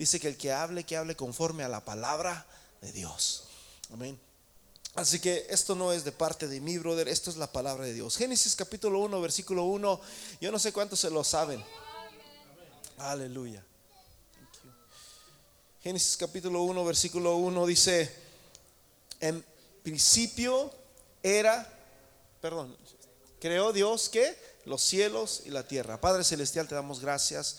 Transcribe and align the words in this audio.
dice 0.00 0.18
que 0.18 0.28
el 0.28 0.38
que 0.38 0.50
hable, 0.50 0.84
que 0.84 0.96
hable 0.96 1.14
conforme 1.14 1.62
a 1.62 1.68
la 1.68 1.84
palabra 1.84 2.46
de 2.80 2.90
Dios. 2.90 3.44
Amén. 3.92 4.18
Así 4.94 5.20
que 5.20 5.46
esto 5.50 5.74
no 5.74 5.92
es 5.92 6.04
de 6.04 6.10
parte 6.10 6.48
de 6.48 6.58
mi 6.58 6.78
brother, 6.78 7.06
esto 7.06 7.28
es 7.28 7.36
la 7.36 7.52
palabra 7.52 7.84
de 7.84 7.92
Dios. 7.92 8.16
Génesis 8.16 8.56
capítulo 8.56 8.98
1, 9.00 9.20
versículo 9.20 9.64
1. 9.64 10.00
Yo 10.40 10.50
no 10.50 10.58
sé 10.58 10.72
cuántos 10.72 11.00
se 11.00 11.10
lo 11.10 11.22
saben. 11.22 11.62
Aleluya. 12.96 13.62
Génesis 15.82 16.16
capítulo 16.16 16.62
1, 16.62 16.82
versículo 16.82 17.36
1 17.36 17.66
dice, 17.66 18.10
en 19.20 19.44
principio 19.82 20.72
era, 21.22 21.70
perdón, 22.40 22.74
creó 23.38 23.70
Dios 23.74 24.08
que 24.08 24.34
los 24.64 24.82
cielos 24.82 25.42
y 25.44 25.50
la 25.50 25.68
tierra. 25.68 26.00
Padre 26.00 26.24
Celestial, 26.24 26.66
te 26.66 26.74
damos 26.74 27.00
gracias 27.00 27.58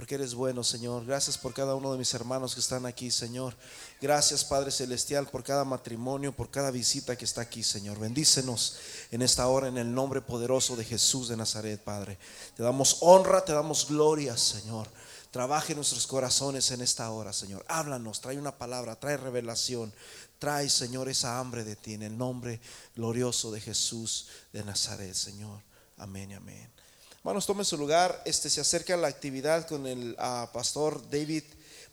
porque 0.00 0.14
eres 0.14 0.32
bueno, 0.32 0.64
Señor. 0.64 1.04
Gracias 1.04 1.36
por 1.36 1.52
cada 1.52 1.74
uno 1.74 1.92
de 1.92 1.98
mis 1.98 2.14
hermanos 2.14 2.54
que 2.54 2.60
están 2.60 2.86
aquí, 2.86 3.10
Señor. 3.10 3.54
Gracias, 4.00 4.46
Padre 4.46 4.70
Celestial, 4.70 5.28
por 5.28 5.44
cada 5.44 5.62
matrimonio, 5.62 6.32
por 6.32 6.50
cada 6.50 6.70
visita 6.70 7.18
que 7.18 7.26
está 7.26 7.42
aquí, 7.42 7.62
Señor. 7.62 7.98
Bendícenos 7.98 8.78
en 9.10 9.20
esta 9.20 9.46
hora 9.46 9.68
en 9.68 9.76
el 9.76 9.92
nombre 9.92 10.22
poderoso 10.22 10.74
de 10.74 10.86
Jesús 10.86 11.28
de 11.28 11.36
Nazaret, 11.36 11.84
Padre. 11.84 12.16
Te 12.56 12.62
damos 12.62 12.96
honra, 13.02 13.44
te 13.44 13.52
damos 13.52 13.88
gloria, 13.88 14.38
Señor. 14.38 14.88
Trabaje 15.30 15.74
nuestros 15.74 16.06
corazones 16.06 16.70
en 16.70 16.80
esta 16.80 17.10
hora, 17.10 17.34
Señor. 17.34 17.62
Háblanos, 17.68 18.22
trae 18.22 18.38
una 18.38 18.56
palabra, 18.56 18.98
trae 18.98 19.18
revelación. 19.18 19.92
Trae, 20.38 20.70
Señor, 20.70 21.10
esa 21.10 21.38
hambre 21.38 21.62
de 21.62 21.76
ti 21.76 21.92
en 21.92 22.04
el 22.04 22.16
nombre 22.16 22.58
glorioso 22.96 23.52
de 23.52 23.60
Jesús 23.60 24.28
de 24.50 24.64
Nazaret, 24.64 25.12
Señor. 25.12 25.60
Amén 25.98 26.30
y 26.30 26.34
amén. 26.36 26.79
Hermanos, 27.22 27.44
tomen 27.44 27.66
su 27.66 27.76
lugar. 27.76 28.22
Este 28.24 28.48
se 28.48 28.62
acerca 28.62 28.96
la 28.96 29.08
actividad 29.08 29.68
con 29.68 29.86
el 29.86 30.16
pastor 30.54 31.02
David 31.10 31.44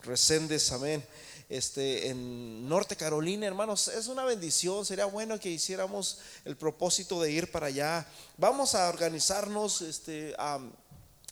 Reséndez, 0.04 0.72
amén. 0.72 1.06
Este, 1.50 2.08
en 2.08 2.70
Norte 2.70 2.96
Carolina, 2.96 3.46
hermanos, 3.46 3.90
es 3.90 4.08
una 4.08 4.24
bendición. 4.24 4.86
Sería 4.86 5.04
bueno 5.04 5.38
que 5.38 5.50
hiciéramos 5.50 6.20
el 6.46 6.56
propósito 6.56 7.22
de 7.22 7.30
ir 7.30 7.52
para 7.52 7.66
allá. 7.66 8.08
Vamos 8.38 8.74
a 8.74 8.88
organizarnos, 8.88 9.82
este, 9.82 10.34
a, 10.40 10.62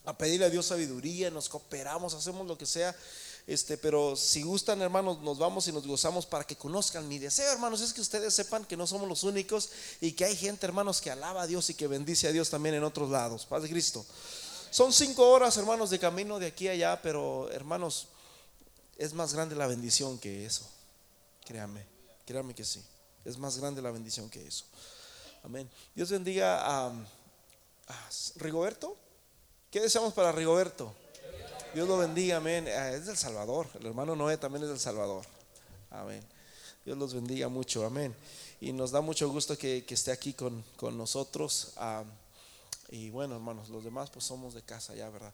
a 0.03 0.17
pedirle 0.17 0.47
a 0.47 0.49
Dios 0.49 0.65
sabiduría, 0.65 1.31
nos 1.31 1.47
cooperamos, 1.47 2.13
hacemos 2.15 2.45
lo 2.45 2.57
que 2.57 2.65
sea 2.65 2.93
este, 3.47 3.77
pero 3.77 4.15
si 4.15 4.41
gustan, 4.41 4.81
hermanos, 4.81 5.21
nos 5.21 5.37
vamos 5.37 5.67
y 5.67 5.71
nos 5.71 5.85
gozamos 5.85 6.25
para 6.25 6.43
que 6.43 6.55
conozcan. 6.55 7.07
Mi 7.07 7.19
deseo, 7.19 7.51
hermanos, 7.51 7.81
es 7.81 7.93
que 7.93 8.01
ustedes 8.01 8.33
sepan 8.33 8.65
que 8.65 8.75
no 8.75 8.87
somos 8.87 9.07
los 9.07 9.23
únicos 9.23 9.69
y 10.01 10.13
que 10.13 10.25
hay 10.25 10.35
gente, 10.35 10.65
hermanos, 10.65 10.99
que 10.99 11.11
alaba 11.11 11.43
a 11.43 11.47
Dios 11.47 11.69
y 11.69 11.75
que 11.75 11.87
bendice 11.87 12.27
a 12.27 12.31
Dios 12.31 12.49
también 12.49 12.75
en 12.75 12.83
otros 12.83 13.09
lados. 13.11 13.45
Paz 13.45 13.61
de 13.61 13.69
Cristo. 13.69 14.03
Son 14.71 14.91
cinco 14.91 15.29
horas, 15.29 15.55
hermanos, 15.57 15.91
de 15.91 15.99
camino 15.99 16.39
de 16.39 16.47
aquí 16.47 16.67
a 16.67 16.71
allá, 16.71 17.01
pero, 17.03 17.49
hermanos, 17.51 18.07
es 18.97 19.13
más 19.13 19.33
grande 19.33 19.55
la 19.55 19.67
bendición 19.67 20.17
que 20.17 20.45
eso. 20.45 20.67
Créanme, 21.45 21.85
créanme 22.25 22.55
que 22.55 22.65
sí. 22.65 22.83
Es 23.23 23.37
más 23.37 23.59
grande 23.59 23.81
la 23.81 23.91
bendición 23.91 24.27
que 24.27 24.45
eso. 24.45 24.65
Amén. 25.43 25.69
Dios 25.93 26.09
bendiga 26.09 26.65
a, 26.65 26.87
a 26.87 28.09
Rigoberto. 28.37 28.97
¿Qué 29.69 29.79
deseamos 29.81 30.13
para 30.13 30.31
Rigoberto? 30.31 30.95
Dios 31.75 31.89
lo 31.89 31.97
bendiga, 31.97 32.37
amén. 32.37 32.69
Ah, 32.69 32.91
es 32.91 33.05
del 33.05 33.17
Salvador. 33.17 33.67
El 33.77 33.87
hermano 33.87 34.15
Noé 34.15 34.37
también 34.37 34.63
es 34.63 34.69
del 34.69 34.79
Salvador. 34.79 35.25
Amén. 35.89 36.23
Dios 36.85 36.97
los 36.97 37.13
bendiga 37.13 37.49
mucho, 37.49 37.85
amén. 37.85 38.15
Y 38.61 38.71
nos 38.71 38.91
da 38.91 39.01
mucho 39.01 39.27
gusto 39.27 39.57
que, 39.57 39.85
esté 39.89 40.13
aquí 40.13 40.31
con, 40.31 40.63
nosotros. 40.97 41.73
y 42.91 43.09
bueno, 43.09 43.35
hermanos, 43.35 43.67
los 43.67 43.83
demás 43.83 44.09
pues 44.09 44.23
somos 44.23 44.53
de 44.53 44.61
casa 44.61 44.95
ya, 44.95 45.09
¿verdad? 45.09 45.33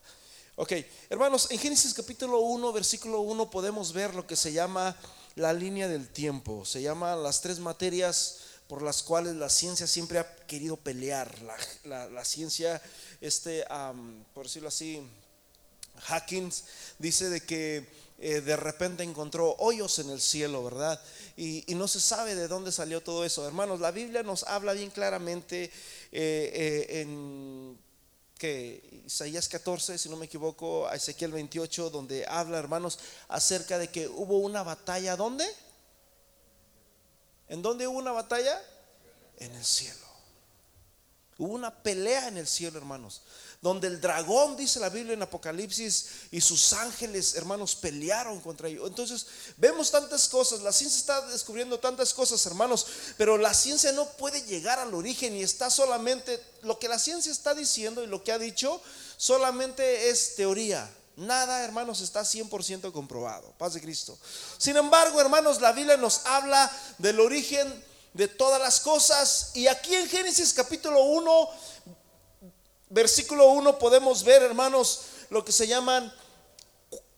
Ok, 0.56 0.72
hermanos, 1.10 1.48
en 1.52 1.60
Génesis 1.60 1.94
capítulo 1.94 2.40
1, 2.40 2.72
versículo 2.72 3.20
1 3.20 3.48
podemos 3.48 3.92
ver 3.92 4.12
lo 4.12 4.26
que 4.26 4.34
se 4.34 4.52
llama 4.52 4.96
la 5.36 5.52
línea 5.52 5.86
del 5.86 6.08
tiempo. 6.08 6.64
Se 6.64 6.82
llama 6.82 7.14
las 7.14 7.40
tres 7.40 7.60
materias 7.60 8.38
por 8.66 8.82
las 8.82 9.04
cuales 9.04 9.36
la 9.36 9.48
ciencia 9.48 9.86
siempre 9.86 10.18
ha 10.18 10.36
querido 10.48 10.76
pelear. 10.76 11.32
La, 11.84 12.24
ciencia, 12.24 12.82
este, 13.20 13.64
por 14.34 14.46
decirlo 14.46 14.66
así, 14.66 15.08
Hawkins 16.08 16.64
dice 16.98 17.28
de 17.28 17.40
que 17.40 17.86
eh, 18.24 18.40
de 18.40 18.56
repente 18.56 19.02
encontró 19.02 19.56
hoyos 19.58 19.98
en 19.98 20.08
el 20.10 20.20
cielo, 20.20 20.62
¿verdad? 20.62 21.00
Y, 21.36 21.64
no 21.74 21.88
se 21.88 22.00
sabe 22.00 22.36
de 22.36 22.46
dónde 22.46 22.70
salió 22.70 23.00
todo 23.00 23.24
eso. 23.24 23.44
Hermanos, 23.44 23.80
la 23.80 23.90
Biblia 23.90 24.22
nos 24.22 24.44
habla 24.44 24.74
bien 24.74 24.90
claramente 24.90 25.64
eh, 25.64 25.70
eh, 26.12 27.00
en 27.00 27.76
que 28.38 29.02
Isaías 29.06 29.48
14, 29.48 29.98
si 29.98 30.08
no 30.08 30.16
me 30.16 30.26
equivoco, 30.26 30.86
a 30.86 30.94
Ezequiel 30.94 31.32
28, 31.32 31.90
donde 31.90 32.24
habla, 32.28 32.58
hermanos, 32.58 33.00
acerca 33.26 33.76
de 33.76 33.88
que 33.88 34.06
hubo 34.06 34.38
una 34.38 34.62
batalla. 34.62 35.16
¿Dónde? 35.16 35.44
¿En 37.48 37.60
dónde 37.60 37.88
hubo 37.88 37.98
una 37.98 38.12
batalla? 38.12 38.60
En 39.38 39.52
el 39.52 39.64
cielo. 39.64 40.06
Hubo 41.38 41.54
una 41.54 41.74
pelea 41.82 42.28
en 42.28 42.36
el 42.36 42.46
cielo, 42.46 42.78
hermanos 42.78 43.22
donde 43.62 43.86
el 43.86 44.00
dragón, 44.00 44.56
dice 44.56 44.80
la 44.80 44.88
Biblia 44.88 45.14
en 45.14 45.22
Apocalipsis, 45.22 46.06
y 46.32 46.40
sus 46.40 46.72
ángeles, 46.72 47.36
hermanos, 47.36 47.76
pelearon 47.76 48.40
contra 48.40 48.68
ellos. 48.68 48.88
Entonces, 48.88 49.26
vemos 49.56 49.92
tantas 49.92 50.28
cosas, 50.28 50.62
la 50.62 50.72
ciencia 50.72 50.98
está 50.98 51.26
descubriendo 51.28 51.78
tantas 51.78 52.12
cosas, 52.12 52.44
hermanos, 52.44 52.84
pero 53.16 53.38
la 53.38 53.54
ciencia 53.54 53.92
no 53.92 54.04
puede 54.04 54.42
llegar 54.42 54.80
al 54.80 54.92
origen 54.92 55.36
y 55.36 55.44
está 55.44 55.70
solamente, 55.70 56.42
lo 56.62 56.80
que 56.80 56.88
la 56.88 56.98
ciencia 56.98 57.30
está 57.30 57.54
diciendo 57.54 58.02
y 58.02 58.08
lo 58.08 58.24
que 58.24 58.32
ha 58.32 58.38
dicho, 58.38 58.82
solamente 59.16 60.10
es 60.10 60.34
teoría. 60.34 60.90
Nada, 61.16 61.62
hermanos, 61.62 62.00
está 62.00 62.22
100% 62.22 62.90
comprobado. 62.90 63.52
Paz 63.58 63.74
de 63.74 63.80
Cristo. 63.80 64.18
Sin 64.58 64.76
embargo, 64.76 65.20
hermanos, 65.20 65.60
la 65.60 65.70
Biblia 65.70 65.96
nos 65.96 66.26
habla 66.26 66.68
del 66.98 67.20
origen 67.20 67.72
de 68.14 68.28
todas 68.28 68.60
las 68.60 68.80
cosas. 68.80 69.50
Y 69.54 69.66
aquí 69.66 69.94
en 69.94 70.08
Génesis 70.08 70.52
capítulo 70.52 71.02
1 71.04 71.50
versículo 72.92 73.46
1 73.46 73.78
podemos 73.78 74.22
ver, 74.22 74.42
hermanos, 74.42 75.00
lo 75.30 75.44
que 75.44 75.52
se 75.52 75.66
llaman 75.66 76.12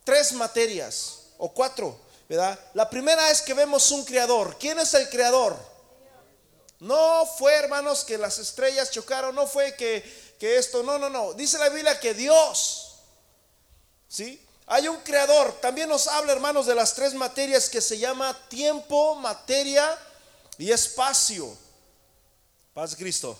tres 0.04 0.32
materias 0.32 1.18
o 1.36 1.52
cuatro, 1.52 1.98
¿verdad? 2.28 2.58
La 2.74 2.88
primera 2.88 3.30
es 3.30 3.42
que 3.42 3.54
vemos 3.54 3.90
un 3.90 4.04
creador. 4.04 4.56
¿Quién 4.58 4.78
es 4.78 4.94
el 4.94 5.08
creador? 5.08 5.56
No 6.78 7.26
fue, 7.38 7.54
hermanos, 7.54 8.04
que 8.04 8.18
las 8.18 8.38
estrellas 8.38 8.90
chocaron, 8.90 9.34
no 9.34 9.46
fue 9.46 9.74
que, 9.74 10.02
que 10.38 10.58
esto, 10.58 10.82
no, 10.82 10.98
no, 10.98 11.10
no. 11.10 11.32
Dice 11.34 11.58
la 11.58 11.68
Biblia 11.68 11.98
que 11.98 12.14
Dios, 12.14 12.96
¿sí? 14.08 14.40
Hay 14.66 14.88
un 14.88 14.96
creador. 14.98 15.52
También 15.60 15.88
nos 15.88 16.06
habla, 16.06 16.32
hermanos, 16.32 16.66
de 16.66 16.74
las 16.74 16.94
tres 16.94 17.14
materias 17.14 17.68
que 17.68 17.80
se 17.80 17.98
llama 17.98 18.38
tiempo, 18.48 19.16
materia 19.16 19.98
y 20.56 20.70
espacio. 20.70 21.56
Paz 22.72 22.94
Cristo 22.96 23.38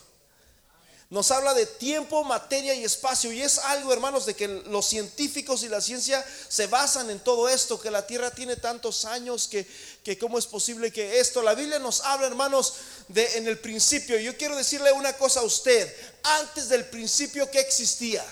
nos 1.15 1.31
habla 1.31 1.55
de 1.55 1.65
tiempo, 1.65 2.25
materia 2.25 2.75
y 2.75 2.83
espacio. 2.83 3.31
Y 3.31 3.41
es 3.41 3.61
algo, 3.61 3.93
hermanos, 3.93 4.27
de 4.27 4.35
que 4.35 4.49
los 4.49 4.85
científicos 4.85 5.63
y 5.63 5.69
la 5.69 5.81
ciencia 5.81 6.27
se 6.49 6.67
basan 6.67 7.09
en 7.09 7.21
todo 7.21 7.49
esto, 7.49 7.81
que 7.81 7.89
la 7.89 8.05
Tierra 8.05 8.33
tiene 8.33 8.57
tantos 8.57 9.05
años, 9.05 9.47
que, 9.47 9.65
que 10.03 10.19
cómo 10.19 10.41
es 10.41 10.47
posible 10.49 10.91
que 10.91 11.21
esto. 11.21 11.41
La 11.41 11.55
Biblia 11.55 11.79
nos 11.79 12.01
habla, 12.01 12.27
hermanos, 12.27 12.75
de 13.07 13.39
en 13.39 13.47
el 13.47 13.61
principio. 13.61 14.19
Yo 14.19 14.37
quiero 14.37 14.57
decirle 14.57 14.91
una 14.91 15.13
cosa 15.17 15.39
a 15.39 15.45
usted. 15.45 15.89
Antes 16.25 16.69
del 16.69 16.85
principio, 16.87 17.49
¿qué 17.49 17.61
existía? 17.61 18.25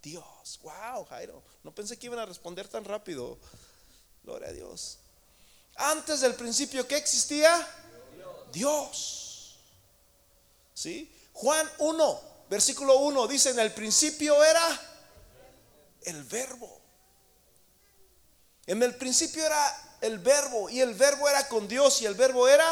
Dios. 0.00 0.60
Wow, 0.62 1.04
Jairo. 1.06 1.42
No 1.64 1.74
pensé 1.74 1.98
que 1.98 2.06
iban 2.06 2.20
a 2.20 2.26
responder 2.26 2.68
tan 2.68 2.84
rápido. 2.84 3.40
Gloria 4.22 4.50
a 4.50 4.52
Dios. 4.52 4.98
Antes 5.74 6.20
del 6.20 6.36
principio, 6.36 6.86
¿qué 6.86 6.96
existía? 6.96 7.68
Dios. 8.52 9.21
¿Sí? 10.74 11.12
Juan 11.32 11.68
1, 11.78 12.20
versículo 12.48 12.98
1 12.98 13.26
dice, 13.28 13.50
en 13.50 13.58
el 13.58 13.72
principio 13.72 14.42
era 14.42 14.80
el 16.02 16.22
verbo. 16.24 16.80
En 18.66 18.82
el 18.82 18.96
principio 18.96 19.44
era 19.44 19.96
el 20.00 20.18
verbo 20.18 20.68
y 20.70 20.80
el 20.80 20.94
verbo 20.94 21.28
era 21.28 21.48
con 21.48 21.66
Dios 21.66 22.00
y 22.02 22.06
el 22.06 22.14
verbo 22.14 22.48
era 22.48 22.66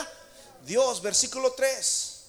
Dios. 0.65 1.03
Versículo 1.03 1.53
3. 1.53 2.21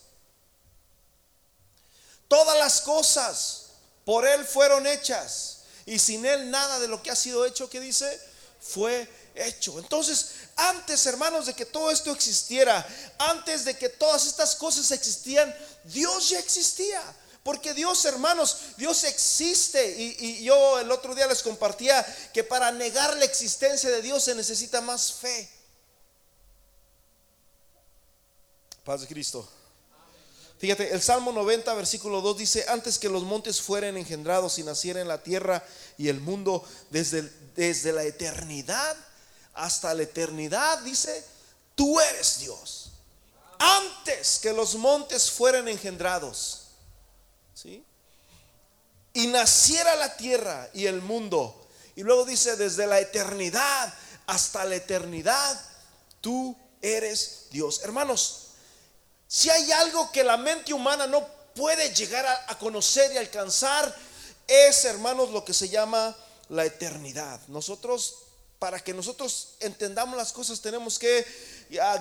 Todas 2.28 2.58
las 2.58 2.82
cosas 2.82 3.68
por 4.06 4.26
Él 4.26 4.46
fueron 4.46 4.88
hechas 4.88 5.64
y 5.86 6.00
sin 6.00 6.26
Él 6.26 6.50
nada 6.50 6.80
de 6.80 6.88
lo 6.88 7.04
que 7.04 7.12
ha 7.12 7.16
sido 7.16 7.46
hecho, 7.46 7.70
que 7.70 7.80
dice, 7.80 8.20
fue 8.60 9.08
hecho. 9.36 9.80
Entonces, 9.80 10.32
antes, 10.56 11.06
hermanos, 11.06 11.46
de 11.46 11.54
que 11.54 11.66
todo 11.66 11.92
esto 11.92 12.12
existiera, 12.12 12.86
antes 13.18 13.66
de 13.66 13.78
que 13.78 13.90
todas 13.90 14.26
estas 14.26 14.56
cosas 14.56 14.92
existían, 14.92 15.54
Dios 15.86 16.30
ya 16.30 16.40
existía. 16.40 17.02
Porque 17.44 17.74
Dios, 17.74 18.06
hermanos, 18.06 18.58
Dios 18.78 19.04
existe. 19.04 19.96
Y, 19.98 20.44
yo 20.44 20.80
el 20.80 20.92
otro 20.92 21.16
día 21.16 21.28
les 21.28 21.42
compartía 21.42 22.06
que 22.34 22.44
para 22.44 22.72
negar 22.72 23.18
la 23.18 23.26
existencia 23.26 23.90
de 23.90 24.02
Dios 24.02 24.24
se 24.24 24.36
necesita 24.36 24.82
más 24.82 25.14
fe. 25.14 25.50
Paz 28.84 29.02
de 29.02 29.08
Cristo. 29.08 29.48
Fíjate, 30.60 30.94
el 30.94 31.02
Salmo 31.02 31.32
90, 31.32 31.74
versículo 31.74 32.22
2 32.22 32.38
dice, 32.38 32.66
antes 32.68 33.00
que 33.00 33.10
los 33.10 33.24
montes 33.24 33.60
fueran 33.60 33.98
engendrados 33.98 34.60
y 34.60 34.64
naciera 34.64 35.02
en 35.02 35.08
la 35.08 35.24
tierra 35.24 35.66
y 35.98 36.08
el 36.08 36.20
mundo, 36.20 36.64
desde 36.92 37.32
desde 37.56 37.92
la 37.92 38.04
eternidad 38.04 38.98
hasta 39.54 39.94
la 39.94 40.04
eternidad, 40.04 40.80
dice, 40.80 41.26
tú 41.76 42.00
eres 42.00 42.40
Dios. 42.40 42.92
Antes 43.60 44.40
que 44.40 44.54
los 44.54 44.76
montes 44.76 45.30
fueran 45.30 45.68
engendrados, 45.68 46.68
¿sí? 47.54 47.84
Y 49.14 49.28
naciera 49.28 49.96
la 49.96 50.16
tierra 50.16 50.70
y 50.74 50.86
el 50.86 51.02
mundo. 51.02 51.68
Y 51.96 52.04
luego 52.04 52.26
dice, 52.26 52.56
desde 52.56 52.88
la 52.88 53.00
eternidad 53.00 53.94
hasta 54.26 54.64
la 54.66 54.76
eternidad, 54.76 55.60
tú 56.22 56.56
eres 56.82 57.48
Dios. 57.52 57.82
Hermanos, 57.84 58.48
si 59.28 59.50
hay 59.50 59.72
algo 59.72 60.12
que 60.12 60.24
la 60.24 60.38
mente 60.38 60.74
humana 60.74 61.08
no 61.08 61.26
puede 61.56 61.94
llegar 61.94 62.26
a, 62.26 62.58
conocer 62.58 63.12
y 63.14 63.18
alcanzar, 63.18 63.94
es, 64.48 64.86
hermanos, 64.86 65.30
lo 65.30 65.46
que 65.46 65.54
se 65.54 65.70
llama 65.70 66.16
la 66.50 66.66
eternidad. 66.66 67.40
Nosotros, 67.48 68.16
para 68.62 68.80
que 68.80 68.94
nosotros 68.94 69.56
entendamos 69.60 70.16
las 70.16 70.32
cosas, 70.32 70.62
tenemos 70.62 71.00
que 71.00 71.26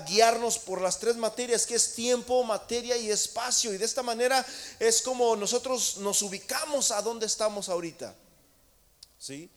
guiarnos 0.06 0.58
por 0.58 0.82
las 0.82 0.98
tres 0.98 1.16
materias, 1.16 1.64
que 1.64 1.74
es 1.74 1.94
tiempo, 1.94 2.44
materia 2.44 2.98
y 2.98 3.10
espacio. 3.10 3.72
Y 3.72 3.78
de 3.78 3.86
esta 3.86 4.02
manera 4.02 4.44
es 4.78 5.00
como 5.00 5.36
nosotros 5.36 5.96
nos 5.96 6.20
ubicamos 6.20 6.90
a 6.90 7.00
donde 7.00 7.24
estamos 7.24 7.70
ahorita. 7.70 8.14
¿Sí? 9.18 9.48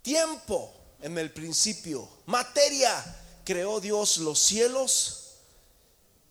Tiempo 0.00 0.72
en 1.02 1.18
el 1.18 1.30
principio, 1.30 2.08
materia, 2.24 3.04
creó 3.44 3.78
Dios 3.78 4.16
los 4.16 4.38
cielos 4.38 5.23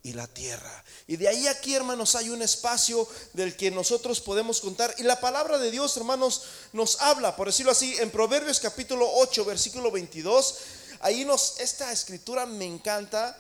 y 0.04 0.12
la 0.12 0.28
tierra. 0.28 0.84
Y 1.08 1.16
de 1.16 1.30
ahí 1.30 1.48
aquí, 1.48 1.74
hermanos, 1.74 2.16
hay 2.16 2.30
un 2.30 2.42
espacio 2.42 3.08
del 3.32 3.56
que 3.56 3.72
nosotros 3.72 4.20
podemos 4.20 4.60
contar. 4.60 4.94
Y 4.98 5.04
la 5.04 5.20
palabra 5.20 5.58
de 5.58 5.72
Dios, 5.72 5.96
hermanos, 5.96 6.44
nos 6.74 7.02
habla, 7.02 7.36
por 7.38 7.48
decirlo 7.48 7.72
así, 7.72 7.96
en 8.00 8.12
Proverbios 8.12 8.60
capítulo 8.60 9.10
8, 9.10 9.46
versículo 9.46 9.90
22. 9.92 10.58
Ahí 11.00 11.24
nos, 11.24 11.60
esta 11.62 11.92
escritura 11.92 12.46
me 12.46 12.66
encanta. 12.66 13.38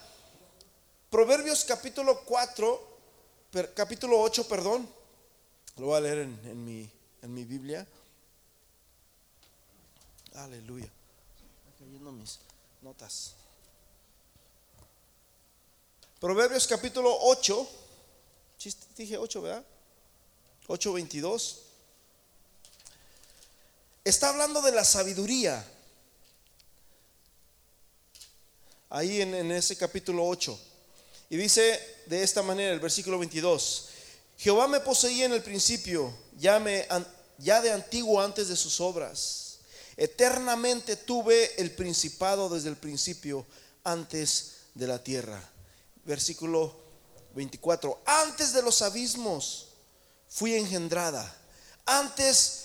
Proverbios 1.09 1.65
capítulo 1.65 2.23
4, 2.23 2.97
capítulo 3.75 4.21
8, 4.21 4.47
perdón. 4.47 4.89
Lo 5.77 5.87
voy 5.87 5.97
a 5.97 6.01
leer 6.01 6.19
en, 6.19 6.65
mi, 6.65 6.89
en 7.21 7.33
mi 7.33 7.43
Biblia. 7.43 7.85
Aleluya. 10.35 10.89
Cayendo 11.77 12.11
mis 12.11 12.39
notas. 12.81 13.35
Proverbios 16.23 16.67
capítulo 16.67 17.13
8, 17.19 17.69
dije 18.95 19.17
8, 19.17 19.41
¿verdad? 19.41 19.65
8.22. 20.67 21.57
Está 24.05 24.29
hablando 24.29 24.61
de 24.61 24.71
la 24.71 24.85
sabiduría. 24.85 25.69
Ahí 28.89 29.19
en, 29.19 29.51
ese 29.51 29.75
capítulo 29.75 30.25
8. 30.25 30.57
Y 31.29 31.35
dice 31.35 31.77
de 32.05 32.23
esta 32.23 32.41
manera 32.41 32.71
el 32.71 32.79
versículo 32.79 33.19
22. 33.19 33.89
Jehová 34.37 34.69
me 34.69 34.79
poseía 34.79 35.25
en 35.25 35.33
el 35.33 35.43
principio, 35.43 36.15
ya, 36.39 36.57
me, 36.57 36.87
ya 37.37 37.59
de 37.59 37.73
antiguo 37.73 38.21
antes 38.21 38.47
de 38.47 38.55
sus 38.55 38.79
obras. 38.79 39.59
Eternamente 39.97 40.95
tuve 40.95 41.61
el 41.61 41.71
principado 41.71 42.47
desde 42.47 42.69
el 42.69 42.77
principio 42.77 43.45
antes 43.83 44.53
de 44.73 44.87
la 44.87 45.03
tierra 45.03 45.52
versículo 46.05 46.73
24. 47.35 48.01
Antes 48.05 48.53
de 48.53 48.61
los 48.61 48.81
abismos 48.81 49.67
fui 50.27 50.55
engendrada, 50.55 51.31
antes 51.85 52.59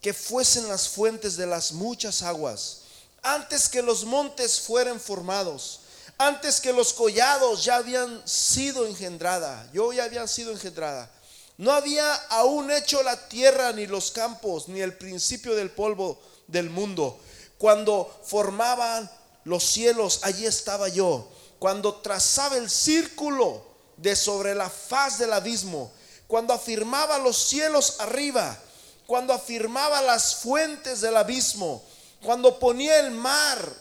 que 0.00 0.12
fuesen 0.12 0.68
las 0.68 0.88
fuentes 0.88 1.36
de 1.36 1.46
las 1.46 1.72
muchas 1.72 2.22
aguas, 2.22 2.82
antes 3.22 3.68
que 3.68 3.82
los 3.82 4.04
montes 4.04 4.60
fueran 4.60 5.00
formados, 5.00 5.80
antes 6.18 6.60
que 6.60 6.72
los 6.72 6.92
collados 6.92 7.64
ya 7.64 7.76
habían 7.76 8.26
sido 8.26 8.86
engendrada, 8.86 9.68
yo 9.72 9.92
ya 9.92 10.04
habían 10.04 10.28
sido 10.28 10.52
engendrada. 10.52 11.10
No 11.58 11.72
había 11.72 12.12
aún 12.30 12.70
hecho 12.70 13.02
la 13.02 13.28
tierra 13.28 13.72
ni 13.72 13.86
los 13.86 14.10
campos, 14.10 14.68
ni 14.68 14.80
el 14.80 14.96
principio 14.96 15.54
del 15.54 15.70
polvo 15.70 16.20
del 16.48 16.70
mundo. 16.70 17.20
Cuando 17.58 18.10
formaban 18.24 19.10
los 19.44 19.62
cielos, 19.62 20.20
allí 20.22 20.46
estaba 20.46 20.88
yo 20.88 21.28
cuando 21.62 21.94
trazaba 21.94 22.56
el 22.56 22.68
círculo 22.68 23.62
de 23.96 24.16
sobre 24.16 24.52
la 24.52 24.68
faz 24.68 25.20
del 25.20 25.32
abismo, 25.32 25.92
cuando 26.26 26.52
afirmaba 26.52 27.18
los 27.18 27.36
cielos 27.36 28.00
arriba, 28.00 28.58
cuando 29.06 29.32
afirmaba 29.32 30.02
las 30.02 30.34
fuentes 30.34 31.00
del 31.00 31.16
abismo, 31.16 31.80
cuando 32.20 32.58
ponía 32.58 32.98
el 32.98 33.12
mar 33.12 33.72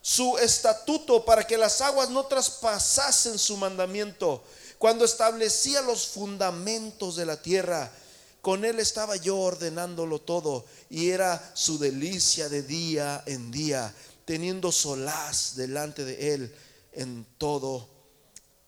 su 0.00 0.38
estatuto 0.38 1.26
para 1.26 1.46
que 1.46 1.58
las 1.58 1.82
aguas 1.82 2.08
no 2.08 2.24
traspasasen 2.24 3.38
su 3.38 3.58
mandamiento, 3.58 4.42
cuando 4.78 5.04
establecía 5.04 5.82
los 5.82 6.06
fundamentos 6.06 7.16
de 7.16 7.26
la 7.26 7.36
tierra, 7.36 7.92
con 8.40 8.64
él 8.64 8.78
estaba 8.80 9.14
yo 9.16 9.38
ordenándolo 9.38 10.20
todo 10.22 10.64
y 10.88 11.10
era 11.10 11.50
su 11.52 11.78
delicia 11.78 12.48
de 12.48 12.62
día 12.62 13.22
en 13.26 13.50
día, 13.50 13.94
teniendo 14.24 14.72
solaz 14.72 15.54
delante 15.54 16.06
de 16.06 16.32
él 16.32 16.56
en 16.96 17.26
todo 17.38 17.88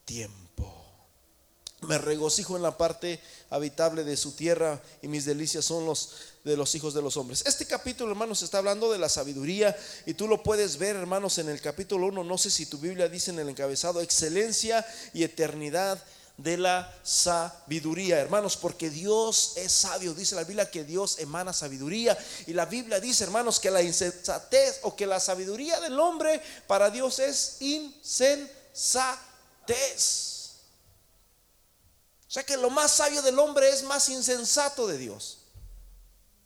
tiempo. 0.05 0.39
Me 1.81 1.97
regocijo 1.97 2.57
en 2.57 2.63
la 2.63 2.77
parte 2.77 3.21
habitable 3.49 4.03
de 4.03 4.17
su 4.17 4.33
tierra 4.33 4.81
y 5.01 5.07
mis 5.07 5.25
delicias 5.25 5.63
son 5.63 5.85
los 5.85 6.11
de 6.43 6.57
los 6.57 6.73
hijos 6.75 6.93
de 6.93 7.01
los 7.01 7.15
hombres. 7.17 7.43
Este 7.45 7.65
capítulo, 7.65 8.11
hermanos, 8.11 8.41
está 8.41 8.57
hablando 8.59 8.91
de 8.91 8.97
la 8.97 9.09
sabiduría 9.09 9.75
y 10.05 10.13
tú 10.13 10.27
lo 10.27 10.43
puedes 10.43 10.77
ver, 10.77 10.95
hermanos, 10.95 11.37
en 11.37 11.49
el 11.49 11.61
capítulo 11.61 12.07
1. 12.07 12.23
No 12.23 12.37
sé 12.37 12.49
si 12.49 12.65
tu 12.65 12.77
Biblia 12.77 13.07
dice 13.07 13.31
en 13.31 13.39
el 13.39 13.49
encabezado 13.49 14.01
excelencia 14.01 14.85
y 15.13 15.23
eternidad 15.23 16.03
de 16.39 16.57
la 16.57 16.91
sabiduría, 17.03 18.17
hermanos, 18.17 18.55
porque 18.55 18.89
Dios 18.89 19.53
es 19.57 19.71
sabio. 19.73 20.13
Dice 20.13 20.35
la 20.35 20.45
Biblia 20.45 20.71
que 20.71 20.85
Dios 20.85 21.19
emana 21.19 21.51
sabiduría. 21.51 22.17
Y 22.47 22.53
la 22.53 22.65
Biblia 22.65 22.99
dice, 23.01 23.25
hermanos, 23.25 23.59
que 23.59 23.69
la 23.69 23.81
insensatez 23.81 24.79
o 24.83 24.95
que 24.95 25.05
la 25.05 25.19
sabiduría 25.19 25.81
del 25.81 25.99
hombre 25.99 26.41
para 26.65 26.89
Dios 26.89 27.19
es 27.19 27.57
insensatez. 27.59 28.79
O 32.27 32.31
sea 32.31 32.43
que 32.43 32.55
lo 32.55 32.69
más 32.69 32.91
sabio 32.91 33.21
del 33.21 33.37
hombre 33.37 33.69
es 33.69 33.83
más 33.83 34.07
insensato 34.07 34.87
de 34.87 34.97
Dios. 34.97 35.39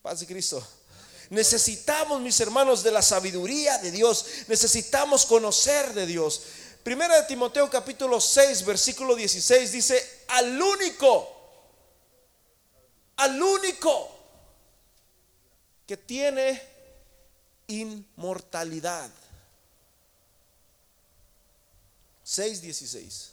Paz 0.01 0.21
de 0.21 0.25
Cristo. 0.25 0.65
Necesitamos, 1.29 2.19
mis 2.19 2.39
hermanos, 2.39 2.83
de 2.83 2.91
la 2.91 3.01
sabiduría 3.01 3.77
de 3.77 3.91
Dios. 3.91 4.25
Necesitamos 4.47 5.25
conocer 5.25 5.93
de 5.93 6.05
Dios. 6.05 6.41
Primera 6.83 7.15
de 7.21 7.27
Timoteo 7.27 7.69
capítulo 7.69 8.19
6, 8.19 8.65
versículo 8.65 9.15
16 9.15 9.71
dice, 9.71 10.25
al 10.27 10.61
único, 10.61 11.29
al 13.15 13.41
único 13.41 14.11
que 15.87 15.95
tiene 15.95 16.61
inmortalidad. 17.67 19.09
6.16. 22.25 23.29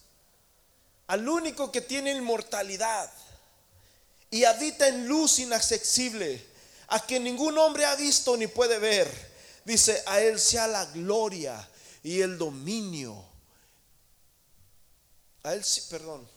Al 1.09 1.29
único 1.29 1.73
que 1.73 1.81
tiene 1.81 2.13
inmortalidad 2.13 3.11
y 4.31 4.45
habita 4.45 4.87
en 4.87 5.09
luz 5.09 5.41
inaccesible, 5.41 6.47
a 6.87 7.05
que 7.05 7.19
ningún 7.19 7.59
hombre 7.59 7.85
ha 7.85 7.97
visto 7.97 8.37
ni 8.37 8.47
puede 8.47 8.79
ver, 8.79 9.11
dice, 9.65 10.05
a 10.07 10.21
él 10.21 10.39
sea 10.39 10.69
la 10.69 10.85
gloria 10.87 11.69
y 12.05 12.21
el 12.21 12.39
dominio 12.39 13.30
a 15.43 15.55
él, 15.55 15.65
perdón. 15.89 16.29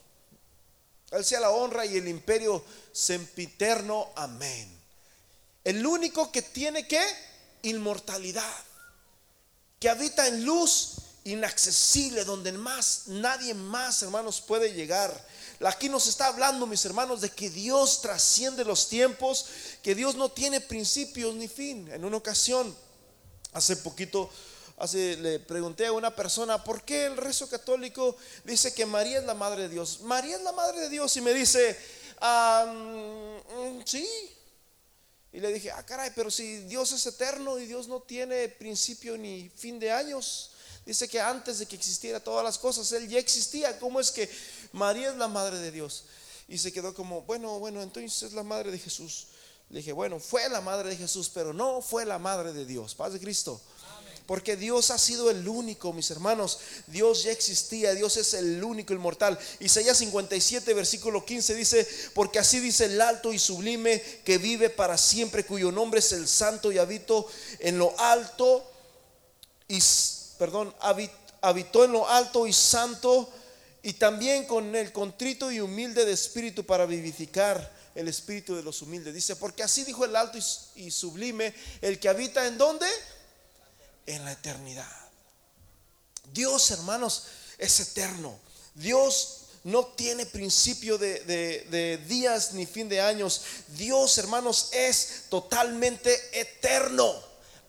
A 1.12 1.16
él 1.16 1.24
sea 1.24 1.40
la 1.40 1.50
honra 1.50 1.86
y 1.86 1.96
el 1.96 2.08
imperio 2.08 2.64
sempiterno. 2.92 4.10
Amén. 4.16 4.74
El 5.62 5.86
único 5.86 6.30
que 6.30 6.42
tiene 6.42 6.86
que 6.86 7.02
inmortalidad, 7.62 8.54
que 9.80 9.88
habita 9.88 10.26
en 10.26 10.44
luz 10.44 10.96
inaccesible, 11.24 12.24
donde 12.24 12.52
más 12.52 13.04
nadie 13.06 13.54
más, 13.54 14.02
hermanos, 14.02 14.40
puede 14.40 14.72
llegar. 14.72 15.26
Aquí 15.64 15.88
nos 15.88 16.06
está 16.06 16.26
hablando, 16.26 16.66
mis 16.66 16.84
hermanos, 16.84 17.22
de 17.22 17.30
que 17.30 17.48
Dios 17.48 18.02
trasciende 18.02 18.64
los 18.64 18.88
tiempos, 18.88 19.46
que 19.82 19.94
Dios 19.94 20.16
no 20.16 20.30
tiene 20.30 20.60
principios 20.60 21.34
ni 21.34 21.48
fin. 21.48 21.90
En 21.92 22.04
una 22.04 22.18
ocasión, 22.18 22.76
hace 23.52 23.76
poquito, 23.76 24.30
Así 24.76 25.16
le 25.16 25.38
pregunté 25.38 25.86
a 25.86 25.92
una 25.92 26.14
persona, 26.14 26.62
¿por 26.62 26.82
qué 26.82 27.06
el 27.06 27.16
rezo 27.16 27.48
católico 27.48 28.16
dice 28.44 28.74
que 28.74 28.84
María 28.84 29.18
es 29.18 29.24
la 29.24 29.34
madre 29.34 29.62
de 29.62 29.68
Dios? 29.68 30.00
María 30.00 30.36
es 30.36 30.42
la 30.42 30.52
madre 30.52 30.80
de 30.80 30.88
Dios 30.88 31.16
y 31.16 31.20
me 31.20 31.32
dice, 31.32 31.78
mm, 32.20 33.80
sí. 33.84 34.08
Y 35.32 35.40
le 35.40 35.52
dije, 35.52 35.70
ah, 35.70 35.84
caray, 35.84 36.10
pero 36.14 36.30
si 36.30 36.60
Dios 36.60 36.92
es 36.92 37.06
eterno 37.06 37.58
y 37.58 37.66
Dios 37.66 37.88
no 37.88 38.00
tiene 38.00 38.48
principio 38.48 39.16
ni 39.16 39.48
fin 39.48 39.78
de 39.78 39.92
años. 39.92 40.50
Dice 40.84 41.08
que 41.08 41.20
antes 41.20 41.58
de 41.58 41.66
que 41.66 41.76
existiera 41.76 42.20
todas 42.20 42.44
las 42.44 42.58
cosas, 42.58 42.90
Él 42.92 43.08
ya 43.08 43.18
existía. 43.18 43.78
¿Cómo 43.78 44.00
es 44.00 44.10
que 44.10 44.28
María 44.72 45.10
es 45.10 45.16
la 45.16 45.28
madre 45.28 45.58
de 45.58 45.70
Dios? 45.70 46.04
Y 46.46 46.58
se 46.58 46.72
quedó 46.72 46.94
como, 46.94 47.22
bueno, 47.22 47.58
bueno, 47.58 47.82
entonces 47.82 48.22
es 48.22 48.32
la 48.32 48.42
madre 48.42 48.70
de 48.70 48.78
Jesús. 48.78 49.28
Le 49.70 49.78
dije, 49.78 49.92
bueno, 49.92 50.20
fue 50.20 50.48
la 50.48 50.60
madre 50.60 50.90
de 50.90 50.96
Jesús, 50.96 51.30
pero 51.32 51.52
no 51.52 51.80
fue 51.80 52.04
la 52.04 52.18
madre 52.18 52.52
de 52.52 52.66
Dios. 52.66 52.94
Paz 52.94 53.12
de 53.14 53.20
Cristo. 53.20 53.60
Porque 54.26 54.56
Dios 54.56 54.90
ha 54.90 54.98
sido 54.98 55.30
el 55.30 55.46
único, 55.46 55.92
mis 55.92 56.10
hermanos. 56.10 56.58
Dios 56.86 57.24
ya 57.24 57.32
existía, 57.32 57.94
Dios 57.94 58.16
es 58.16 58.32
el 58.32 58.62
único 58.64 58.94
inmortal. 58.94 59.38
Isaías 59.60 59.98
57, 59.98 60.72
versículo 60.72 61.24
15 61.24 61.54
dice, 61.54 61.86
porque 62.14 62.38
así 62.38 62.58
dice 62.60 62.86
el 62.86 63.00
alto 63.00 63.32
y 63.32 63.38
sublime 63.38 64.02
que 64.24 64.38
vive 64.38 64.70
para 64.70 64.96
siempre, 64.96 65.44
cuyo 65.44 65.70
nombre 65.70 66.00
es 66.00 66.12
el 66.12 66.26
santo 66.26 66.72
y 66.72 66.78
habito 66.78 67.26
en 67.58 67.78
lo 67.78 67.98
alto 68.00 68.64
y, 69.68 69.78
perdón, 70.38 70.74
habitó 71.42 71.84
en 71.84 71.92
lo 71.92 72.08
alto 72.08 72.46
y 72.46 72.52
santo 72.54 73.30
y 73.82 73.92
también 73.94 74.46
con 74.46 74.74
el 74.74 74.90
contrito 74.92 75.52
y 75.52 75.60
humilde 75.60 76.06
de 76.06 76.12
espíritu 76.12 76.64
para 76.64 76.86
vivificar 76.86 77.74
el 77.94 78.08
espíritu 78.08 78.56
de 78.56 78.62
los 78.62 78.80
humildes. 78.80 79.12
Dice, 79.12 79.36
porque 79.36 79.62
así 79.62 79.84
dijo 79.84 80.06
el 80.06 80.16
alto 80.16 80.38
y, 80.38 80.86
y 80.86 80.90
sublime, 80.90 81.54
el 81.82 82.00
que 82.00 82.08
habita 82.08 82.46
en 82.46 82.56
dónde? 82.56 82.86
En 84.06 84.24
la 84.24 84.32
eternidad. 84.32 85.04
Dios, 86.32 86.70
hermanos, 86.70 87.24
es 87.58 87.80
eterno. 87.80 88.38
Dios 88.74 89.44
no 89.64 89.86
tiene 89.86 90.26
principio 90.26 90.98
de, 90.98 92.04
días 92.06 92.52
ni 92.52 92.66
fin 92.66 92.88
de 92.88 93.00
años. 93.00 93.42
Dios, 93.68 94.18
hermanos, 94.18 94.68
es 94.72 95.24
totalmente 95.28 96.38
eterno. 96.38 97.12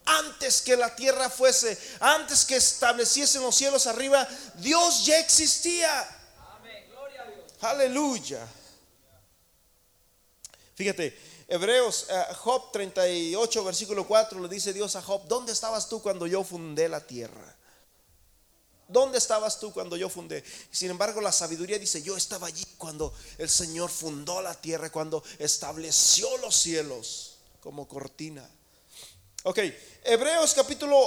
Antes 0.07 0.61
que 0.61 0.77
la 0.77 0.95
tierra 0.95 1.29
fuese, 1.29 1.77
antes 1.99 2.45
que 2.45 2.57
estableciesen 2.57 3.41
los 3.41 3.55
cielos 3.55 3.87
arriba, 3.87 4.27
Dios 4.55 5.05
ya 5.05 5.17
existía. 5.19 6.07
Aleluya. 7.61 8.45
Fíjate, 10.75 11.17
Hebreos, 11.47 12.07
eh, 12.09 12.33
Job 12.35 12.71
38, 12.71 13.63
versículo 13.63 14.07
4, 14.07 14.39
le 14.39 14.49
dice 14.49 14.73
Dios 14.73 14.95
a 14.95 15.01
Job, 15.01 15.27
¿dónde 15.27 15.51
estabas 15.51 15.87
tú 15.87 16.01
cuando 16.01 16.25
yo 16.25 16.43
fundé 16.43 16.89
la 16.89 17.05
tierra? 17.05 17.55
¿Dónde 18.87 19.17
estabas 19.17 19.59
tú 19.59 19.71
cuando 19.71 19.97
yo 19.97 20.09
fundé? 20.09 20.43
Sin 20.71 20.91
embargo, 20.91 21.21
la 21.21 21.31
sabiduría 21.31 21.79
dice, 21.79 22.01
yo 22.01 22.17
estaba 22.17 22.47
allí 22.47 22.65
cuando 22.77 23.13
el 23.37 23.49
Señor 23.49 23.89
fundó 23.89 24.41
la 24.41 24.53
tierra, 24.59 24.91
cuando 24.91 25.23
estableció 25.39 26.37
los 26.37 26.55
cielos 26.55 27.37
como 27.61 27.87
cortina. 27.87 28.47
Ok, 29.43 29.59
Hebreos 30.03 30.53
capítulo 30.53 30.97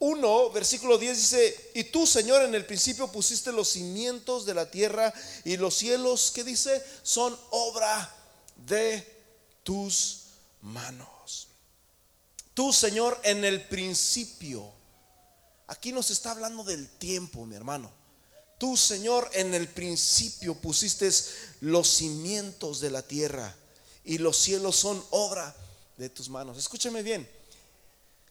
1, 0.00 0.50
versículo 0.50 0.98
10 0.98 1.16
dice, 1.16 1.70
y 1.74 1.84
tú, 1.84 2.06
Señor, 2.06 2.42
en 2.42 2.54
el 2.56 2.66
principio 2.66 3.06
pusiste 3.06 3.52
los 3.52 3.68
cimientos 3.68 4.44
de 4.44 4.54
la 4.54 4.68
tierra 4.68 5.12
y 5.44 5.56
los 5.56 5.74
cielos, 5.74 6.32
¿qué 6.32 6.42
dice? 6.42 6.84
Son 7.04 7.36
obra 7.50 8.12
de 8.66 9.21
tus 9.62 10.22
manos. 10.62 11.48
Tú, 12.54 12.72
Señor, 12.72 13.18
en 13.24 13.44
el 13.44 13.66
principio, 13.66 14.70
aquí 15.66 15.92
nos 15.92 16.10
está 16.10 16.32
hablando 16.32 16.64
del 16.64 16.88
tiempo, 16.88 17.46
mi 17.46 17.54
hermano. 17.54 17.90
Tú, 18.58 18.76
Señor, 18.76 19.28
en 19.32 19.54
el 19.54 19.68
principio 19.68 20.54
pusiste 20.54 21.10
los 21.60 21.88
cimientos 21.88 22.80
de 22.80 22.90
la 22.90 23.02
tierra 23.02 23.56
y 24.04 24.18
los 24.18 24.36
cielos 24.36 24.76
son 24.76 25.02
obra 25.10 25.54
de 25.96 26.08
tus 26.08 26.28
manos. 26.28 26.58
Escúchame 26.58 27.02
bien. 27.02 27.28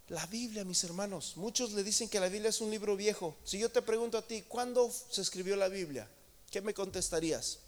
La 0.07 0.25
Biblia, 0.27 0.65
mis 0.65 0.83
hermanos, 0.83 1.33
muchos 1.37 1.71
le 1.71 1.83
dicen 1.83 2.09
que 2.09 2.19
la 2.19 2.27
Biblia 2.27 2.49
es 2.49 2.61
un 2.61 2.69
libro 2.69 2.95
viejo. 2.95 3.35
Si 3.43 3.57
yo 3.57 3.69
te 3.69 3.81
pregunto 3.81 4.17
a 4.17 4.21
ti, 4.21 4.43
¿cuándo 4.47 4.91
se 5.09 5.21
escribió 5.21 5.55
la 5.55 5.69
Biblia? 5.69 6.07
¿Qué 6.49 6.61
me 6.61 6.73
contestarías? 6.73 7.59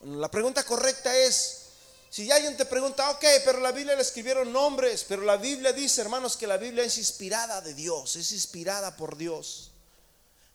La 0.00 0.30
pregunta 0.30 0.64
correcta 0.64 1.16
es, 1.16 1.66
si 2.10 2.30
alguien 2.30 2.56
te 2.56 2.64
pregunta, 2.64 3.10
ok, 3.10 3.24
pero 3.44 3.60
la 3.60 3.72
Biblia 3.72 3.96
le 3.96 4.02
escribieron 4.02 4.52
nombres, 4.52 5.04
pero 5.08 5.22
la 5.22 5.36
Biblia 5.36 5.72
dice, 5.72 6.00
hermanos, 6.00 6.36
que 6.36 6.46
la 6.46 6.56
Biblia 6.56 6.84
es 6.84 6.96
inspirada 6.98 7.60
de 7.60 7.74
Dios, 7.74 8.16
es 8.16 8.32
inspirada 8.32 8.96
por 8.96 9.16
Dios. 9.16 9.72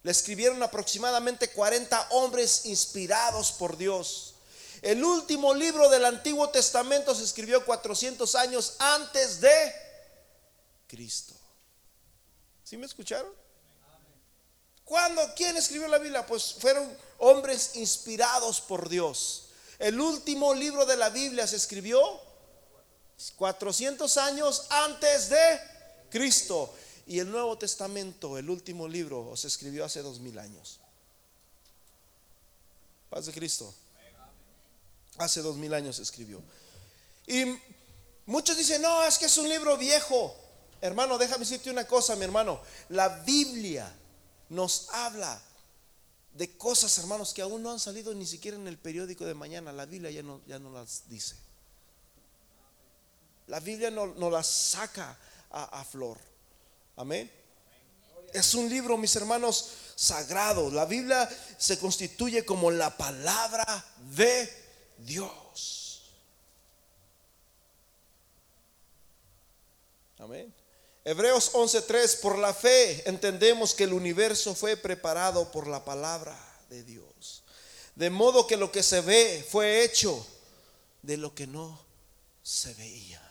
Le 0.01 0.11
escribieron 0.11 0.61
aproximadamente 0.63 1.49
40 1.51 2.07
hombres 2.11 2.65
inspirados 2.65 3.51
por 3.51 3.77
Dios. 3.77 4.33
El 4.81 5.03
último 5.03 5.53
libro 5.53 5.89
del 5.89 6.03
Antiguo 6.05 6.49
Testamento 6.49 7.15
se 7.15 7.23
escribió 7.23 7.63
400 7.63 8.35
años 8.35 8.75
antes 8.79 9.39
de 9.39 9.73
Cristo. 10.87 11.33
¿Sí 12.63 12.75
me 12.75 12.85
escucharon? 12.85 13.42
¿Cuándo? 14.85 15.21
¿Quién 15.35 15.55
escribió 15.57 15.87
la 15.87 15.97
Biblia? 15.97 16.25
Pues 16.25 16.55
fueron 16.59 16.87
hombres 17.19 17.75
inspirados 17.75 18.61
por 18.61 18.89
Dios. 18.89 19.49
El 19.79 19.99
último 19.99 20.53
libro 20.53 20.85
de 20.85 20.97
la 20.97 21.09
Biblia 21.09 21.47
se 21.47 21.55
escribió 21.55 21.99
400 23.37 24.17
años 24.17 24.67
antes 24.69 25.29
de 25.29 25.59
Cristo. 26.09 26.73
Y 27.05 27.19
el 27.19 27.29
Nuevo 27.29 27.57
Testamento, 27.57 28.37
el 28.37 28.49
último 28.49 28.87
libro, 28.87 29.35
se 29.35 29.47
escribió 29.47 29.83
hace 29.83 30.01
dos 30.01 30.19
mil 30.19 30.37
años. 30.39 30.79
Paz 33.09 33.25
de 33.25 33.33
Cristo. 33.33 33.73
Hace 35.17 35.41
dos 35.41 35.57
mil 35.57 35.73
años 35.73 35.97
se 35.97 36.03
escribió. 36.03 36.41
Y 37.27 37.57
muchos 38.25 38.57
dicen, 38.57 38.81
no, 38.81 39.03
es 39.03 39.17
que 39.17 39.25
es 39.25 39.37
un 39.37 39.49
libro 39.49 39.77
viejo. 39.77 40.35
Hermano, 40.81 41.17
déjame 41.17 41.39
decirte 41.39 41.69
una 41.69 41.85
cosa, 41.85 42.15
mi 42.15 42.23
hermano. 42.23 42.59
La 42.89 43.09
Biblia 43.09 43.93
nos 44.53 44.89
habla 44.91 45.41
de 46.33 46.57
cosas, 46.57 46.97
hermanos, 46.97 47.33
que 47.33 47.41
aún 47.41 47.61
no 47.61 47.71
han 47.71 47.79
salido 47.79 48.13
ni 48.13 48.25
siquiera 48.25 48.57
en 48.57 48.67
el 48.67 48.77
periódico 48.77 49.25
de 49.25 49.33
mañana. 49.33 49.71
La 49.71 49.85
Biblia 49.85 50.11
ya 50.11 50.23
no, 50.23 50.41
ya 50.47 50.59
no 50.59 50.71
las 50.71 51.09
dice. 51.09 51.35
La 53.47 53.59
Biblia 53.59 53.91
no, 53.91 54.07
no 54.07 54.29
las 54.29 54.47
saca 54.47 55.17
a, 55.51 55.79
a 55.79 55.83
flor. 55.83 56.19
Amén. 56.95 57.31
Es 58.31 58.53
un 58.55 58.69
libro, 58.69 58.97
mis 58.97 59.15
hermanos, 59.15 59.69
sagrado. 59.95 60.71
La 60.71 60.85
Biblia 60.85 61.29
se 61.57 61.77
constituye 61.77 62.45
como 62.45 62.71
la 62.71 62.95
palabra 62.95 63.85
de 64.15 64.49
Dios. 64.97 66.13
Amén. 70.17 70.53
Hebreos 71.05 71.51
11:3, 71.53 72.19
por 72.21 72.37
la 72.37 72.53
fe 72.53 73.07
entendemos 73.09 73.73
que 73.73 73.83
el 73.83 73.93
universo 73.93 74.55
fue 74.55 74.77
preparado 74.77 75.51
por 75.51 75.67
la 75.67 75.83
palabra 75.83 76.37
de 76.69 76.83
Dios. 76.83 77.43
De 77.95 78.09
modo 78.09 78.47
que 78.47 78.57
lo 78.57 78.71
que 78.71 78.83
se 78.83 79.01
ve 79.01 79.45
fue 79.49 79.83
hecho 79.83 80.25
de 81.01 81.17
lo 81.17 81.35
que 81.35 81.45
no 81.45 81.79
se 82.41 82.73
veía. 82.75 83.22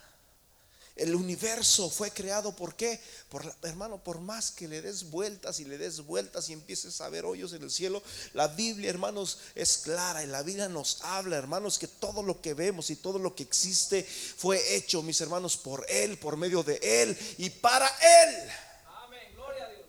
El 0.95 1.15
universo 1.15 1.89
fue 1.89 2.11
creado 2.11 2.55
por 2.55 2.75
qué? 2.75 2.99
Por 3.29 3.51
hermano, 3.63 4.03
por 4.03 4.19
más 4.19 4.51
que 4.51 4.67
le 4.67 4.81
des 4.81 5.09
vueltas 5.09 5.59
y 5.59 5.65
le 5.65 5.79
des 5.79 6.01
vueltas 6.01 6.49
y 6.49 6.53
empieces 6.53 7.01
a 7.01 7.09
ver 7.09 7.25
hoyos 7.25 7.53
en 7.53 7.63
el 7.63 7.71
cielo, 7.71 8.03
la 8.33 8.47
Biblia, 8.47 8.91
hermanos, 8.91 9.39
es 9.55 9.79
clara 9.79 10.23
y 10.23 10.27
la 10.27 10.43
Biblia 10.43 10.69
nos 10.69 11.01
habla, 11.01 11.37
hermanos, 11.37 11.79
que 11.79 11.87
todo 11.87 12.21
lo 12.21 12.41
que 12.41 12.53
vemos 12.53 12.91
y 12.91 12.95
todo 12.95 13.17
lo 13.17 13.33
que 13.33 13.41
existe 13.41 14.03
fue 14.03 14.75
hecho, 14.75 15.01
mis 15.01 15.19
hermanos, 15.19 15.57
por 15.57 15.83
él, 15.89 16.19
por 16.19 16.37
medio 16.37 16.61
de 16.61 16.79
él 16.83 17.17
y 17.39 17.49
para 17.49 17.87
él. 17.87 18.49
Amén. 18.85 19.33
Gloria 19.33 19.65
a 19.65 19.69
Dios. 19.69 19.85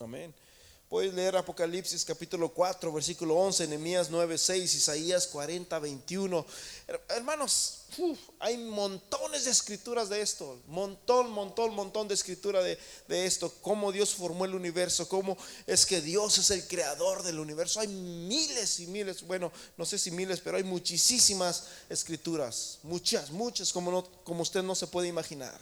Amén. 0.00 0.45
Puedes 0.88 1.12
leer 1.14 1.36
Apocalipsis 1.36 2.04
capítulo 2.04 2.50
4, 2.50 2.92
versículo 2.92 3.34
11, 3.34 3.66
Nehemías 3.66 4.08
9, 4.08 4.38
6, 4.38 4.72
Isaías 4.72 5.26
40, 5.26 5.76
21. 5.80 6.46
Hermanos, 7.08 7.86
hay 8.38 8.56
montones 8.56 9.46
de 9.46 9.50
escrituras 9.50 10.08
de 10.08 10.20
esto, 10.20 10.60
montón, 10.68 11.32
montón, 11.32 11.74
montón 11.74 12.06
de 12.06 12.14
escritura 12.14 12.62
de, 12.62 12.78
de, 13.08 13.26
esto, 13.26 13.52
cómo 13.62 13.90
Dios 13.90 14.14
formó 14.14 14.44
el 14.44 14.54
universo, 14.54 15.08
cómo 15.08 15.36
es 15.66 15.84
que 15.86 16.00
Dios 16.00 16.38
es 16.38 16.50
el 16.52 16.68
creador 16.68 17.24
del 17.24 17.40
universo. 17.40 17.80
Hay 17.80 17.88
miles 17.88 18.78
y 18.78 18.86
miles, 18.86 19.26
bueno, 19.26 19.50
no 19.76 19.84
sé 19.84 19.98
si 19.98 20.12
miles, 20.12 20.38
pero 20.38 20.56
hay 20.56 20.64
muchísimas 20.64 21.64
escrituras, 21.88 22.78
muchas, 22.84 23.32
muchas, 23.32 23.72
como, 23.72 23.90
no, 23.90 24.04
como 24.22 24.42
usted 24.42 24.62
no 24.62 24.76
se 24.76 24.86
puede 24.86 25.08
imaginar. 25.08 25.58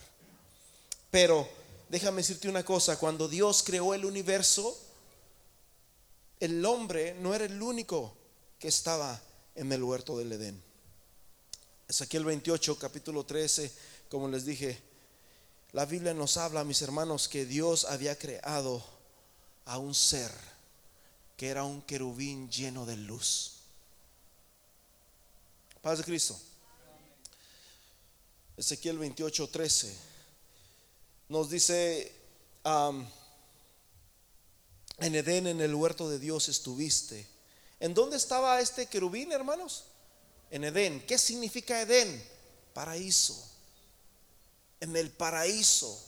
Pero 1.10 1.48
déjame 1.88 2.18
decirte 2.18 2.46
una 2.46 2.62
cosa, 2.62 2.98
cuando 2.98 3.26
Dios 3.26 3.62
creó 3.62 3.94
el 3.94 4.04
universo, 4.04 4.78
el 6.40 6.64
hombre 6.64 7.14
no 7.14 7.34
era 7.34 7.44
el 7.44 7.60
único 7.60 8.16
que 8.58 8.68
estaba 8.68 9.20
en 9.54 9.72
el 9.72 9.82
huerto 9.82 10.18
del 10.18 10.32
Edén. 10.32 10.62
Ezequiel 11.88 12.24
28, 12.24 12.78
capítulo 12.78 13.24
13, 13.24 13.72
como 14.08 14.28
les 14.28 14.44
dije, 14.44 14.80
la 15.72 15.84
Biblia 15.86 16.14
nos 16.14 16.36
habla, 16.36 16.64
mis 16.64 16.82
hermanos, 16.82 17.28
que 17.28 17.46
Dios 17.46 17.84
había 17.84 18.18
creado 18.18 18.84
a 19.64 19.78
un 19.78 19.94
ser 19.94 20.30
que 21.36 21.48
era 21.48 21.64
un 21.64 21.82
querubín 21.82 22.48
lleno 22.48 22.86
de 22.86 22.96
luz. 22.96 23.56
Paz 25.82 25.98
de 25.98 26.04
Cristo. 26.04 26.38
Ezequiel 28.56 28.98
28, 28.98 29.48
13 29.48 30.14
nos 31.28 31.50
dice, 31.50 32.12
en 34.98 35.14
Edén, 35.14 35.46
en 35.46 35.60
el 35.60 35.74
huerto 35.74 36.08
de 36.08 36.18
Dios 36.18 36.48
estuviste. 36.48 37.26
¿En 37.80 37.94
dónde 37.94 38.16
estaba 38.16 38.60
este 38.60 38.86
querubín, 38.86 39.32
hermanos? 39.32 39.84
en 40.54 40.62
Edén. 40.62 41.04
¿Qué 41.04 41.18
significa 41.18 41.80
Edén? 41.80 42.22
Paraíso. 42.72 43.36
En 44.78 44.96
el 44.96 45.10
paraíso, 45.10 46.00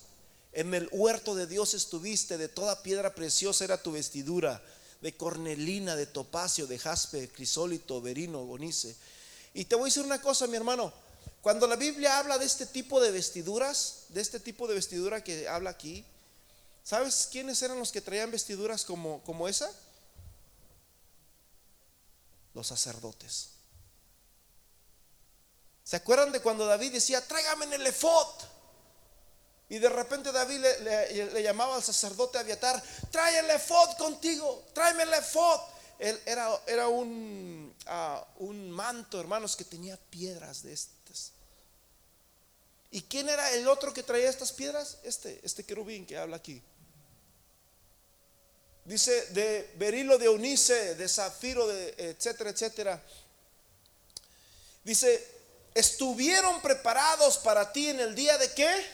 en 0.53 0.73
el 0.73 0.89
huerto 0.93 1.35
de 1.35 1.49
Dios 1.49 1.75
estuviste, 1.75 2.39
de 2.39 2.49
toda 2.49 2.83
piedra 2.85 3.13
preciosa 3.13 3.65
era 3.65 3.83
tu 3.83 3.91
vestidura, 3.91 4.63
de 5.01 5.17
cornelina, 5.17 5.97
de 5.97 6.07
topacio, 6.07 6.69
de 6.69 6.79
jaspe, 6.79 7.29
crisólito, 7.29 8.01
verino, 8.01 8.45
gonice. 8.45 8.95
Y 9.53 9.65
te 9.65 9.75
voy 9.75 9.85
a 9.85 9.87
decir 9.87 10.05
una 10.05 10.23
cosa, 10.23 10.47
mi 10.47 10.57
hermano, 10.57 10.93
cuando 11.43 11.67
la 11.67 11.75
Biblia 11.75 12.19
habla 12.19 12.39
de 12.39 12.47
este 12.47 12.67
tipo 12.67 13.01
de 13.01 13.11
vestiduras, 13.11 14.05
de 14.11 14.21
este 14.21 14.39
tipo 14.39 14.69
de 14.69 14.75
vestidura 14.75 15.25
que 15.25 15.49
habla 15.49 15.71
aquí, 15.71 16.05
¿sabes 16.87 17.29
quiénes 17.33 17.61
eran 17.63 17.81
los 17.81 17.91
que 17.91 18.01
traían 18.01 18.31
vestiduras 18.31 18.85
como, 18.85 19.21
como 19.25 19.49
esa? 19.49 19.69
Los 22.55 22.69
sacerdotes. 22.69 23.49
¿Se 25.83 25.97
acuerdan 25.97 26.31
de 26.31 26.41
cuando 26.41 26.65
David 26.65 26.93
decía, 26.93 27.27
tráigame 27.27 27.65
en 27.65 27.73
el 27.73 27.87
efod? 27.89 28.29
Y 29.69 29.79
de 29.79 29.89
repente 29.89 30.31
David 30.31 30.65
le, 30.83 31.43
llamaba 31.43 31.75
al 31.75 31.83
sacerdote 31.83 32.39
Aviatar, 32.39 32.81
trae 33.11 33.41
el 33.41 33.51
efod 33.51 33.97
contigo, 33.97 34.65
tráeme 34.73 35.03
el 35.03 35.15
efod. 35.15 35.61
Él 35.99 36.21
era, 36.25 36.57
era 36.69 36.87
un, 36.87 37.75
ah, 37.87 38.25
un 38.37 38.71
manto, 38.71 39.19
hermanos, 39.19 39.57
que 39.57 39.65
tenía 39.65 39.97
piedras 39.97 40.63
de 40.63 40.73
estas. 40.73 41.33
¿Y 42.93 43.03
quién 43.03 43.29
era 43.29 43.51
el 43.53 43.67
otro 43.67 43.93
que 43.93 44.05
traía 44.05 44.31
estas 44.31 44.53
piedras? 44.53 44.99
Este, 45.03 45.41
este 45.43 45.65
querubín 45.65 46.07
que 46.07 46.17
habla 46.17 46.37
aquí. 46.37 46.63
Dice 48.87 49.27
de 49.33 49.75
berilo 49.77 50.17
de 50.17 50.29
unice, 50.29 50.95
de 50.95 51.09
zafiro, 51.09 51.67
de 51.67 51.95
etcétera, 51.99 52.51
etcétera. 52.51 53.03
Dice, 54.85 55.27
estuvieron 55.75 56.63
preparados 56.63 57.39
para 57.39 57.73
ti 57.73 57.89
en 57.89 57.99
el 57.99 58.15
día 58.15 58.39
de 58.39 58.53
qué? 58.55 58.87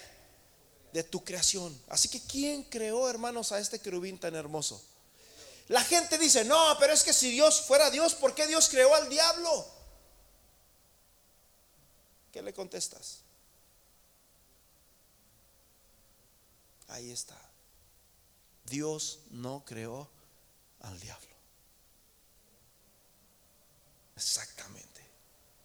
De 0.95 1.05
tu 1.05 1.23
creación. 1.23 1.79
Así 1.89 2.09
que 2.09 2.23
¿quién 2.23 2.65
creó, 2.65 3.09
hermanos, 3.11 3.53
a 3.53 3.59
este 3.59 3.81
querubín 3.81 4.19
tan 4.19 4.35
hermoso? 4.35 4.83
La 5.69 5.85
gente 5.85 6.17
dice, 6.17 6.43
no, 6.45 6.77
pero 6.81 6.95
es 6.95 7.03
que 7.03 7.13
si 7.13 7.31
Dios 7.31 7.61
fuera 7.61 7.91
Dios, 7.91 8.15
¿por 8.15 8.35
qué 8.35 8.47
Dios 8.47 8.71
creó 8.71 8.95
al 8.95 9.11
diablo? 9.11 9.67
¿Qué 12.33 12.41
le 12.41 12.55
contestas? 12.55 13.19
Ahí 16.89 17.11
está. 17.11 17.39
Dios 18.65 19.21
no 19.31 19.65
creó 19.65 20.09
al 20.81 20.99
diablo. 21.01 21.29
Exactamente. 24.17 25.01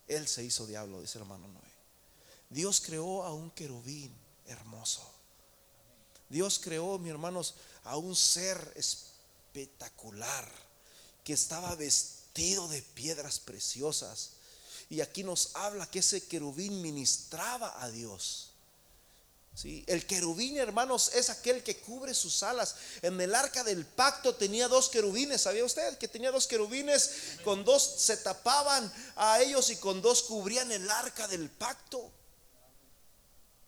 Él 0.07 0.27
se 0.27 0.43
hizo 0.43 0.65
diablo, 0.65 1.01
dice 1.01 1.17
el 1.17 1.23
hermano 1.23 1.47
Noé. 1.47 1.71
Dios 2.49 2.81
creó 2.81 3.23
a 3.23 3.33
un 3.33 3.51
querubín 3.51 4.15
hermoso. 4.45 5.07
Dios 6.29 6.59
creó, 6.59 6.97
mis 6.97 7.11
hermanos, 7.11 7.55
a 7.83 7.97
un 7.97 8.15
ser 8.15 8.73
espectacular 8.75 10.49
que 11.23 11.33
estaba 11.33 11.75
vestido 11.75 12.67
de 12.67 12.81
piedras 12.81 13.39
preciosas. 13.39 14.31
Y 14.89 15.01
aquí 15.01 15.23
nos 15.23 15.55
habla 15.55 15.89
que 15.89 15.99
ese 15.99 16.25
querubín 16.27 16.81
ministraba 16.81 17.81
a 17.81 17.89
Dios. 17.89 18.46
El 19.63 20.05
querubín, 20.05 20.57
hermanos, 20.57 21.11
es 21.15 21.31
aquel 21.31 21.63
que 21.63 21.77
cubre 21.77 22.13
sus 22.13 22.43
alas. 22.43 22.75
En 23.01 23.19
el 23.19 23.33
arca 23.33 23.63
del 23.63 23.85
pacto 23.85 24.35
tenía 24.35 24.67
dos 24.67 24.87
querubines. 24.89 25.41
¿Sabía 25.41 25.65
usted 25.65 25.97
que 25.97 26.07
tenía 26.07 26.31
dos 26.31 26.45
querubines? 26.45 27.11
Con 27.43 27.65
dos 27.65 27.95
se 27.97 28.17
tapaban 28.17 28.93
a 29.15 29.41
ellos 29.41 29.71
y 29.71 29.77
con 29.77 30.01
dos 30.01 30.21
cubrían 30.23 30.71
el 30.71 30.87
arca 30.91 31.27
del 31.27 31.49
pacto. 31.49 32.11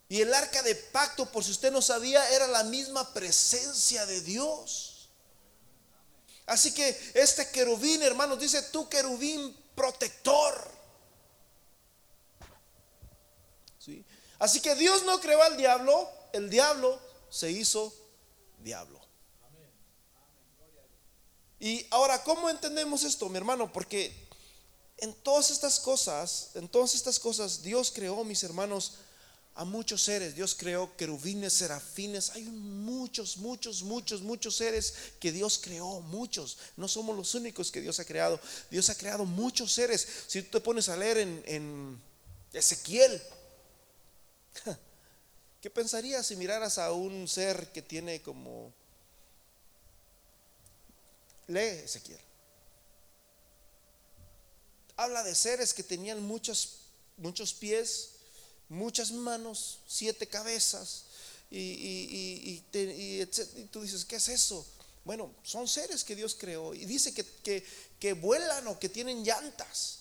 Y 0.10 0.22
el 0.22 0.32
arca 0.32 0.62
de 0.62 0.76
pacto, 0.76 1.32
por 1.32 1.44
si 1.44 1.52
usted 1.52 1.72
no 1.72 1.82
sabía, 1.82 2.30
era 2.32 2.48
la 2.48 2.64
misma 2.64 3.12
presencia 3.12 4.06
de 4.06 4.22
Dios. 4.22 5.10
Así 6.46 6.72
que 6.72 7.12
este 7.16 7.50
querubín, 7.50 8.04
hermanos, 8.04 8.40
dice 8.40 8.62
tú 8.72 8.88
querubín 8.90 9.56
protector. 9.74 10.79
Así 14.40 14.62
que 14.62 14.74
Dios 14.76 15.04
no 15.04 15.20
creó 15.20 15.44
al 15.44 15.58
diablo, 15.58 16.10
el 16.34 16.50
diablo 16.50 17.00
se 17.30 17.52
hizo 17.52 17.94
diablo. 18.64 19.00
Y 21.60 21.86
ahora, 21.92 22.24
¿cómo 22.24 22.50
entendemos 22.50 23.04
esto, 23.04 23.28
mi 23.28 23.38
hermano? 23.38 23.72
Porque 23.72 24.14
en 24.98 25.14
todas 25.14 25.52
estas 25.52 25.80
cosas, 25.80 26.52
en 26.56 26.70
todas 26.70 26.96
estas 26.96 27.20
cosas, 27.20 27.62
Dios 27.62 27.92
creó, 27.94 28.24
mis 28.24 28.44
hermanos, 28.44 28.94
a 29.56 29.66
muchos 29.66 30.04
seres. 30.04 30.36
Dios 30.36 30.56
creó 30.56 30.96
querubines, 30.96 31.52
serafines. 31.52 32.30
Hay 32.30 32.44
muchos, 32.44 33.36
muchos, 33.36 33.84
muchos, 33.84 34.22
muchos 34.22 34.56
seres 34.56 34.94
que 35.20 35.34
Dios 35.34 35.60
creó. 35.62 36.00
Muchos. 36.00 36.58
No 36.78 36.88
somos 36.88 37.16
los 37.18 37.36
únicos 37.36 37.70
que 37.70 37.82
Dios 37.82 38.00
ha 38.00 38.06
creado. 38.06 38.40
Dios 38.72 38.90
ha 38.90 38.96
creado 38.96 39.26
muchos 39.26 39.74
seres. 39.74 40.08
Si 40.28 40.42
tú 40.44 40.52
te 40.52 40.64
pones 40.64 40.88
a 40.88 40.96
leer 40.96 41.18
en, 41.18 41.44
en 41.46 42.02
Ezequiel, 42.54 43.22
¿Qué 45.62 45.70
pensarías 45.70 46.26
si 46.26 46.36
miraras 46.36 46.78
a 46.78 46.92
un 46.92 47.28
ser 47.28 47.72
que 47.72 47.82
tiene 47.82 48.22
como... 48.22 48.74
Lee 51.48 51.82
Ezequiel. 51.84 52.20
Habla 54.96 55.24
de 55.24 55.34
seres 55.34 55.74
que 55.74 55.82
tenían 55.82 56.22
muchos, 56.22 56.78
muchos 57.18 57.54
pies, 57.54 58.12
muchas 58.68 59.12
manos, 59.12 59.80
siete 59.88 60.28
cabezas. 60.28 61.06
Y, 61.50 62.62
tú 63.72 63.82
dices, 63.82 64.06
¿qué 64.06 64.18
es 64.18 64.30
eso? 64.30 64.66
Bueno, 65.04 65.34
son 65.42 65.68
seres 65.68 66.04
que 66.04 66.16
Dios 66.16 66.36
creó. 66.40 66.76
Y 66.76 66.86
dice 66.86 67.14
que, 67.14 67.66
que 68.00 68.14
vuelan 68.14 68.68
o 68.68 68.80
que 68.80 68.90
tienen 68.90 69.24
llantas. 69.24 70.00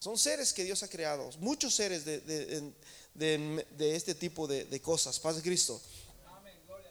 Son 0.00 0.16
seres 0.16 0.54
que 0.54 0.64
Dios 0.64 0.82
ha 0.82 0.88
creado. 0.88 1.30
Muchos 1.38 1.74
seres 1.74 2.06
de, 2.06 2.20
de, 2.20 2.72
este 3.18 4.14
tipo 4.14 4.46
de, 4.46 4.80
cosas. 4.80 5.18
Paz 5.18 5.36
de 5.36 5.42
Cristo. 5.42 5.80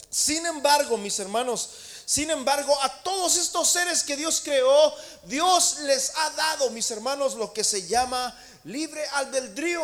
Sin 0.09 0.43
embargo, 0.45 0.97
mis 0.97 1.19
hermanos, 1.19 1.69
sin 2.05 2.31
embargo, 2.31 2.75
a 2.81 3.03
todos 3.03 3.37
estos 3.37 3.69
seres 3.69 4.01
que 4.01 4.17
Dios 4.17 4.41
creó, 4.43 4.93
Dios 5.25 5.79
les 5.81 6.11
ha 6.15 6.31
dado, 6.31 6.71
mis 6.71 6.89
hermanos, 6.89 7.35
lo 7.35 7.53
que 7.53 7.63
se 7.63 7.87
llama 7.87 8.35
libre 8.63 9.05
albedrío. 9.13 9.83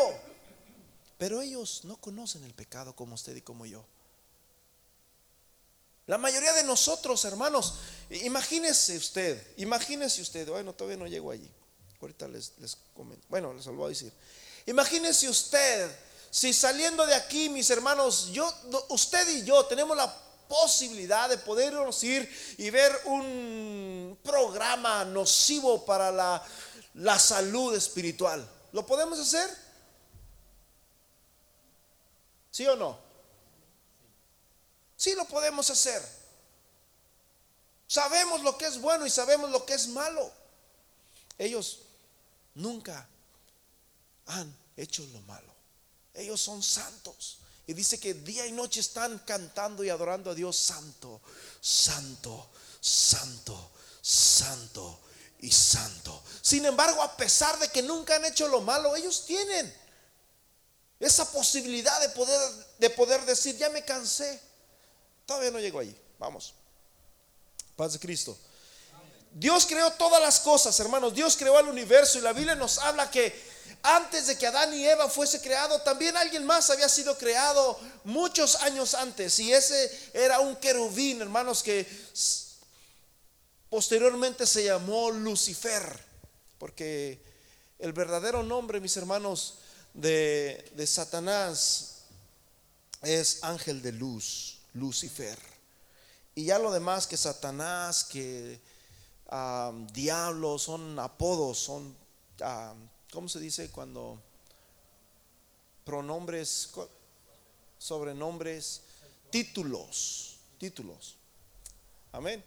Pero 1.20 1.42
ellos 1.42 1.82
no 1.84 1.98
conocen 1.98 2.44
el 2.44 2.54
pecado 2.54 2.96
como 2.96 3.14
usted 3.16 3.36
y 3.36 3.42
como 3.42 3.66
yo. 3.66 3.86
La 6.08 6.18
mayoría 6.18 6.54
de 6.54 6.64
nosotros, 6.64 7.24
hermanos, 7.26 7.76
imagínese 8.10 8.98
usted, 8.98 9.42
imagínese 9.58 10.22
usted, 10.22 10.48
bueno, 10.48 10.74
todavía 10.74 10.98
no 10.98 11.08
llego 11.08 11.32
allí. 11.32 11.50
Ahorita 12.02 12.28
les, 12.28 12.54
les 12.60 12.78
comento. 12.94 13.26
Bueno, 13.30 13.54
les 13.54 13.66
voy 13.66 13.86
a 13.86 13.90
decir. 13.90 14.14
Imagínese 14.68 15.30
usted 15.30 15.90
si 16.36 16.52
saliendo 16.52 17.06
de 17.06 17.16
aquí, 17.16 17.48
mis 17.48 17.70
hermanos, 17.70 18.28
yo, 18.34 18.54
usted 18.90 19.26
y 19.30 19.46
yo 19.46 19.66
tenemos 19.68 19.96
la 19.96 20.14
posibilidad 20.50 21.30
de 21.30 21.38
podernos 21.38 22.04
ir 22.04 22.30
y 22.58 22.70
ver 22.72 22.92
un 23.06 24.20
programa 24.22 25.06
nocivo 25.06 25.86
para 25.86 26.12
la, 26.12 26.46
la 26.96 27.18
salud 27.20 27.74
espiritual. 27.74 28.46
¿Lo 28.74 28.86
podemos 28.86 29.18
hacer? 29.18 29.50
¿Sí 32.52 32.68
o 32.68 32.76
no? 32.76 33.00
Sí 34.98 35.16
lo 35.16 35.24
podemos 35.24 35.70
hacer. 35.70 36.06
Sabemos 37.88 38.42
lo 38.42 38.58
que 38.58 38.66
es 38.66 38.82
bueno 38.82 39.06
y 39.06 39.10
sabemos 39.10 39.52
lo 39.52 39.66
que 39.66 39.76
es 39.76 39.88
malo. 39.88 40.30
Ellos 41.38 41.80
nunca 42.56 43.08
han 44.26 44.54
hecho 44.76 45.08
lo 45.14 45.22
malo. 45.22 45.55
Ellos 46.16 46.42
son 46.42 46.64
santos. 46.64 47.40
Y 47.68 47.74
dice 47.74 48.00
que 48.00 48.14
día 48.14 48.46
y 48.46 48.52
noche 48.52 48.80
están 48.80 49.20
cantando 49.20 49.84
y 49.84 49.90
adorando 49.90 50.32
a 50.32 50.36
Dios 50.36 50.56
santo, 50.56 51.22
santo, 51.60 52.50
santo, 52.80 53.72
santo 54.02 55.00
y 55.40 55.52
santo. 55.52 56.24
Sin 56.42 56.66
embargo, 56.66 57.02
a 57.02 57.18
pesar 57.18 57.58
de 57.60 57.70
que 57.70 57.82
nunca 57.82 58.16
han 58.16 58.26
hecho 58.26 58.48
lo 58.48 58.62
malo, 58.62 58.96
ellos 58.96 59.26
tienen 59.26 59.74
esa 61.00 61.30
posibilidad 61.32 62.00
de 62.02 62.10
poder, 62.10 62.40
de 62.78 62.90
poder 62.92 63.26
decir, 63.26 63.58
ya 63.58 63.70
me 63.70 63.84
cansé. 63.84 64.40
Todavía 65.26 65.52
no 65.52 65.60
llego 65.60 65.80
allí. 65.80 65.96
Vamos. 66.20 66.54
Paz 67.76 67.94
de 67.94 68.00
Cristo. 68.00 68.38
Dios 69.34 69.66
creó 69.66 69.92
todas 69.94 70.22
las 70.22 70.40
cosas, 70.40 70.80
hermanos. 70.80 71.14
Dios 71.14 71.36
creó 71.36 71.60
el 71.60 71.68
universo 71.68 72.20
y 72.20 72.22
la 72.22 72.32
Biblia 72.32 72.56
nos 72.56 72.78
habla 72.78 73.12
que 73.12 73.55
antes 73.86 74.28
de 74.28 74.38
que 74.38 74.48
Adán 74.48 74.74
y 74.74 74.86
Eva 74.86 75.08
fuese 75.10 75.40
creado, 75.42 75.80
también 75.82 76.18
alguien 76.18 76.46
más 76.46 76.70
había 76.70 76.90
sido 76.90 77.18
creado 77.18 77.80
muchos 78.04 78.56
años 78.56 78.96
antes. 78.96 79.38
Y 79.40 79.54
ese 79.54 80.10
era 80.14 80.40
un 80.40 80.56
querubín, 80.56 81.22
hermanos, 81.22 81.62
que 81.62 81.88
posteriormente 83.70 84.48
se 84.48 84.64
llamó 84.64 85.12
Lucifer, 85.12 85.84
porque 86.58 87.22
el 87.78 87.94
verdadero 87.94 88.42
nombre, 88.42 88.80
mis 88.80 88.98
hermanos, 88.98 89.60
de, 89.94 90.86
Satanás 90.88 92.06
es 93.02 93.44
ángel 93.44 93.82
de 93.82 93.92
luz, 93.92 94.60
Lucifer. 94.74 95.38
Y 96.34 96.46
ya 96.46 96.60
lo 96.60 96.72
demás 96.72 97.06
que 97.08 97.18
Satanás, 97.18 98.04
que 98.04 98.60
diablo, 99.94 100.58
son 100.58 100.98
apodos, 101.00 101.60
son, 101.60 101.96
¿cómo 103.12 103.30
se 103.30 103.40
dice 103.40 103.70
cuando 103.72 104.22
pronombres, 105.84 106.72
sobrenombres, 107.78 108.82
títulos, 109.30 110.38
títulos? 110.58 111.16
Amén. 112.12 112.44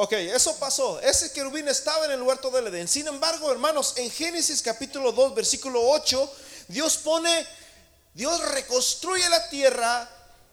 Ok, 0.00 0.12
eso 0.12 0.56
pasó. 0.60 1.00
Ese 1.00 1.32
querubín 1.32 1.66
estaba 1.66 2.04
en 2.04 2.12
el 2.12 2.22
huerto 2.22 2.50
del 2.50 2.68
Edén. 2.68 2.86
Sin 2.86 3.08
embargo, 3.08 3.50
hermanos, 3.50 3.94
en 3.96 4.08
Génesis 4.08 4.62
capítulo 4.62 5.10
2, 5.10 5.34
versículo 5.34 5.90
8, 5.90 6.32
Dios 6.68 6.98
pone, 6.98 7.44
Dios 8.14 8.40
reconstruye 8.52 9.28
la 9.28 9.48
tierra 9.48 10.08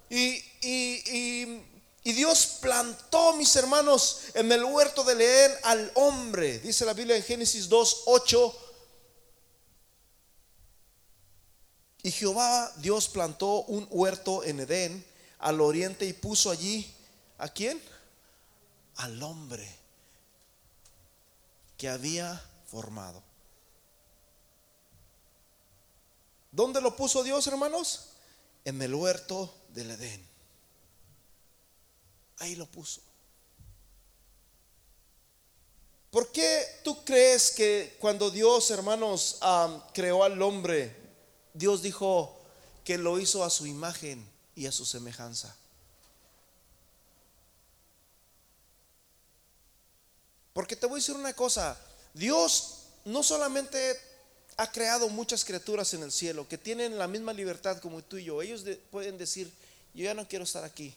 y, 0.09 0.43
y, 0.63 1.61
Dios 2.13 2.57
plantó, 2.61 3.33
mis 3.33 3.55
hermanos, 3.55 4.21
en 4.33 4.51
el 4.51 4.63
huerto 4.63 5.03
del 5.03 5.21
Edén 5.21 5.51
al 5.63 5.91
hombre. 5.95 6.59
Dice 6.59 6.85
la 6.85 6.93
Biblia 6.93 7.15
en 7.15 7.23
Génesis 7.23 7.67
2, 7.67 8.03
8. 8.05 8.61
Y 12.03 12.11
Jehová 12.11 12.71
Dios 12.77 13.09
plantó 13.09 13.63
un 13.63 13.87
huerto 13.89 14.43
en 14.43 14.59
Edén 14.59 15.05
al 15.39 15.59
oriente 15.61 16.05
y 16.05 16.13
puso 16.13 16.51
allí 16.51 16.93
a 17.37 17.49
quién? 17.49 17.81
al 18.97 19.21
hombre 19.23 19.69
que 21.77 21.89
había 21.89 22.41
formado. 22.65 23.21
¿Dónde 26.51 26.79
lo 26.79 26.95
puso 26.95 27.23
Dios, 27.23 27.45
hermanos? 27.47 28.11
En 28.63 28.81
el 28.81 28.95
huerto 28.95 29.53
del 29.69 29.91
Edén. 29.91 30.34
Ahí 32.39 32.55
lo 32.55 32.65
puso. 32.65 33.01
¿Por 36.11 36.31
qué 36.31 36.65
tú 36.83 37.03
crees 37.03 37.51
que 37.51 37.97
cuando 37.99 38.31
Dios, 38.31 38.71
hermanos, 38.71 39.39
creó 39.93 40.23
al 40.23 40.41
hombre, 40.41 40.95
Dios 41.53 41.81
dijo 41.81 42.39
que 42.85 42.97
lo 42.97 43.19
hizo 43.19 43.43
a 43.43 43.49
su 43.49 43.67
imagen 43.67 44.25
y 44.55 44.65
a 44.65 44.71
su 44.71 44.85
semejanza? 44.85 45.55
Porque 50.53 50.77
te 50.77 50.85
voy 50.85 50.95
a 50.95 51.01
decir 51.01 51.15
una 51.15 51.33
cosa, 51.33 51.77
Dios 52.13 52.83
no 53.03 53.21
solamente 53.23 53.99
ha 54.55 54.71
creado 54.71 55.09
muchas 55.09 55.43
criaturas 55.43 55.93
en 55.95 56.03
el 56.03 56.13
cielo 56.13 56.47
que 56.47 56.57
tienen 56.57 56.97
la 56.97 57.09
misma 57.09 57.33
libertad 57.33 57.79
como 57.81 58.01
tú 58.01 58.15
y 58.15 58.23
yo. 58.23 58.41
Ellos 58.41 58.63
pueden 58.89 59.17
decir, 59.17 59.51
yo 59.93 60.05
ya 60.05 60.13
no 60.13 60.25
quiero 60.29 60.45
estar 60.45 60.63
aquí. 60.63 60.95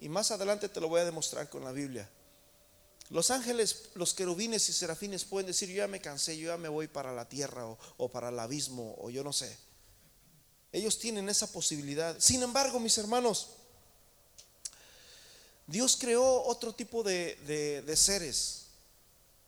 Y 0.00 0.08
más 0.08 0.30
adelante 0.30 0.68
te 0.68 0.80
lo 0.80 0.88
voy 0.88 1.02
a 1.02 1.04
demostrar 1.04 1.48
con 1.50 1.62
la 1.62 1.72
Biblia. 1.72 2.08
Los 3.10 3.30
ángeles, 3.30 3.90
los 3.94 4.14
querubines 4.14 4.68
y 4.68 4.72
serafines 4.72 5.24
pueden 5.24 5.48
decir, 5.48 5.68
yo 5.68 5.76
ya 5.76 5.88
me 5.88 6.00
cansé, 6.00 6.38
yo 6.38 6.48
ya 6.48 6.56
me 6.56 6.68
voy 6.68 6.88
para 6.88 7.12
la 7.12 7.28
tierra 7.28 7.66
o, 7.66 8.08
para 8.08 8.30
el 8.30 8.38
abismo 8.38 8.96
o 8.98 9.10
yo 9.10 9.22
no 9.22 9.32
sé. 9.32 9.54
Ellos 10.72 10.98
tienen 10.98 11.28
esa 11.28 11.52
posibilidad. 11.52 12.16
Sin 12.18 12.42
embargo, 12.42 12.80
mis 12.80 12.96
hermanos, 12.96 13.48
Dios 15.66 15.98
creó 16.00 16.44
otro 16.44 16.72
tipo 16.72 17.02
de, 17.02 17.84
seres 17.94 18.68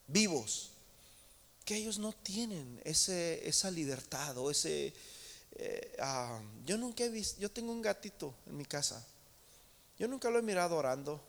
vivos 0.06 0.72
que 1.64 1.76
ellos 1.76 1.98
no 1.98 2.12
tienen 2.12 2.80
ese, 2.84 3.48
esa 3.48 3.70
libertad 3.70 4.36
o 4.36 4.50
ese... 4.50 4.92
Eh, 5.54 5.96
ah, 6.00 6.40
yo 6.66 6.76
nunca 6.76 7.04
he 7.04 7.08
visto, 7.10 7.40
yo 7.40 7.50
tengo 7.50 7.72
un 7.72 7.80
gatito 7.80 8.34
en 8.46 8.56
mi 8.56 8.64
casa. 8.64 9.06
Yo 10.02 10.08
nunca 10.08 10.30
lo 10.30 10.40
he 10.40 10.42
mirado 10.42 10.74
orando. 10.74 11.20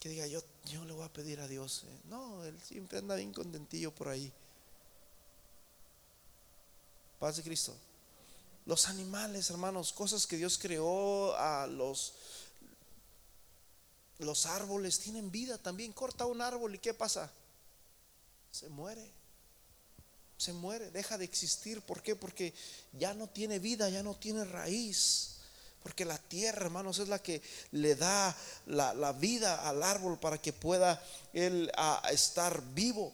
Que 0.00 0.08
diga, 0.08 0.26
yo, 0.26 0.42
yo 0.64 0.82
le 0.86 0.94
voy 0.94 1.04
a 1.04 1.12
pedir 1.12 1.38
a 1.38 1.46
Dios. 1.46 1.84
Eh". 1.84 2.00
No, 2.04 2.42
él 2.46 2.58
siempre 2.62 2.96
anda 2.96 3.14
bien 3.14 3.34
contentillo 3.34 3.94
por 3.94 4.08
ahí. 4.08 4.32
Paz 7.18 7.36
de 7.36 7.42
Cristo. 7.42 7.76
Los 8.64 8.88
animales, 8.88 9.50
hermanos, 9.50 9.92
cosas 9.92 10.26
que 10.26 10.38
Dios 10.38 10.56
creó 10.56 11.36
a 11.36 11.66
los 11.66 12.14
los 14.20 14.46
árboles 14.46 14.98
tienen 14.98 15.30
vida 15.30 15.58
también. 15.58 15.92
Corta 15.92 16.24
un 16.24 16.40
árbol 16.40 16.74
y 16.74 16.78
¿qué 16.78 16.94
pasa? 16.94 17.30
Se 18.50 18.70
muere. 18.70 19.06
Se 20.38 20.54
muere, 20.54 20.90
deja 20.90 21.18
de 21.18 21.26
existir. 21.26 21.82
¿Por 21.82 22.00
qué? 22.02 22.16
Porque 22.16 22.54
ya 22.94 23.12
no 23.12 23.26
tiene 23.28 23.58
vida, 23.58 23.90
ya 23.90 24.02
no 24.02 24.16
tiene 24.16 24.46
raíz. 24.46 25.39
Porque 25.82 26.04
la 26.04 26.18
tierra, 26.18 26.66
hermanos, 26.66 26.98
es 26.98 27.08
la 27.08 27.22
que 27.22 27.42
le 27.72 27.94
da 27.94 28.36
la, 28.66 29.12
vida 29.12 29.68
al 29.68 29.82
árbol 29.82 30.18
para 30.18 30.38
que 30.38 30.52
pueda 30.52 31.02
él 31.32 31.70
estar 32.10 32.62
vivo. 32.74 33.12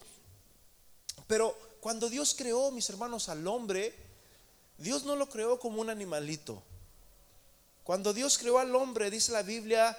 Pero 1.27 1.57
cuando 1.81 2.09
Dios 2.09 2.35
creó, 2.37 2.71
mis 2.71 2.91
hermanos, 2.91 3.29
al 3.29 3.47
hombre, 3.47 3.95
Dios 4.79 5.05
no 5.05 5.17
lo 5.17 5.29
creó 5.29 5.59
como 5.59 5.81
un 5.81 5.91
animalito. 5.91 6.63
Cuando 7.85 8.13
Dios 8.13 8.37
creó 8.39 8.59
al 8.59 8.75
hombre, 8.75 9.11
dice 9.11 9.31
la 9.31 9.43
Biblia 9.43 9.97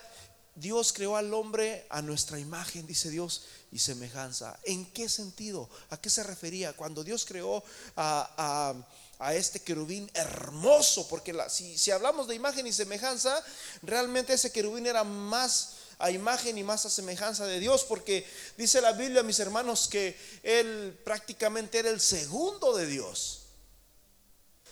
Dios 0.57 0.91
creó 0.91 1.15
al 1.17 1.31
hombre 1.35 1.85
a 1.87 2.01
nuestra 2.01 2.39
imagen, 2.39 2.87
dice 2.87 3.11
Dios, 3.11 3.43
y 3.71 3.77
semejanza. 3.77 4.59
¿En 4.63 4.91
qué 4.91 5.07
sentido? 5.07 5.69
¿A 5.91 5.97
qué 6.01 6.09
se 6.09 6.23
refería? 6.23 6.73
Cuando 6.73 7.03
Dios 7.03 7.25
creó 7.25 7.63
a, 7.95 8.73
este 9.19 9.59
querubín 9.59 10.09
hermoso, 10.13 11.07
porque 11.07 11.35
si, 11.49 11.77
si 11.77 11.91
hablamos 11.91 12.27
de 12.27 12.35
imagen 12.35 12.67
y 12.67 12.73
semejanza, 12.73 13.43
realmente 13.81 14.33
ese 14.33 14.51
querubín 14.51 14.85
era 14.85 15.03
más 15.03 15.77
a 15.99 16.11
imagen 16.11 16.57
y 16.57 16.63
más 16.63 16.85
a 16.85 16.89
semejanza 16.89 17.45
de 17.45 17.59
Dios, 17.59 17.83
porque 17.83 18.27
dice 18.55 18.81
la 18.81 18.91
Biblia, 18.91 19.23
mis 19.23 19.39
hermanos, 19.39 19.87
que 19.87 20.17
él 20.43 20.99
prácticamente 21.03 21.79
era 21.79 21.89
el 21.89 21.99
segundo 21.99 22.75
de 22.75 22.85
Dios. 22.85 23.43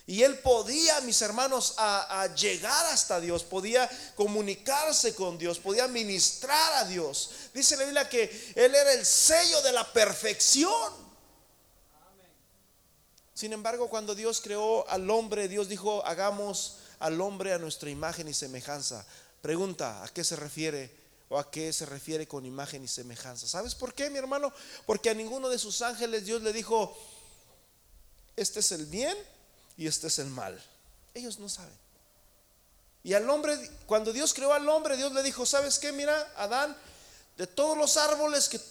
Y 0.07 0.21
él 0.21 0.37
podía, 0.37 1.01
mis 1.01 1.19
hermanos, 1.23 1.73
a, 1.77 2.27
llegar 2.35 2.85
hasta 2.87 3.19
Dios, 3.19 3.43
podía 3.43 3.89
comunicarse 4.15 5.15
con 5.15 5.39
Dios, 5.39 5.57
podía 5.57 5.87
ministrar 5.87 6.73
a 6.73 6.85
Dios. 6.85 7.31
Dice 7.55 7.75
la 7.75 7.85
Biblia 7.85 8.07
que 8.07 8.53
él 8.55 8.75
era 8.75 8.93
el 8.93 9.03
sello 9.03 9.61
de 9.63 9.71
la 9.71 9.91
perfección. 9.91 11.04
Sin 13.35 13.51
embargo, 13.51 13.89
cuando 13.89 14.15
Dios 14.15 14.39
creó 14.39 14.87
al 14.89 15.09
hombre, 15.11 15.49
Dios 15.49 15.67
dijo, 15.67 16.03
hagamos 16.05 16.77
al 16.99 17.19
hombre 17.19 17.51
a 17.51 17.59
nuestra 17.59 17.89
imagen 17.89 18.29
y 18.29 18.33
semejanza. 18.33 19.05
Pregunta, 19.41 20.01
¿a 20.05 20.07
qué 20.07 20.23
se 20.23 20.37
refiere 20.37 20.89
o 21.27 21.37
a 21.37 21.51
qué 21.51 21.73
se 21.73 21.85
refiere 21.85 22.29
con 22.29 22.45
imagen 22.45 22.81
y 22.85 22.87
semejanza? 22.87 23.45
¿Sabes 23.45 23.75
por 23.75 23.93
qué, 23.93 24.09
mi 24.09 24.17
hermano? 24.17 24.53
Porque 24.85 25.09
a 25.09 25.13
ninguno 25.13 25.49
de 25.49 25.59
sus 25.59 25.81
ángeles 25.81 26.25
Dios 26.25 26.43
le 26.43 26.53
dijo, 26.53 26.97
este 28.37 28.61
es 28.61 28.71
el 28.71 28.85
bien 28.85 29.17
y 29.75 29.85
este 29.85 30.07
es 30.07 30.17
el 30.19 30.27
mal. 30.27 30.57
Ellos 31.13 31.37
no 31.37 31.49
saben. 31.49 31.77
Y 33.03 33.15
al 33.15 33.29
hombre, 33.29 33.53
cuando 33.85 34.13
Dios 34.13 34.33
creó 34.33 34.53
al 34.53 34.67
hombre, 34.69 34.95
Dios 34.95 35.11
le 35.11 35.21
dijo, 35.23 35.45
¿sabes 35.45 35.77
qué? 35.77 35.91
Mira, 35.91 36.33
Adán, 36.37 36.75
de 37.35 37.47
todos 37.47 37.77
los 37.77 37.97
árboles 37.97 38.47
que 38.47 38.61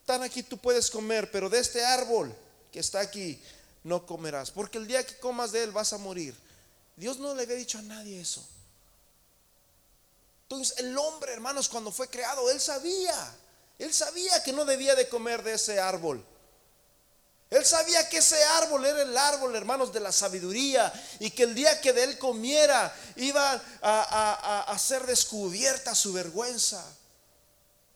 están 0.00 0.24
aquí 0.24 0.42
tú 0.42 0.58
puedes 0.58 0.90
comer, 0.90 1.30
pero 1.30 1.48
de 1.48 1.60
este 1.60 1.84
árbol 1.84 2.34
que 2.72 2.80
está 2.80 2.98
aquí 2.98 3.40
no 3.88 4.06
comerás, 4.06 4.50
porque 4.50 4.78
el 4.78 4.86
día 4.86 5.04
que 5.04 5.18
comas 5.18 5.50
de 5.50 5.64
él 5.64 5.72
vas 5.72 5.92
a 5.92 5.98
morir. 5.98 6.34
Dios 6.96 7.18
no 7.18 7.34
le 7.34 7.42
había 7.42 7.56
dicho 7.56 7.78
a 7.78 7.82
nadie 7.82 8.20
eso. 8.20 8.46
Entonces 10.42 10.78
el 10.78 10.96
hombre, 10.96 11.32
hermanos, 11.32 11.68
cuando 11.68 11.90
fue 11.90 12.08
creado, 12.08 12.50
él 12.50 12.60
sabía, 12.60 13.34
él 13.78 13.92
sabía 13.92 14.42
que 14.42 14.52
no 14.52 14.64
debía 14.64 14.94
de 14.94 15.08
comer 15.08 15.42
de 15.42 15.54
ese 15.54 15.80
árbol. 15.80 16.24
Él 17.50 17.64
sabía 17.64 18.06
que 18.08 18.18
ese 18.18 18.42
árbol 18.44 18.84
era 18.84 19.02
el 19.02 19.16
árbol, 19.16 19.56
hermanos, 19.56 19.92
de 19.92 20.00
la 20.00 20.12
sabiduría 20.12 20.92
y 21.18 21.30
que 21.30 21.44
el 21.44 21.54
día 21.54 21.80
que 21.80 21.94
de 21.94 22.04
él 22.04 22.18
comiera 22.18 22.94
iba 23.16 23.62
a, 23.80 24.62
a, 24.70 24.78
ser 24.78 25.06
descubierta 25.06 25.94
su 25.94 26.12
vergüenza. 26.12 26.84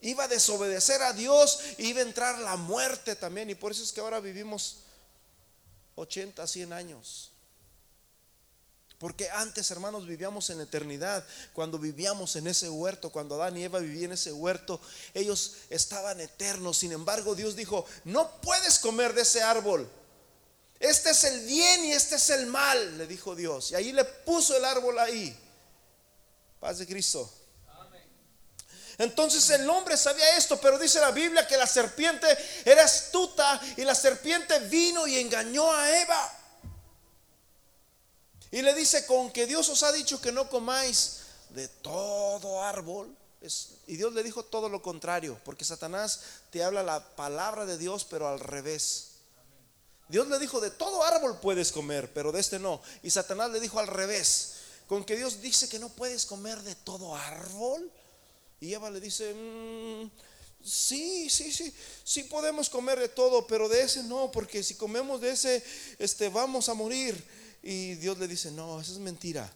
Iba 0.00 0.24
a 0.24 0.28
desobedecer 0.28 1.02
a 1.02 1.12
Dios 1.12 1.60
y 1.76 1.88
iba 1.88 2.00
a 2.00 2.04
entrar 2.04 2.38
la 2.38 2.56
muerte 2.56 3.14
también. 3.14 3.50
Y 3.50 3.54
por 3.54 3.72
eso 3.72 3.82
es 3.82 3.92
que 3.92 4.00
ahora 4.00 4.20
vivimos 4.20 4.78
80, 5.96 6.46
100 6.46 6.72
años. 6.72 7.32
Porque 9.02 9.28
antes, 9.30 9.68
hermanos, 9.72 10.06
vivíamos 10.06 10.48
en 10.50 10.60
eternidad. 10.60 11.26
Cuando 11.54 11.76
vivíamos 11.76 12.36
en 12.36 12.46
ese 12.46 12.68
huerto, 12.70 13.10
cuando 13.10 13.34
Adán 13.34 13.56
y 13.56 13.64
Eva 13.64 13.80
vivían 13.80 14.04
en 14.04 14.12
ese 14.12 14.32
huerto, 14.32 14.80
ellos 15.12 15.56
estaban 15.70 16.20
eternos. 16.20 16.78
Sin 16.78 16.92
embargo, 16.92 17.34
Dios 17.34 17.56
dijo, 17.56 17.84
no 18.04 18.40
puedes 18.40 18.78
comer 18.78 19.12
de 19.12 19.22
ese 19.22 19.42
árbol. 19.42 19.90
Este 20.78 21.10
es 21.10 21.24
el 21.24 21.46
bien 21.46 21.84
y 21.86 21.92
este 21.92 22.14
es 22.14 22.30
el 22.30 22.46
mal, 22.46 22.96
le 22.96 23.08
dijo 23.08 23.34
Dios. 23.34 23.72
Y 23.72 23.74
ahí 23.74 23.92
le 23.92 24.04
puso 24.04 24.56
el 24.56 24.64
árbol 24.64 24.96
ahí. 25.00 25.36
Paz 26.60 26.78
de 26.78 26.86
Cristo. 26.86 27.28
Entonces 28.98 29.48
el 29.50 29.68
hombre 29.68 29.96
sabía 29.96 30.36
esto, 30.36 30.60
pero 30.60 30.78
dice 30.78 31.00
la 31.00 31.10
Biblia 31.10 31.46
que 31.46 31.56
la 31.56 31.66
serpiente 31.66 32.26
era 32.64 32.84
astuta 32.84 33.60
y 33.76 33.82
la 33.82 33.94
serpiente 33.94 34.58
vino 34.60 35.06
y 35.06 35.18
engañó 35.18 35.72
a 35.72 36.00
Eva. 36.00 36.38
Y 38.50 38.60
le 38.60 38.74
dice, 38.74 39.06
con 39.06 39.32
que 39.32 39.46
Dios 39.46 39.68
os 39.70 39.82
ha 39.82 39.92
dicho 39.92 40.20
que 40.20 40.30
no 40.30 40.48
comáis 40.50 41.20
de 41.50 41.68
todo 41.68 42.62
árbol. 42.62 43.16
y 43.86 43.96
Dios 43.96 44.12
le 44.12 44.22
dijo 44.22 44.44
todo 44.44 44.68
lo 44.68 44.82
contrario, 44.82 45.40
porque 45.44 45.64
Satanás 45.64 46.20
te 46.50 46.62
habla 46.62 46.82
la 46.82 47.16
palabra 47.16 47.64
de 47.64 47.78
Dios, 47.78 48.06
pero 48.08 48.28
al 48.28 48.38
revés. 48.38 49.08
Dios 50.08 50.28
le 50.28 50.38
dijo, 50.38 50.60
de 50.60 50.70
todo 50.70 51.02
árbol 51.02 51.38
puedes 51.40 51.72
comer, 51.72 52.12
pero 52.12 52.30
de 52.30 52.40
este 52.40 52.58
no. 52.58 52.82
Y 53.02 53.10
Satanás 53.10 53.50
le 53.50 53.60
dijo 53.60 53.80
al 53.80 53.86
revés, 53.86 54.52
con 54.86 55.04
que 55.04 55.16
Dios 55.16 55.40
dice 55.40 55.70
que 55.70 55.78
no 55.78 55.88
puedes 55.88 56.26
comer 56.26 56.60
de 56.62 56.74
todo 56.74 57.16
árbol. 57.16 57.90
Y 58.62 58.72
Eva 58.74 58.88
le 58.90 59.00
dice, 59.00 59.34
mm, 59.34 60.08
sí, 60.64 61.28
sí, 61.28 61.50
sí, 61.50 61.74
sí 62.04 62.22
podemos 62.22 62.70
comer 62.70 62.96
de 63.00 63.08
todo, 63.08 63.44
pero 63.44 63.68
de 63.68 63.82
ese 63.82 64.04
no, 64.04 64.30
porque 64.30 64.62
si 64.62 64.76
comemos 64.76 65.20
de 65.20 65.32
ese, 65.32 65.64
este, 65.98 66.28
vamos 66.28 66.68
a 66.68 66.74
morir. 66.74 67.20
Y 67.60 67.94
Dios 67.96 68.16
le 68.18 68.28
dice, 68.28 68.52
no, 68.52 68.80
eso 68.80 68.92
es 68.92 68.98
mentira. 68.98 69.52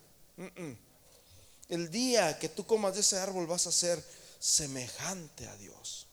El 1.69 1.89
día 1.89 2.37
que 2.37 2.49
tú 2.49 2.67
comas 2.67 2.95
de 2.95 3.03
ese 3.03 3.17
árbol 3.17 3.47
vas 3.47 3.69
a 3.69 3.73
ser 3.73 4.03
semejante 4.41 5.47
a 5.47 5.57
Dios. 5.57 6.09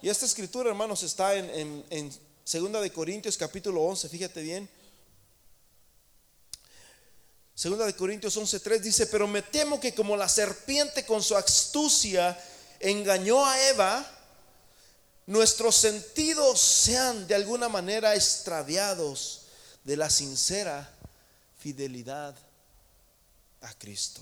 Y 0.00 0.08
esta 0.08 0.24
escritura, 0.24 0.70
hermanos, 0.70 1.02
está 1.02 1.34
en, 1.36 1.84
en 1.90 2.10
Segunda 2.42 2.80
de 2.80 2.90
Corintios 2.90 3.36
capítulo 3.36 3.82
11, 3.82 4.08
fíjate 4.08 4.40
bien. 4.40 4.66
Segunda 7.56 7.86
de 7.86 7.96
Corintios 7.96 8.36
11:3 8.36 8.80
dice, 8.80 9.06
pero 9.06 9.26
me 9.26 9.40
temo 9.40 9.80
que 9.80 9.94
como 9.94 10.14
la 10.14 10.28
serpiente 10.28 11.06
con 11.06 11.22
su 11.22 11.34
astucia 11.34 12.38
engañó 12.80 13.46
a 13.46 13.58
Eva, 13.68 14.06
nuestros 15.24 15.74
sentidos 15.74 16.60
sean 16.60 17.26
de 17.26 17.34
alguna 17.34 17.70
manera 17.70 18.14
extraviados 18.14 19.46
de 19.84 19.96
la 19.96 20.10
sincera 20.10 20.86
fidelidad 21.58 22.34
a 23.62 23.72
Cristo. 23.78 24.20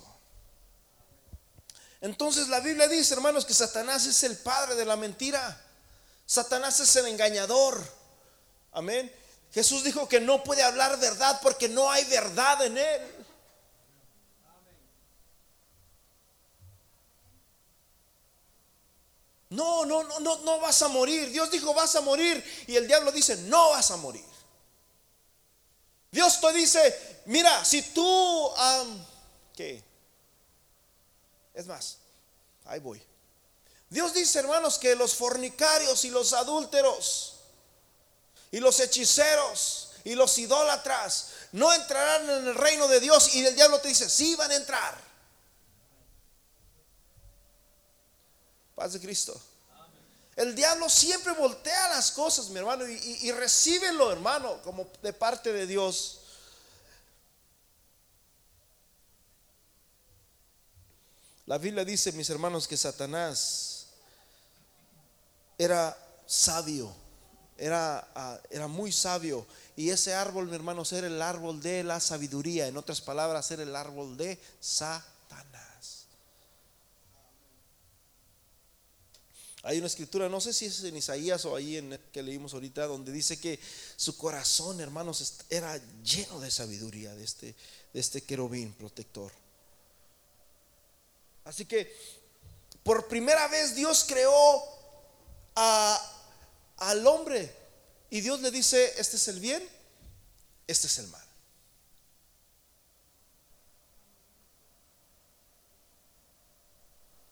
Entonces 2.01 2.47
la 2.47 2.61
Biblia 2.61 2.87
dice, 2.87 3.15
hermanos, 3.15 3.45
que 3.45 3.53
Satanás 3.53 4.07
es 4.07 4.23
el 4.23 4.37
padre 4.37 4.77
de 4.77 4.85
la 4.85 4.95
mentira. 4.95 5.61
Satanás 6.25 6.79
es 6.79 6.95
el 6.95 7.07
engañador. 7.07 7.85
Amén. 8.71 9.13
Jesús 9.53 9.83
dijo 9.83 10.09
que 10.09 10.21
no 10.21 10.45
puede 10.45 10.63
hablar 10.63 10.99
verdad 11.01 11.41
porque 11.43 11.69
no 11.69 11.91
hay 11.91 12.05
verdad 12.05 12.65
en 12.65 12.79
él. 12.79 13.14
No, 19.55 19.87
no, 19.87 20.03
no, 20.03 20.21
no, 20.21 20.39
no 20.39 20.61
vas 20.61 20.83
a 20.83 20.89
morir. 20.89 21.31
Dios 21.31 21.51
dijo 21.51 21.73
vas 21.75 21.95
a 21.95 22.01
morir 22.01 22.45
y 22.67 22.75
el 22.77 22.87
diablo 22.89 23.13
dice 23.13 23.37
no 23.37 23.71
vas 23.71 23.91
a 23.91 23.97
morir. 23.97 24.25
Dios 26.11 26.41
te 26.41 26.53
dice, 26.53 27.23
mira, 27.27 27.65
si 27.65 27.83
tú, 27.83 28.51
¿qué? 29.57 29.83
Es 31.53 31.67
más, 31.67 31.99
ahí 32.67 32.79
voy. 32.79 33.03
Dios 33.91 34.13
dice, 34.15 34.39
hermanos, 34.39 34.79
que 34.79 34.95
los 34.95 35.15
fornicarios 35.15 36.05
y 36.05 36.11
los 36.11 36.33
adúlteros 36.33 37.35
y 38.51 38.61
los 38.61 38.79
hechiceros 38.81 39.91
y 40.05 40.15
los 40.15 40.39
idólatras 40.39 41.31
no 41.53 41.73
entrarán 41.73 42.31
en 42.31 42.47
el 42.49 42.55
reino 42.55 42.87
de 42.89 43.01
Dios 43.01 43.35
y 43.35 43.45
el 43.45 43.55
diablo 43.55 43.81
te 43.81 43.89
dice, 43.89 44.09
sí 44.09 44.35
van 44.37 44.51
a 44.51 44.57
entrar. 44.57 45.04
Paz 48.75 48.93
de 48.93 49.01
Cristo. 49.01 49.41
El 50.37 50.55
diablo 50.55 50.89
siempre 50.89 51.33
voltea 51.33 51.89
las 51.91 52.11
cosas, 52.11 52.49
mi 52.49 52.59
hermano, 52.59 52.89
y, 52.89 53.19
y, 53.23 53.31
recíbelo, 53.31 54.11
hermano, 54.11 54.61
como 54.63 54.89
de 55.01 55.13
parte 55.13 55.53
de 55.53 55.67
Dios. 55.67 56.21
La 61.47 61.59
Biblia 61.59 61.85
dice, 61.85 62.11
mis 62.13 62.29
hermanos, 62.31 62.67
que 62.67 62.77
Satanás 62.77 63.87
era 65.57 65.97
sabio, 66.27 66.93
era, 67.57 68.09
ah, 68.15 68.41
era 68.51 68.67
muy 68.67 68.91
sabio. 68.91 69.47
Y 69.77 69.91
ese 69.91 70.15
árbol, 70.15 70.49
mi 70.49 70.55
hermanos, 70.55 70.93
era 70.93 71.07
el 71.07 71.21
árbol 71.21 71.61
de 71.61 71.85
la 71.85 72.01
sabiduría. 72.01 72.67
En 72.67 72.77
otras 72.77 73.01
palabras, 73.01 73.51
era 73.51 73.63
el 73.63 73.77
árbol 73.77 74.17
de 74.17 74.41
Satanás. 74.59 75.64
Hay 79.67 79.79
una 79.79 79.87
escritura, 79.87 80.29
no 80.29 80.43
sé 80.43 80.53
si 80.53 80.67
es 80.67 80.85
en 80.85 80.95
Isaías 80.95 81.43
o 81.47 81.57
ahí 81.57 81.79
en 81.79 81.99
que 82.13 82.23
leímos 82.23 82.53
ahorita, 82.53 82.87
donde 82.87 83.11
dice 83.11 83.41
que 83.41 83.59
su 83.97 84.15
corazón, 84.19 84.79
hermanos, 84.79 85.39
era 85.49 85.81
lleno 86.03 86.39
de 86.39 86.51
sabiduría 86.51 87.15
de 87.15 87.25
este, 87.25 87.55
de 87.93 88.01
este 88.01 88.23
querubín 88.23 88.75
protector. 88.75 89.33
Así 91.45 91.65
que 91.65 91.97
por 92.83 93.09
primera 93.09 93.49
vez 93.49 93.75
Dios 93.75 94.05
creó 94.07 94.63
al 95.55 97.07
hombre 97.07 97.51
y 98.11 98.21
Dios 98.21 98.43
le 98.43 98.51
dice, 98.51 98.93
este 98.99 99.17
es 99.17 99.29
el 99.29 99.41
bien, 99.41 99.67
este 100.67 100.89
es 100.89 100.99
el 100.99 101.09
mal. 101.09 101.25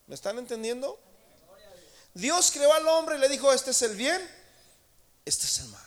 ¿Me 0.06 0.14
están 0.14 0.38
entendiendo? 0.38 0.98
Dios 2.14 2.51
creó 2.51 2.72
al 2.72 2.87
hombre 2.88 3.16
y 3.16 3.20
le 3.20 3.29
dijo, 3.29 3.53
este 3.53 3.70
es 3.70 3.83
el 3.83 3.96
bien, 3.96 4.20
este 5.25 5.46
es 5.46 5.61
el 5.61 5.68
mal. 5.68 5.87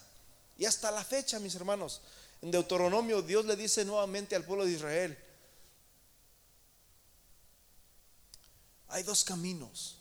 Y 0.58 0.66
hasta 0.66 0.92
la 0.92 1.04
fecha, 1.04 1.40
mis 1.40 1.56
hermanos, 1.56 2.02
en 2.42 2.52
Deuteronomio 2.52 3.22
Dios 3.22 3.46
le 3.46 3.56
dice 3.56 3.86
nuevamente 3.86 4.36
al 4.36 4.44
pueblo 4.44 4.66
de 4.66 4.72
Israel, 4.72 5.18
hay 8.88 9.04
dos 9.04 9.24
caminos. 9.24 9.98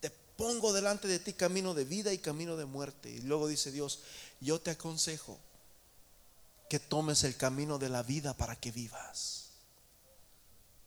Te 0.00 0.10
pongo 0.10 0.72
delante 0.72 1.06
de 1.06 1.18
ti 1.18 1.32
camino 1.32 1.74
de 1.74 1.84
vida 1.84 2.12
y 2.12 2.18
camino 2.18 2.56
de 2.56 2.64
muerte. 2.64 3.10
Y 3.10 3.20
luego 3.20 3.46
dice 3.46 3.70
Dios, 3.70 4.00
yo 4.40 4.60
te 4.60 4.70
aconsejo 4.70 5.38
que 6.68 6.80
tomes 6.80 7.22
el 7.24 7.36
camino 7.36 7.78
de 7.78 7.88
la 7.88 8.02
vida 8.02 8.34
para 8.34 8.56
que 8.56 8.72
vivas. 8.72 9.50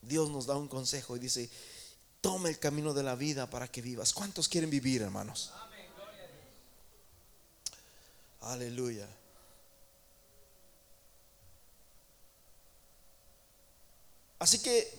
Dios 0.02 0.30
nos 0.30 0.46
da 0.48 0.56
un 0.56 0.68
consejo 0.68 1.16
y 1.16 1.20
dice, 1.20 1.50
Toma 2.26 2.50
el 2.50 2.58
camino 2.58 2.92
de 2.92 3.04
la 3.04 3.14
vida 3.14 3.48
para 3.48 3.68
que 3.68 3.84
vivas. 3.84 4.12
¿Cuántos 4.12 4.50
quieren 4.50 4.72
vivir, 4.72 5.04
hermanos? 5.04 5.52
Aleluya. 8.42 9.08
Así 14.40 14.58
que 14.58 14.92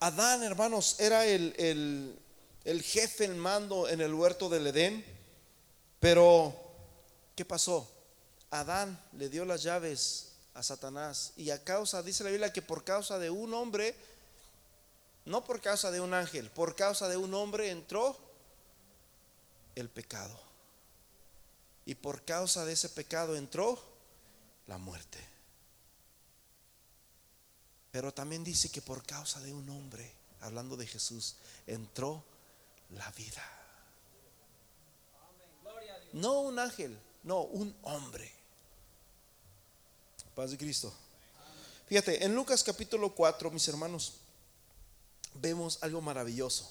Adán, 0.00 0.42
hermanos, 0.42 0.96
era 1.00 1.24
el, 1.24 1.54
el, 1.56 2.18
el 2.64 2.82
jefe, 2.82 3.24
el 3.24 3.36
mando 3.36 3.88
en 3.88 4.02
el 4.02 4.12
huerto 4.12 4.50
del 4.50 4.66
Edén. 4.66 5.02
Pero, 5.98 6.54
¿qué 7.34 7.46
pasó? 7.46 7.90
Adán 8.50 9.02
le 9.14 9.30
dio 9.30 9.46
las 9.46 9.62
llaves 9.62 10.32
a 10.52 10.62
Satanás 10.62 11.32
y 11.38 11.48
a 11.48 11.64
causa, 11.64 12.02
dice 12.02 12.22
la 12.22 12.28
Biblia, 12.28 12.52
que 12.52 12.60
por 12.60 12.84
causa 12.84 13.18
de 13.18 13.30
un 13.30 13.54
hombre, 13.54 13.96
no 15.26 15.44
por 15.44 15.60
causa 15.60 15.90
de 15.90 16.00
un 16.00 16.14
ángel, 16.14 16.50
por 16.50 16.74
causa 16.74 17.08
de 17.08 17.16
un 17.16 17.34
hombre 17.34 17.70
entró 17.70 18.16
el 19.74 19.88
pecado. 19.88 20.40
Y 21.84 21.94
por 21.94 22.24
causa 22.24 22.64
de 22.64 22.72
ese 22.72 22.88
pecado 22.88 23.36
entró 23.36 23.80
la 24.66 24.78
muerte. 24.78 25.18
Pero 27.90 28.12
también 28.12 28.44
dice 28.44 28.70
que 28.70 28.82
por 28.82 29.04
causa 29.04 29.40
de 29.40 29.52
un 29.52 29.68
hombre, 29.68 30.12
hablando 30.40 30.76
de 30.76 30.86
Jesús, 30.86 31.36
entró 31.66 32.24
la 32.90 33.10
vida. 33.12 33.42
No 36.12 36.40
un 36.40 36.58
ángel, 36.58 36.98
no, 37.24 37.42
un 37.42 37.76
hombre. 37.82 38.32
Paz 40.34 40.50
de 40.52 40.58
Cristo. 40.58 40.92
Fíjate, 41.86 42.24
en 42.24 42.34
Lucas 42.34 42.62
capítulo 42.62 43.14
4, 43.14 43.50
mis 43.50 43.66
hermanos, 43.68 44.14
vemos 45.40 45.78
algo 45.82 46.00
maravilloso. 46.00 46.70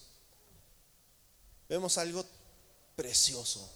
Vemos 1.67 1.97
algo 1.97 2.25
precioso. 2.95 3.69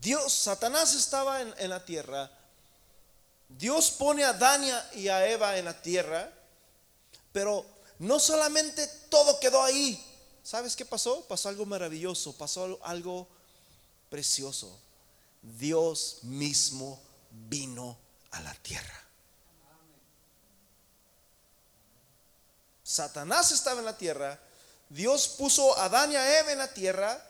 Dios, 0.00 0.32
Satanás 0.32 0.94
estaba 0.94 1.42
en, 1.42 1.70
la 1.70 1.84
tierra. 1.84 2.30
Dios 3.48 3.90
pone 3.90 4.24
a 4.24 4.32
Dania 4.32 4.88
y 4.94 5.08
a 5.08 5.28
Eva 5.28 5.58
en 5.58 5.66
la 5.66 5.80
tierra. 5.82 6.32
Pero 7.32 7.66
no 7.98 8.18
solamente 8.18 8.86
todo 9.08 9.38
quedó 9.40 9.62
ahí. 9.62 10.02
¿Sabes 10.42 10.74
qué 10.74 10.84
pasó? 10.84 11.26
Pasó 11.26 11.48
algo 11.48 11.66
maravilloso, 11.66 12.32
pasó 12.36 12.78
algo 12.82 13.28
precioso. 14.08 14.80
Dios 15.42 16.18
mismo 16.22 17.00
vino 17.30 17.98
a 18.30 18.40
la 18.40 18.54
tierra. 18.54 19.09
Satanás 22.90 23.52
estaba 23.52 23.78
en 23.78 23.86
la 23.86 23.96
tierra, 23.96 24.36
Dios 24.88 25.28
puso 25.28 25.78
a 25.78 25.84
Adán 25.84 26.10
y 26.10 26.16
a 26.16 26.40
Eva 26.40 26.50
en 26.50 26.58
la 26.58 26.74
tierra, 26.74 27.24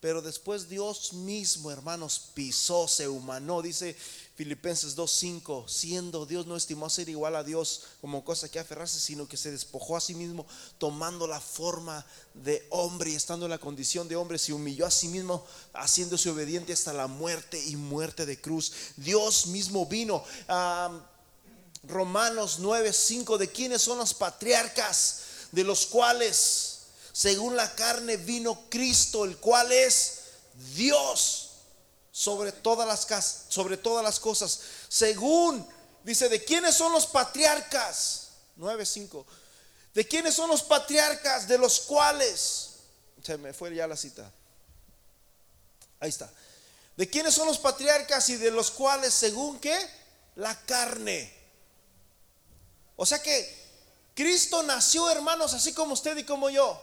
pero 0.00 0.20
después 0.20 0.68
Dios 0.68 1.14
mismo, 1.14 1.70
hermanos, 1.70 2.30
pisó, 2.34 2.86
se 2.86 3.08
humanó, 3.08 3.62
dice 3.62 3.96
Filipenses 4.34 4.94
2.5, 4.94 5.66
siendo 5.66 6.26
Dios 6.26 6.46
no 6.46 6.56
estimó 6.56 6.90
ser 6.90 7.08
igual 7.08 7.36
a 7.36 7.44
Dios 7.44 7.84
como 8.02 8.22
cosa 8.22 8.50
que 8.50 8.58
aferrarse, 8.58 9.00
sino 9.00 9.26
que 9.26 9.38
se 9.38 9.50
despojó 9.50 9.96
a 9.96 10.02
sí 10.02 10.14
mismo, 10.14 10.44
tomando 10.76 11.26
la 11.26 11.40
forma 11.40 12.04
de 12.34 12.66
hombre 12.68 13.12
y 13.12 13.14
estando 13.14 13.46
en 13.46 13.50
la 13.50 13.58
condición 13.58 14.08
de 14.08 14.16
hombre, 14.16 14.36
se 14.36 14.52
humilló 14.52 14.84
a 14.84 14.90
sí 14.90 15.08
mismo, 15.08 15.46
haciéndose 15.72 16.28
obediente 16.28 16.74
hasta 16.74 16.92
la 16.92 17.06
muerte 17.06 17.64
y 17.64 17.76
muerte 17.76 18.26
de 18.26 18.38
cruz. 18.38 18.72
Dios 18.98 19.46
mismo 19.46 19.86
vino. 19.86 20.22
a 20.48 21.08
Romanos 21.84 22.60
9.5, 22.60 23.38
de 23.38 23.50
quiénes 23.50 23.82
son 23.82 23.98
los 23.98 24.14
patriarcas, 24.14 25.22
de 25.50 25.64
los 25.64 25.86
cuales, 25.86 26.78
según 27.12 27.56
la 27.56 27.74
carne, 27.74 28.16
vino 28.16 28.68
Cristo, 28.68 29.24
el 29.24 29.36
cual 29.38 29.72
es 29.72 30.20
Dios 30.74 31.50
sobre 32.12 32.52
todas 32.52 32.86
las, 32.86 33.44
sobre 33.48 33.76
todas 33.76 34.04
las 34.04 34.20
cosas. 34.20 34.60
Según, 34.88 35.66
dice, 36.04 36.28
¿de 36.28 36.44
quiénes 36.44 36.76
son 36.76 36.92
los 36.92 37.06
patriarcas? 37.06 38.28
9.5. 38.58 39.24
¿De 39.92 40.06
quiénes 40.06 40.34
son 40.34 40.48
los 40.48 40.62
patriarcas? 40.62 41.48
De 41.48 41.58
los 41.58 41.80
cuales, 41.80 42.70
se 43.22 43.36
me 43.38 43.52
fue 43.52 43.74
ya 43.74 43.88
la 43.88 43.96
cita. 43.96 44.30
Ahí 45.98 46.10
está. 46.10 46.30
¿De 46.96 47.08
quiénes 47.08 47.34
son 47.34 47.48
los 47.48 47.58
patriarcas 47.58 48.28
y 48.28 48.36
de 48.36 48.50
los 48.52 48.70
cuales, 48.70 49.12
según 49.12 49.58
qué? 49.58 49.76
La 50.36 50.58
carne. 50.64 51.41
O 53.02 53.04
sea 53.04 53.20
que 53.20 53.52
Cristo 54.14 54.62
nació, 54.62 55.10
hermanos, 55.10 55.54
así 55.54 55.72
como 55.72 55.94
usted 55.94 56.16
y 56.18 56.22
como 56.22 56.50
yo. 56.50 56.80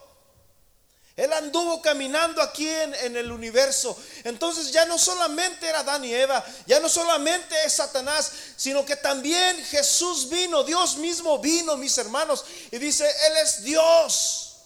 Él 1.15 1.31
anduvo 1.31 1.81
caminando 1.81 2.41
aquí 2.41 2.67
en, 2.67 3.15
el 3.15 3.31
universo. 3.31 3.97
Entonces 4.25 4.69
ya 4.73 4.83
no 4.83 4.97
solamente 4.99 5.65
era 5.65 5.79
Adán 5.79 6.03
y 6.03 6.13
Eva, 6.13 6.45
ya 6.67 6.81
no 6.81 6.89
solamente 6.89 7.55
es 7.65 7.71
Satanás, 7.71 8.33
sino 8.57 8.83
que 8.83 8.97
también 8.97 9.63
Jesús 9.63 10.27
vino, 10.27 10.65
Dios 10.65 10.97
mismo 10.97 11.39
vino, 11.39 11.77
mis 11.77 11.97
hermanos, 11.97 12.43
y 12.69 12.77
dice, 12.79 13.05
Él 13.05 13.37
es 13.41 13.63
Dios 13.63 14.57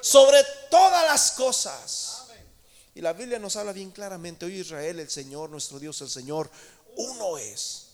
sobre 0.00 0.40
todas 0.70 1.04
las 1.04 1.32
cosas. 1.32 2.26
Y 2.94 3.00
la 3.00 3.12
Biblia 3.12 3.40
nos 3.40 3.56
habla 3.56 3.72
bien 3.72 3.90
claramente, 3.90 4.46
hoy 4.46 4.60
Israel, 4.60 5.00
el 5.00 5.10
Señor, 5.10 5.50
nuestro 5.50 5.80
Dios, 5.80 6.00
el 6.02 6.10
Señor, 6.10 6.48
uno 6.94 7.38
es. 7.38 7.85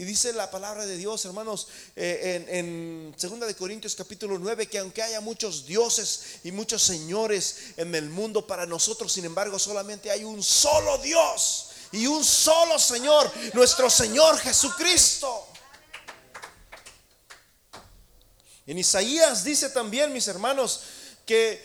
Y 0.00 0.04
dice 0.06 0.32
la 0.32 0.50
palabra 0.50 0.86
de 0.86 0.96
Dios, 0.96 1.26
hermanos, 1.26 1.68
eh, 1.94 2.46
en, 2.48 3.14
Segunda 3.18 3.46
de 3.46 3.54
Corintios 3.54 3.94
capítulo 3.94 4.38
9, 4.38 4.66
que 4.66 4.78
aunque 4.78 5.02
haya 5.02 5.20
muchos 5.20 5.66
dioses 5.66 6.40
y 6.42 6.52
muchos 6.52 6.80
señores 6.80 7.74
en 7.76 7.94
el 7.94 8.08
mundo, 8.08 8.46
para 8.46 8.64
nosotros, 8.64 9.12
sin 9.12 9.26
embargo, 9.26 9.58
solamente 9.58 10.10
hay 10.10 10.24
un 10.24 10.42
solo 10.42 10.96
Dios 11.02 11.66
y 11.92 12.06
un 12.06 12.24
solo 12.24 12.78
Señor, 12.78 13.30
nuestro 13.52 13.90
Señor 13.90 14.38
Jesucristo. 14.38 15.46
En 18.66 18.78
Isaías 18.78 19.44
dice 19.44 19.68
también, 19.68 20.14
mis 20.14 20.28
hermanos, 20.28 20.80
que 21.26 21.62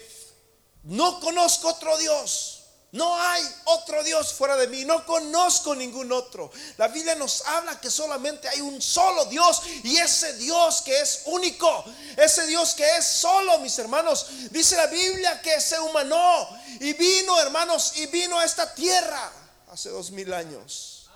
no 0.84 1.22
conozco 1.22 1.70
otro 1.70 1.98
Dios 2.00 2.55
no 2.96 3.14
hay 3.20 3.44
otro 3.66 4.02
Dios 4.06 4.32
fuera 4.32 4.56
de 4.56 4.68
mí, 4.68 4.86
no 4.86 5.06
conozco 5.06 5.76
ningún 5.76 6.14
otro. 6.14 6.50
La 6.78 6.88
Biblia 6.88 7.14
nos 7.16 7.46
habla 7.46 7.80
que 7.80 7.92
solamente 7.92 8.48
hay 8.48 8.62
un 8.62 8.82
solo 8.82 9.26
Dios 9.26 9.64
y 9.84 9.98
ese 9.98 10.38
Dios 10.38 10.82
que 10.82 10.98
es 11.02 11.24
único, 11.26 11.84
ese 12.16 12.48
Dios 12.48 12.74
que 12.74 12.86
es 12.98 13.06
solo, 13.06 13.60
mis 13.60 13.78
hermanos. 13.80 14.28
Dice 14.50 14.78
la 14.78 14.88
Biblia 14.88 15.42
que 15.42 15.60
se 15.60 15.78
humanó 15.78 16.48
y 16.80 16.94
vino, 16.94 17.38
hermanos, 17.42 17.98
y 17.98 18.06
vino 18.06 18.40
a 18.40 18.46
esta 18.46 18.74
tierra 18.74 19.30
hace 19.68 19.90
dos 19.90 20.12
mil 20.12 20.34
años. 20.34 21.10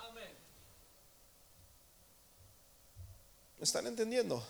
¿Me 3.58 3.64
están 3.64 3.88
entendiendo? 3.88 4.46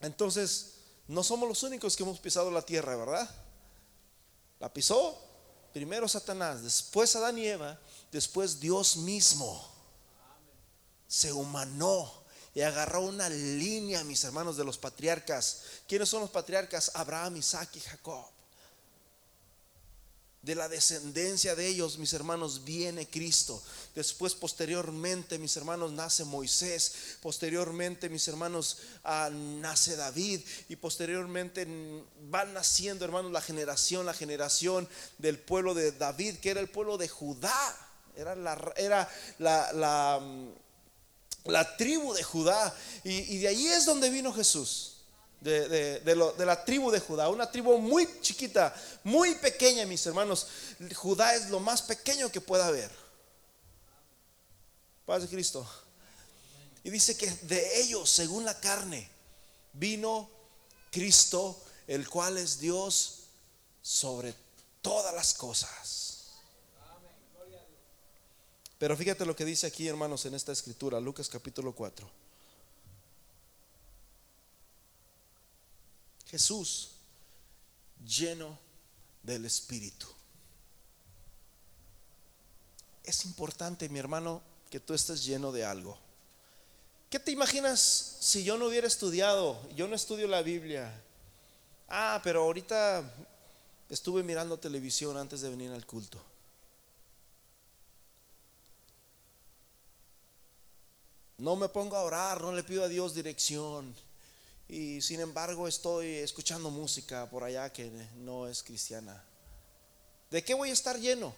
Entonces, 0.00 0.74
no 1.08 1.24
somos 1.24 1.48
los 1.48 1.64
únicos 1.64 1.96
que 1.96 2.04
hemos 2.04 2.20
pisado 2.20 2.48
la 2.52 2.62
tierra, 2.62 2.94
¿verdad? 2.94 3.28
La 4.60 4.72
pisó 4.72 5.31
Primero 5.72 6.06
Satanás, 6.08 6.62
después 6.62 7.16
Adán 7.16 7.38
y 7.38 7.46
Eva, 7.46 7.78
después 8.10 8.60
Dios 8.60 8.96
mismo 8.96 9.70
se 11.06 11.32
humanó 11.32 12.12
y 12.54 12.60
agarró 12.60 13.00
una 13.02 13.28
línea, 13.28 14.04
mis 14.04 14.22
hermanos, 14.24 14.56
de 14.56 14.64
los 14.64 14.76
patriarcas. 14.76 15.62
¿Quiénes 15.88 16.08
son 16.08 16.20
los 16.20 16.30
patriarcas? 16.30 16.90
Abraham, 16.94 17.36
Isaac 17.36 17.70
y 17.76 17.80
Jacob 17.80 18.41
de 20.42 20.56
la 20.56 20.68
descendencia 20.68 21.54
de 21.54 21.68
ellos, 21.68 21.98
mis 21.98 22.12
hermanos, 22.12 22.64
viene 22.64 23.06
Cristo. 23.08 23.62
Después, 23.94 24.34
posteriormente, 24.34 25.38
mis 25.38 25.56
hermanos, 25.56 25.92
nace 25.92 26.24
Moisés. 26.24 27.16
Posteriormente, 27.22 28.08
mis 28.08 28.26
hermanos, 28.26 28.78
ah, 29.04 29.30
nace 29.32 29.94
David. 29.94 30.40
Y 30.68 30.74
posteriormente 30.74 31.66
van 32.28 32.52
naciendo, 32.54 33.04
hermanos, 33.04 33.30
la 33.30 33.40
generación, 33.40 34.04
la 34.04 34.14
generación 34.14 34.88
del 35.18 35.38
pueblo 35.38 35.74
de 35.74 35.92
David, 35.92 36.38
que 36.38 36.50
era 36.50 36.60
el 36.60 36.68
pueblo 36.68 36.98
de 36.98 37.08
Judá. 37.08 37.88
Era 38.16 38.34
la, 38.34 38.72
era 38.76 39.08
la, 39.38 39.72
la, 39.72 40.20
la 41.44 41.76
tribu 41.76 42.14
de 42.14 42.24
Judá. 42.24 42.74
Y, 43.04 43.12
y 43.12 43.38
de 43.38 43.48
ahí 43.48 43.68
es 43.68 43.86
donde 43.86 44.10
vino 44.10 44.32
Jesús 44.32 44.91
de, 45.42 46.44
la 46.44 46.64
tribu 46.64 46.90
de 46.90 47.00
Judá, 47.00 47.28
una 47.28 47.50
tribu 47.50 47.78
muy 47.78 48.08
chiquita, 48.20 48.74
muy 49.04 49.34
pequeña, 49.34 49.84
mis 49.86 50.04
hermanos. 50.06 50.46
Judá 50.94 51.34
es 51.34 51.50
lo 51.50 51.60
más 51.60 51.82
pequeño 51.82 52.30
que 52.30 52.40
pueda 52.40 52.66
haber. 52.66 52.90
Paz 55.04 55.22
de 55.22 55.28
Cristo. 55.28 55.66
Y 56.84 56.90
dice 56.90 57.16
que 57.16 57.30
de 57.42 57.80
ellos, 57.80 58.08
según 58.08 58.44
la 58.44 58.58
carne, 58.58 59.08
vino 59.72 60.28
Cristo, 60.90 61.62
el 61.86 62.08
cual 62.08 62.38
es 62.38 62.58
Dios 62.58 63.24
sobre 63.82 64.34
todas 64.80 65.14
las 65.14 65.34
cosas. 65.34 66.02
Pero 68.78 68.96
fíjate 68.96 69.24
lo 69.24 69.36
que 69.36 69.44
dice 69.44 69.66
aquí, 69.66 69.86
hermanos, 69.86 70.26
en 70.26 70.34
esta 70.34 70.50
escritura, 70.50 70.98
Lucas 70.98 71.28
capítulo 71.28 71.72
4. 71.72 72.21
Jesús 76.32 76.92
lleno 78.02 78.58
del 79.22 79.44
Espíritu. 79.44 80.06
Es 83.04 83.26
importante, 83.26 83.86
mi 83.90 83.98
hermano, 83.98 84.40
que 84.70 84.80
tú 84.80 84.94
estés 84.94 85.22
lleno 85.22 85.52
de 85.52 85.66
algo. 85.66 85.98
¿Qué 87.10 87.18
te 87.18 87.32
imaginas 87.32 88.16
si 88.20 88.44
yo 88.44 88.56
no 88.56 88.68
hubiera 88.68 88.86
estudiado? 88.86 89.60
Yo 89.76 89.86
no 89.86 89.94
estudio 89.94 90.26
la 90.26 90.40
Biblia. 90.40 90.90
Ah, 91.86 92.18
pero 92.24 92.44
ahorita 92.44 93.04
estuve 93.90 94.22
mirando 94.22 94.58
televisión 94.58 95.18
antes 95.18 95.42
de 95.42 95.50
venir 95.50 95.70
al 95.70 95.84
culto. 95.84 96.18
No 101.36 101.56
me 101.56 101.68
pongo 101.68 101.96
a 101.96 102.02
orar, 102.04 102.40
no 102.40 102.52
le 102.52 102.62
pido 102.62 102.84
a 102.84 102.88
Dios 102.88 103.12
dirección 103.12 103.94
y 104.68 105.00
sin 105.02 105.20
embargo 105.20 105.68
estoy 105.68 106.16
escuchando 106.16 106.70
música 106.70 107.28
por 107.28 107.44
allá 107.44 107.72
que 107.72 107.90
no 108.16 108.48
es 108.48 108.62
cristiana. 108.62 109.22
¿De 110.30 110.42
qué 110.42 110.54
voy 110.54 110.70
a 110.70 110.72
estar 110.72 110.98
lleno? 110.98 111.34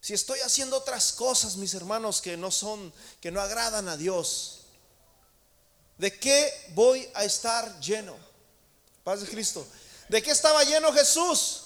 Si 0.00 0.12
estoy 0.12 0.40
haciendo 0.40 0.76
otras 0.76 1.12
cosas, 1.12 1.56
mis 1.56 1.72
hermanos, 1.72 2.20
que 2.20 2.36
no 2.36 2.50
son, 2.50 2.92
que 3.22 3.30
no 3.30 3.40
agradan 3.40 3.88
a 3.88 3.96
Dios, 3.96 4.66
¿de 5.96 6.18
qué 6.18 6.52
voy 6.74 7.08
a 7.14 7.24
estar 7.24 7.80
lleno? 7.80 8.14
Paz 9.02 9.22
de 9.22 9.28
Cristo. 9.28 9.66
¿De 10.10 10.22
qué 10.22 10.30
estaba 10.30 10.62
lleno 10.64 10.92
Jesús? 10.92 11.62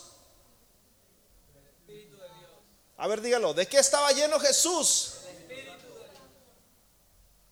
A 2.96 3.06
ver, 3.06 3.20
dígalo, 3.20 3.54
¿de 3.54 3.66
qué 3.66 3.78
estaba 3.78 4.12
lleno 4.12 4.38
Jesús? 4.38 5.14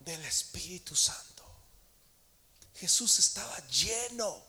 Del 0.07 0.23
Espíritu 0.23 0.95
Santo. 0.95 1.43
Jesús 2.75 3.19
estaba 3.19 3.55
lleno. 3.67 4.41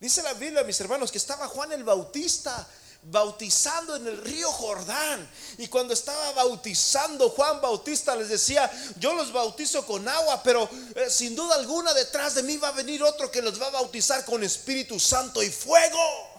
Dice 0.00 0.22
la 0.22 0.32
Biblia, 0.32 0.64
mis 0.64 0.80
hermanos, 0.80 1.12
que 1.12 1.18
estaba 1.18 1.46
Juan 1.46 1.72
el 1.72 1.84
Bautista 1.84 2.66
bautizando 3.02 3.96
en 3.96 4.06
el 4.06 4.16
río 4.16 4.50
Jordán. 4.50 5.28
Y 5.58 5.68
cuando 5.68 5.92
estaba 5.92 6.32
bautizando, 6.32 7.28
Juan 7.30 7.60
Bautista 7.60 8.16
les 8.16 8.30
decía, 8.30 8.70
yo 8.98 9.12
los 9.12 9.30
bautizo 9.30 9.84
con 9.84 10.08
agua, 10.08 10.42
pero 10.42 10.68
eh, 10.94 11.10
sin 11.10 11.36
duda 11.36 11.56
alguna 11.56 11.92
detrás 11.92 12.34
de 12.34 12.42
mí 12.42 12.56
va 12.56 12.68
a 12.68 12.72
venir 12.72 13.02
otro 13.02 13.30
que 13.30 13.42
los 13.42 13.60
va 13.60 13.66
a 13.66 13.70
bautizar 13.70 14.24
con 14.24 14.42
Espíritu 14.42 14.98
Santo 14.98 15.42
y 15.42 15.50
fuego. 15.50 16.31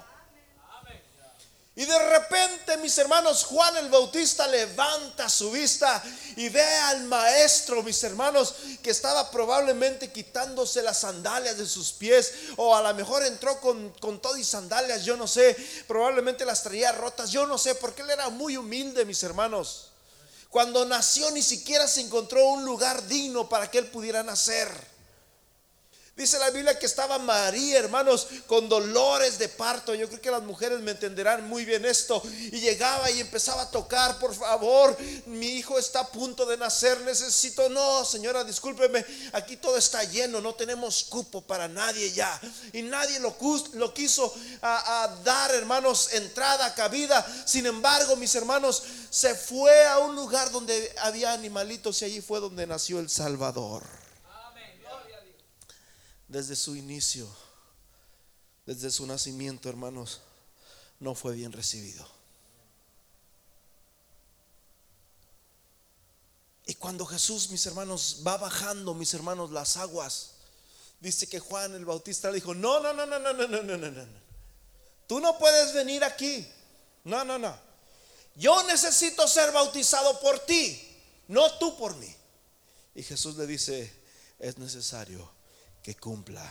Y 1.76 1.86
de 1.86 2.09
repente, 2.09 2.78
mis 2.78 2.95
hermanos, 2.99 3.45
Juan 3.45 3.76
el 3.78 3.89
Bautista 3.89 4.47
levanta 4.47 5.28
su 5.28 5.49
vista 5.49 6.03
y 6.36 6.47
ve 6.49 6.63
al 6.63 7.05
maestro, 7.05 7.82
mis 7.82 8.03
hermanos, 8.03 8.53
que 8.84 8.91
estaba 8.91 9.32
probablemente 9.32 10.11
quitándose 10.11 10.84
las 10.84 10.99
sandalias 10.99 11.57
de 11.57 11.65
sus 11.65 11.91
pies, 11.91 12.32
o 12.57 12.76
a 12.76 12.82
lo 12.84 12.93
mejor 12.93 13.26
entró 13.26 13.59
con, 13.59 13.89
con 13.99 14.21
todo 14.21 14.38
y 14.38 14.43
sandalias, 14.43 15.03
yo 15.03 15.17
no 15.17 15.28
sé, 15.28 15.57
probablemente 15.88 16.45
las 16.45 16.61
traía 16.61 16.91
rotas, 16.91 17.32
yo 17.32 17.47
no 17.47 17.57
sé, 17.57 17.74
porque 17.74 18.03
él 18.03 18.11
era 18.11 18.30
muy 18.30 18.55
humilde, 18.55 19.03
mis 19.03 19.24
hermanos. 19.24 19.88
Cuando 20.51 20.86
nació 20.86 21.32
ni 21.32 21.41
siquiera 21.41 21.88
se 21.88 22.01
encontró 22.01 22.45
un 22.49 22.65
lugar 22.65 23.07
digno 23.07 23.49
para 23.49 23.71
que 23.71 23.80
él 23.80 23.88
pudiera 23.88 24.21
nacer. 24.21 24.93
Dice 26.16 26.38
la 26.38 26.51
Biblia 26.51 26.78
que 26.78 26.86
estaba 26.86 27.18
María, 27.18 27.80
hermanos, 27.80 28.28
con 28.45 28.70
dolores 28.70 29.39
de 29.39 29.49
parto. 29.49 29.95
Yo 29.95 30.07
creo 30.07 30.22
que 30.22 30.30
las 30.30 30.43
mujeres 30.43 30.80
me 30.80 30.91
entenderán 30.91 31.49
muy 31.49 31.66
bien 31.66 31.86
esto. 31.86 32.22
Y 32.51 32.59
llegaba 32.59 33.09
y 33.09 33.20
empezaba 33.20 33.64
a 33.64 33.72
tocar, 33.72 34.20
por 34.20 34.36
favor, 34.36 34.95
mi 35.26 35.47
hijo 35.47 35.80
está 35.80 36.01
a 36.01 36.07
punto 36.07 36.45
de 36.45 36.55
nacer, 36.55 37.01
necesito, 37.01 37.68
no, 37.70 38.05
señora, 38.05 38.43
discúlpeme, 38.43 39.03
aquí 39.32 39.57
todo 39.57 39.76
está 39.76 40.03
lleno, 40.03 40.39
no 40.39 40.53
tenemos 40.53 41.03
cupo 41.05 41.41
para 41.41 41.68
nadie 41.68 42.11
ya. 42.11 42.39
Y 42.74 42.84
nadie 42.84 43.20
lo, 43.20 43.36
quiso 43.95 44.32
dar, 45.24 45.55
hermanos, 45.55 46.14
entrada, 46.14 46.76
cabida. 46.76 47.26
Sin 47.47 47.66
embargo, 47.66 48.16
mis 48.18 48.36
hermanos, 48.36 48.84
se 49.09 49.34
fue 49.34 49.88
a 49.88 49.97
un 49.97 50.16
lugar 50.16 50.51
donde 50.51 50.93
había 50.99 51.34
animalitos 51.34 52.03
y 52.03 52.05
allí 52.05 52.22
fue 52.22 52.39
donde 52.39 52.68
nació 52.68 52.99
el 52.99 53.09
Salvador 53.09 54.03
desde 56.34 56.55
su 56.55 56.75
inicio, 56.75 57.29
desde 58.65 58.89
su 58.89 59.05
nacimiento, 59.05 59.69
hermanos, 59.69 60.21
no 60.99 61.13
fue 61.13 61.36
bien 61.36 61.51
recibido. 61.51 62.07
Y 66.65 66.73
cuando 66.73 67.05
Jesús, 67.05 67.51
mis 67.51 67.63
hermanos, 67.67 68.23
va 68.25 68.38
bajando, 68.38 68.95
mis 68.95 69.13
hermanos, 69.13 69.51
las 69.51 69.77
aguas, 69.77 70.31
dice 70.99 71.27
que 71.27 71.39
Juan 71.39 71.75
el 71.75 71.86
Bautista 71.86 72.29
le 72.29 72.36
dijo, 72.36 72.55
no, 72.55 72.79
no, 72.79 72.93
no, 72.93 73.05
no, 73.05 73.19
no, 73.19 73.31
no, 73.34 73.47
no, 73.47 73.61
no, 73.61 73.77
no, 73.77 73.91
no. 73.91 74.23
Tú 75.05 75.19
no 75.19 75.38
puedes 75.38 75.71
venir 75.73 76.03
aquí. 76.03 76.47
No, 77.03 77.23
no, 77.23 77.38
no. 77.38 77.55
Yo 78.36 78.63
necesito 78.63 79.27
ser 79.27 79.51
bautizado 79.51 80.19
por 80.19 80.39
ti, 80.39 80.81
no 81.27 81.59
tú 81.59 81.77
por 81.77 81.95
mí. 81.97 82.15
Y 82.95 83.03
Jesús 83.03 83.38
le 83.38 83.45
dice, 83.45 83.93
es 84.39 84.57
necesario 84.57 85.43
que 85.84 85.95
cumpla 85.95 86.49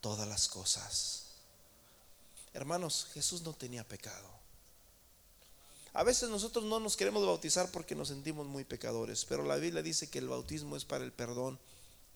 todas 0.00 0.28
las 0.28 0.48
cosas. 0.48 1.26
Hermanos, 2.52 3.06
Jesús 3.14 3.42
no 3.42 3.54
tenía 3.54 3.86
pecado. 3.86 4.28
A 5.94 6.02
veces 6.02 6.28
nosotros 6.28 6.64
no 6.64 6.80
nos 6.80 6.96
queremos 6.96 7.24
bautizar 7.24 7.70
porque 7.70 7.94
nos 7.94 8.08
sentimos 8.08 8.46
muy 8.46 8.64
pecadores, 8.64 9.24
pero 9.24 9.44
la 9.44 9.56
Biblia 9.56 9.82
dice 9.82 10.10
que 10.10 10.18
el 10.18 10.28
bautismo 10.28 10.76
es 10.76 10.84
para 10.84 11.04
el 11.04 11.12
perdón 11.12 11.58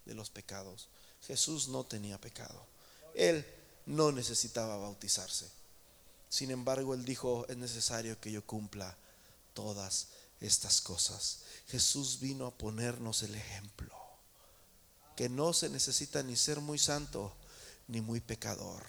de 0.05 0.15
los 0.15 0.31
pecados. 0.31 0.89
Jesús 1.27 1.69
no 1.69 1.85
tenía 1.85 2.21
pecado. 2.21 2.67
Él 3.15 3.47
no 3.87 4.13
necesitaba 4.13 4.77
bautizarse. 4.77 5.49
Sin 6.29 6.51
embargo, 6.51 6.95
él 6.95 7.05
dijo, 7.05 7.47
es 7.49 7.57
necesario 7.57 8.19
que 8.21 8.33
yo 8.33 8.45
cumpla 8.45 8.97
todas 9.55 10.09
estas 10.41 10.81
cosas. 10.81 11.43
Jesús 11.69 12.19
vino 12.21 12.47
a 12.47 12.51
ponernos 12.51 13.23
el 13.23 13.35
ejemplo 13.35 14.06
que 15.17 15.29
no 15.29 15.53
se 15.53 15.71
necesita 15.71 16.23
ni 16.23 16.37
ser 16.37 16.61
muy 16.61 16.79
santo 16.79 17.35
ni 17.89 18.01
muy 18.01 18.21
pecador. 18.21 18.85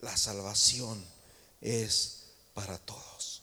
La 0.00 0.16
salvación 0.16 1.04
es 1.60 2.24
para 2.54 2.78
todos. 2.78 3.42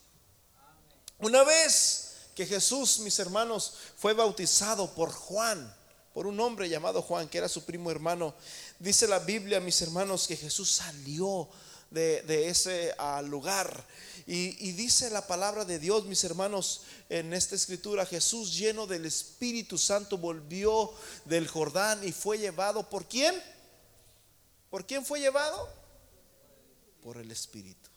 Una 1.19 1.43
vez 1.43 2.13
que 2.35 2.45
Jesús, 2.45 2.99
mis 2.99 3.17
hermanos, 3.19 3.73
fue 3.97 4.13
bautizado 4.13 4.93
por 4.93 5.11
Juan, 5.11 5.73
por 6.13 6.27
un 6.27 6.39
hombre 6.39 6.69
llamado 6.69 7.01
Juan, 7.01 7.27
que 7.27 7.39
era 7.39 7.49
su 7.49 7.65
primo 7.65 7.89
hermano, 7.89 8.35
dice 8.79 9.07
la 9.07 9.19
Biblia, 9.19 9.59
mis 9.59 9.81
hermanos, 9.81 10.27
que 10.27 10.37
Jesús 10.37 10.69
salió 10.69 11.49
de, 11.91 12.49
ese 12.49 12.93
ah, 12.97 13.21
lugar. 13.21 13.85
Y, 14.27 14.67
y, 14.67 14.71
dice 14.71 15.09
la 15.09 15.27
palabra 15.27 15.65
de 15.65 15.79
Dios, 15.79 16.05
mis 16.05 16.23
hermanos, 16.23 16.81
en 17.09 17.33
esta 17.33 17.55
escritura, 17.55 18.05
Jesús 18.05 18.57
lleno 18.57 18.87
del 18.87 19.05
Espíritu 19.05 19.77
Santo 19.77 20.17
volvió 20.17 20.91
del 21.25 21.47
Jordán 21.47 22.05
y 22.07 22.11
fue 22.11 22.37
llevado 22.39 22.89
por 22.89 23.07
quién? 23.07 23.35
¿Por 24.69 24.85
quién 24.85 25.05
fue 25.05 25.19
llevado? 25.19 25.69
Por 27.03 27.17
el 27.17 27.31
Espíritu. 27.31 27.89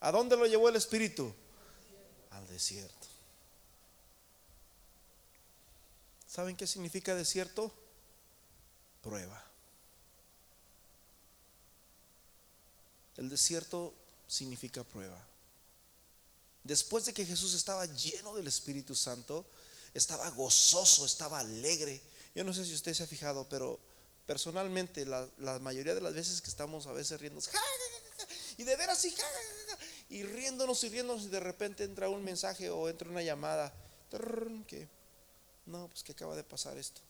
¿A 0.00 0.10
dónde 0.10 0.36
lo 0.36 0.46
llevó 0.46 0.68
el 0.68 0.76
Espíritu? 0.76 1.34
Al 2.30 2.46
desierto. 2.48 3.06
¿Saben 6.26 6.56
qué 6.56 6.66
significa 6.66 7.14
desierto? 7.14 7.72
Prueba. 9.02 9.53
El 13.16 13.28
desierto 13.28 13.94
significa 14.26 14.84
prueba. 14.84 15.22
Después 16.62 17.04
de 17.04 17.12
que 17.12 17.26
Jesús 17.26 17.54
estaba 17.54 17.86
lleno 17.86 18.34
del 18.34 18.46
Espíritu 18.46 18.94
Santo, 18.94 19.46
estaba 19.92 20.28
gozoso, 20.30 21.04
estaba 21.04 21.40
alegre. 21.40 22.00
Yo 22.34 22.42
no 22.42 22.52
sé 22.52 22.64
si 22.64 22.74
usted 22.74 22.94
se 22.94 23.02
ha 23.02 23.06
fijado, 23.06 23.48
pero 23.48 23.78
personalmente 24.26 25.04
la, 25.04 25.28
mayoría 25.60 25.94
de 25.94 26.00
las 26.00 26.14
veces 26.14 26.40
que 26.40 26.48
estamos 26.48 26.86
a 26.86 26.92
veces 26.92 27.20
riendo 27.20 27.40
y 28.56 28.64
de 28.64 28.76
veras 28.76 28.98
así, 28.98 29.14
y 30.08 30.22
riéndonos 30.22 30.82
y 30.84 30.88
riéndonos 30.88 31.24
y 31.24 31.28
de 31.28 31.40
repente 31.40 31.84
entra 31.84 32.08
un 32.08 32.24
mensaje 32.24 32.70
o 32.70 32.88
entra 32.88 33.08
una 33.08 33.22
llamada 33.22 33.72
que 34.66 34.88
no, 35.66 35.88
pues 35.88 36.02
que 36.02 36.12
acaba 36.12 36.36
de 36.36 36.44
pasar 36.44 36.76
esto. 36.76 37.00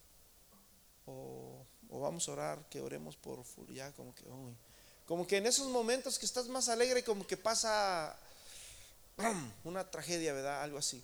O, 1.07 1.67
vamos 1.91 2.29
a 2.29 2.33
orar, 2.33 2.69
que 2.71 2.81
oremos 2.81 3.17
por 3.17 3.45
ya 3.73 3.93
como 3.93 4.15
que, 4.15 4.25
como 5.07 5.27
que 5.27 5.37
en 5.37 5.47
esos 5.47 5.69
momentos 5.69 6.19
que 6.19 6.27
estás 6.27 6.49
más 6.49 6.69
alegre, 6.69 7.05
como 7.05 7.27
que 7.27 7.37
pasa 7.37 8.17
una 9.65 9.89
tragedia, 9.91 10.33
¿verdad? 10.33 10.63
Algo 10.63 10.79
así. 10.79 11.03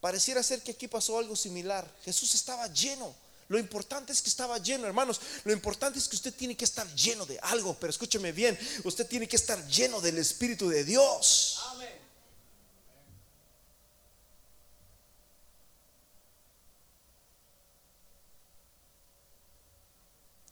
Pareciera 0.00 0.42
ser 0.42 0.62
que 0.62 0.72
aquí 0.72 0.88
pasó 0.88 1.18
algo 1.18 1.36
similar. 1.36 1.86
Jesús 2.04 2.34
estaba 2.34 2.66
lleno. 2.68 3.14
Lo 3.48 3.58
importante 3.58 4.12
es 4.12 4.22
que 4.22 4.28
estaba 4.28 4.58
lleno, 4.58 4.86
hermanos. 4.86 5.20
Lo 5.44 5.52
importante 5.52 5.98
es 5.98 6.08
que 6.08 6.16
usted 6.16 6.32
tiene 6.32 6.56
que 6.56 6.64
estar 6.64 6.86
lleno 6.94 7.26
de 7.26 7.38
algo. 7.40 7.76
Pero 7.78 7.90
escúcheme 7.90 8.32
bien, 8.32 8.58
usted 8.84 9.06
tiene 9.06 9.28
que 9.28 9.36
estar 9.36 9.66
lleno 9.66 10.00
del 10.00 10.18
Espíritu 10.18 10.68
de 10.68 10.84
Dios. 10.84 11.58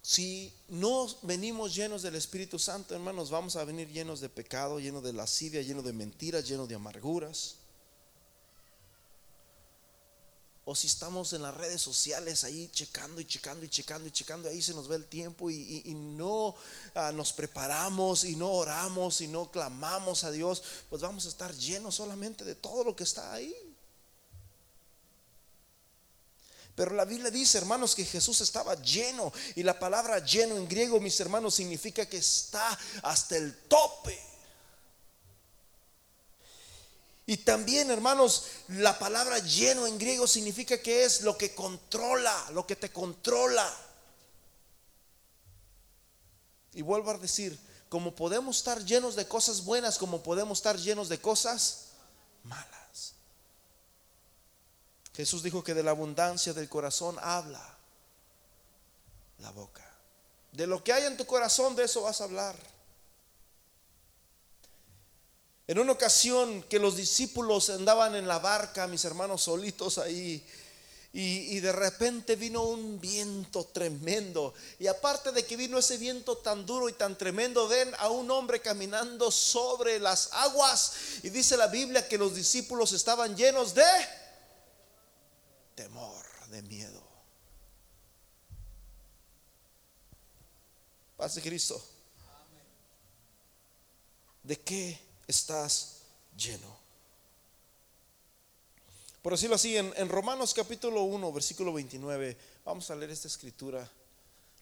Si 0.08 0.50
no 0.68 1.06
venimos 1.20 1.74
llenos 1.74 2.00
del 2.00 2.14
Espíritu 2.14 2.58
Santo, 2.58 2.94
hermanos, 2.94 3.28
vamos 3.28 3.56
a 3.56 3.64
venir 3.64 3.92
llenos 3.92 4.20
de 4.20 4.30
pecado, 4.30 4.80
llenos 4.80 5.02
de 5.02 5.12
lascivia, 5.12 5.60
llenos 5.60 5.84
de 5.84 5.92
mentiras, 5.92 6.48
llenos 6.48 6.66
de 6.66 6.76
amarguras. 6.76 7.56
O 10.64 10.74
si 10.74 10.86
estamos 10.86 11.34
en 11.34 11.42
las 11.42 11.54
redes 11.54 11.82
sociales 11.82 12.42
ahí 12.44 12.70
checando 12.72 13.20
y 13.20 13.26
checando 13.26 13.66
y 13.66 13.68
checando 13.68 14.08
y 14.08 14.10
checando, 14.10 14.48
ahí 14.48 14.62
se 14.62 14.72
nos 14.72 14.88
ve 14.88 14.96
el 14.96 15.04
tiempo 15.04 15.50
y, 15.50 15.82
no 15.94 16.54
ah, 16.94 17.12
nos 17.12 17.34
preparamos 17.34 18.24
y 18.24 18.34
no 18.34 18.50
oramos 18.50 19.20
y 19.20 19.28
no 19.28 19.50
clamamos 19.50 20.24
a 20.24 20.30
Dios, 20.30 20.62
pues 20.88 21.02
vamos 21.02 21.26
a 21.26 21.28
estar 21.28 21.54
llenos 21.54 21.96
solamente 21.96 22.44
de 22.44 22.54
todo 22.54 22.82
lo 22.82 22.96
que 22.96 23.04
está 23.04 23.34
ahí. 23.34 23.54
Pero 26.78 26.94
la 26.94 27.04
Biblia 27.04 27.28
dice, 27.28 27.58
hermanos, 27.58 27.92
que 27.92 28.04
Jesús 28.04 28.40
estaba 28.40 28.80
lleno. 28.80 29.32
Y 29.56 29.64
la 29.64 29.76
palabra 29.76 30.24
lleno 30.24 30.56
en 30.56 30.68
griego, 30.68 31.00
mis 31.00 31.18
hermanos, 31.18 31.56
significa 31.56 32.06
que 32.06 32.18
está 32.18 32.78
hasta 33.02 33.36
el 33.36 33.52
tope. 33.62 34.16
Y 37.26 37.38
también, 37.38 37.90
hermanos, 37.90 38.44
la 38.68 38.96
palabra 38.96 39.40
lleno 39.40 39.88
en 39.88 39.98
griego 39.98 40.28
significa 40.28 40.80
que 40.80 41.04
es 41.04 41.22
lo 41.22 41.36
que 41.36 41.52
controla, 41.52 42.32
lo 42.52 42.64
que 42.64 42.76
te 42.76 42.92
controla. 42.92 43.68
Y 46.74 46.82
vuelvo 46.82 47.10
a 47.10 47.18
decir, 47.18 47.58
como 47.88 48.14
podemos 48.14 48.58
estar 48.58 48.84
llenos 48.84 49.16
de 49.16 49.26
cosas 49.26 49.64
buenas, 49.64 49.98
como 49.98 50.22
podemos 50.22 50.58
estar 50.58 50.76
llenos 50.78 51.08
de 51.08 51.18
cosas 51.18 51.86
malas. 52.44 52.77
Jesús 55.18 55.42
dijo 55.42 55.64
que 55.64 55.74
de 55.74 55.82
la 55.82 55.90
abundancia 55.90 56.52
del 56.52 56.68
corazón 56.68 57.16
habla 57.20 57.76
la 59.40 59.50
boca. 59.50 59.84
De 60.52 60.64
lo 60.64 60.84
que 60.84 60.92
hay 60.92 61.06
en 61.06 61.16
tu 61.16 61.26
corazón, 61.26 61.74
de 61.74 61.86
eso 61.86 62.02
vas 62.02 62.20
a 62.20 62.24
hablar. 62.24 62.54
En 65.66 65.80
una 65.80 65.90
ocasión 65.90 66.62
que 66.62 66.78
los 66.78 66.94
discípulos 66.94 67.68
andaban 67.68 68.14
en 68.14 68.28
la 68.28 68.38
barca, 68.38 68.86
mis 68.86 69.04
hermanos 69.04 69.42
solitos 69.42 69.98
ahí, 69.98 70.46
Y, 71.12 71.58
de 71.58 71.72
repente 71.72 72.36
vino 72.36 72.62
un 72.62 73.00
viento 73.00 73.64
tremendo. 73.64 74.54
Y 74.78 74.86
aparte 74.86 75.32
de 75.32 75.44
que 75.44 75.56
vino 75.56 75.78
ese 75.78 75.96
viento 75.96 76.36
tan 76.36 76.64
duro 76.64 76.88
y 76.88 76.92
tan 76.92 77.18
tremendo, 77.18 77.66
ven 77.66 77.92
a 77.98 78.08
un 78.08 78.30
hombre 78.30 78.60
caminando 78.60 79.32
sobre 79.32 79.98
las 79.98 80.28
aguas. 80.30 80.92
Y 81.24 81.30
dice 81.30 81.56
la 81.56 81.66
Biblia 81.66 82.06
que 82.06 82.18
los 82.18 82.36
discípulos 82.36 82.92
estaban 82.92 83.36
llenos 83.36 83.74
de 83.74 83.82
temor, 85.78 86.24
de 86.48 86.60
miedo. 86.62 87.00
Paz 91.16 91.36
de 91.36 91.42
Cristo. 91.42 91.80
¿De 94.42 94.58
qué 94.58 95.00
estás 95.28 95.98
lleno? 96.36 96.76
Por 99.22 99.34
decirlo 99.34 99.54
así, 99.54 99.76
en, 99.76 100.08
Romanos 100.08 100.52
capítulo 100.52 101.04
1, 101.04 101.32
versículo 101.32 101.72
29, 101.72 102.36
vamos 102.64 102.90
a 102.90 102.96
leer 102.96 103.12
esta 103.12 103.28
escritura. 103.28 103.88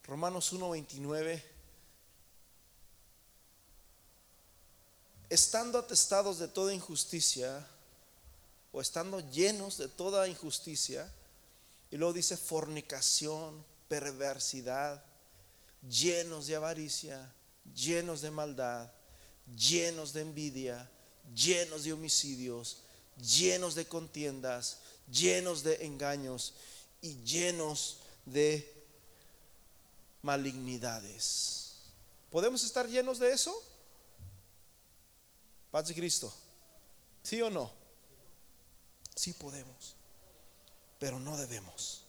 Romanos 0.03 0.53
1, 0.53 0.69
29. 0.69 1.43
Estando 5.31 5.79
atestados 5.79 6.37
de 6.37 6.47
toda 6.47 6.75
injusticia, 6.75 7.67
estando 8.81 9.19
llenos 9.31 9.77
de 9.77 9.87
toda 9.87 10.27
injusticia, 10.27 11.11
y 11.89 11.97
luego 11.97 12.13
dice 12.13 12.37
fornicación, 12.37 13.65
perversidad, 13.87 15.03
llenos 15.87 16.47
de 16.47 16.55
avaricia, 16.55 17.33
llenos 17.73 18.21
de 18.21 18.31
maldad, 18.31 18.91
llenos 19.55 20.13
de 20.13 20.21
envidia, 20.21 20.89
llenos 21.33 21.83
de 21.83 21.93
homicidios 21.93 22.83
llenos 23.17 23.75
de 23.75 23.85
contiendas, 23.87 24.79
llenos 25.11 25.63
de 25.63 25.85
engaños 25.85 26.53
y 27.01 27.15
llenos 27.23 27.99
de 28.25 28.73
malignidades. 30.21 31.75
¿Podemos 32.29 32.63
estar 32.63 32.87
llenos 32.87 33.19
de 33.19 33.31
eso? 33.31 33.55
Paz 35.71 35.87
de 35.87 35.95
Cristo. 35.95 36.33
¿Sí 37.23 37.41
o 37.41 37.49
no? 37.49 37.71
Sí 39.17 39.33
podemos, 39.33 39.95
pero 40.99 41.19
no 41.19 41.35
debemos. 41.37 42.03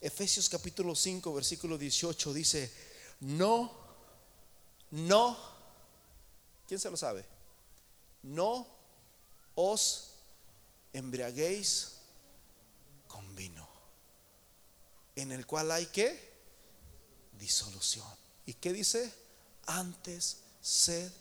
Efesios 0.00 0.48
capítulo 0.48 0.96
5, 0.96 1.32
versículo 1.32 1.78
18 1.78 2.34
dice, 2.34 2.72
no, 3.20 3.70
no, 4.90 5.38
¿quién 6.66 6.80
se 6.80 6.90
lo 6.90 6.96
sabe? 6.96 7.24
No 8.24 8.66
os 9.54 10.10
embriaguéis 10.92 11.98
con 13.06 13.32
vino, 13.36 13.68
en 15.14 15.30
el 15.30 15.46
cual 15.46 15.70
hay 15.70 15.86
que 15.86 16.34
disolución. 17.38 18.08
¿Y 18.44 18.54
qué 18.54 18.72
dice? 18.72 19.14
Antes 19.66 20.38
sed 20.60 21.12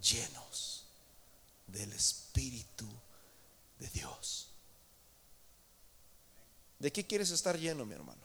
llenos 0.00 0.81
del 1.72 1.92
Espíritu 1.92 2.86
de 3.78 3.88
Dios. 3.88 4.48
¿De 6.78 6.92
qué 6.92 7.06
quieres 7.06 7.30
estar 7.30 7.58
lleno, 7.58 7.86
mi 7.86 7.94
hermano? 7.94 8.20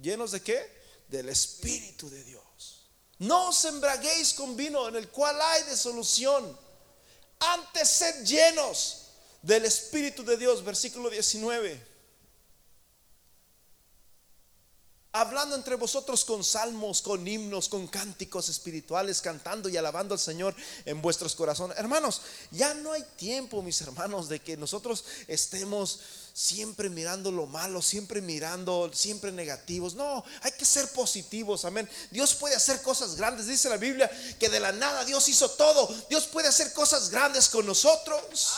¿Llenos 0.00 0.32
de 0.32 0.40
qué? 0.40 0.82
Del 1.08 1.28
Espíritu 1.28 2.08
de 2.08 2.22
Dios. 2.24 2.86
No 3.18 3.48
os 3.48 3.64
embraguéis 3.64 4.34
con 4.34 4.56
vino 4.56 4.88
en 4.88 4.96
el 4.96 5.08
cual 5.08 5.40
hay 5.40 5.62
de 5.64 5.76
solución. 5.76 6.58
Antes 7.38 7.88
sed 7.88 8.24
llenos 8.24 9.06
del 9.42 9.64
Espíritu 9.64 10.24
de 10.24 10.36
Dios. 10.36 10.64
Versículo 10.64 11.08
19. 11.08 11.91
Hablando 15.12 15.54
entre 15.54 15.76
vosotros 15.76 16.24
con 16.24 16.42
salmos, 16.42 17.02
con 17.02 17.26
himnos, 17.28 17.68
con 17.68 17.86
cánticos 17.86 18.48
espirituales, 18.48 19.20
cantando 19.20 19.68
y 19.68 19.76
alabando 19.76 20.14
al 20.14 20.20
Señor 20.20 20.54
en 20.86 21.02
vuestros 21.02 21.34
corazones. 21.34 21.78
Hermanos, 21.78 22.22
ya 22.50 22.72
no 22.72 22.92
hay 22.92 23.04
tiempo, 23.16 23.62
mis 23.62 23.80
hermanos, 23.82 24.30
de 24.30 24.40
que 24.40 24.56
nosotros 24.56 25.04
estemos 25.28 26.00
siempre 26.32 26.88
mirando 26.88 27.30
lo 27.30 27.46
malo, 27.46 27.82
siempre 27.82 28.22
mirando, 28.22 28.90
siempre 28.94 29.32
negativos. 29.32 29.94
No, 29.94 30.24
hay 30.40 30.52
que 30.52 30.64
ser 30.64 30.88
positivos, 30.92 31.66
amén. 31.66 31.88
Dios 32.10 32.34
puede 32.34 32.56
hacer 32.56 32.80
cosas 32.80 33.16
grandes. 33.16 33.46
Dice 33.46 33.68
la 33.68 33.76
Biblia 33.76 34.10
que 34.40 34.48
de 34.48 34.60
la 34.60 34.72
nada 34.72 35.04
Dios 35.04 35.28
hizo 35.28 35.50
todo. 35.50 35.94
Dios 36.08 36.26
puede 36.26 36.48
hacer 36.48 36.72
cosas 36.72 37.10
grandes 37.10 37.50
con 37.50 37.66
nosotros. 37.66 38.54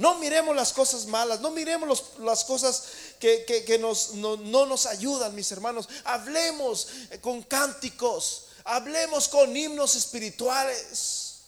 No 0.00 0.14
miremos 0.18 0.56
las 0.56 0.72
cosas 0.72 1.04
malas, 1.04 1.40
no 1.40 1.50
miremos 1.50 2.04
las 2.20 2.44
cosas 2.44 2.84
que, 3.20 3.78
nos, 3.78 4.14
no, 4.14 4.36
nos 4.36 4.86
ayudan, 4.86 5.34
mis 5.34 5.52
hermanos. 5.52 5.88
Hablemos 6.04 6.88
con 7.20 7.42
cánticos, 7.42 8.46
hablemos 8.64 9.28
con 9.28 9.54
himnos 9.54 9.94
espirituales. 9.94 11.42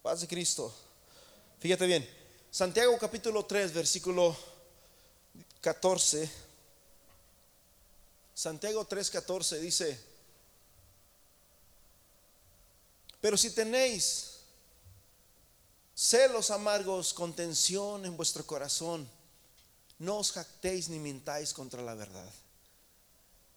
Paz 0.00 0.20
de 0.20 0.28
Cristo. 0.28 0.72
Fíjate 1.58 1.86
bien, 1.86 2.08
Santiago 2.50 2.96
capítulo 2.98 3.44
3, 3.44 3.72
versículo 3.72 4.36
14. 5.60 6.30
Santiago 8.34 8.84
3, 8.84 9.10
14 9.10 9.60
dice, 9.60 9.98
pero 13.20 13.36
si 13.36 13.50
tenéis 13.50 14.33
celos 15.94 16.50
amargos, 16.50 17.14
contención 17.14 18.04
en 18.04 18.16
vuestro 18.16 18.44
corazón. 18.46 19.08
No 19.98 20.18
os 20.18 20.32
jactéis 20.32 20.88
ni 20.88 20.98
mintáis 20.98 21.52
contra 21.52 21.82
la 21.82 21.94
verdad. 21.94 22.30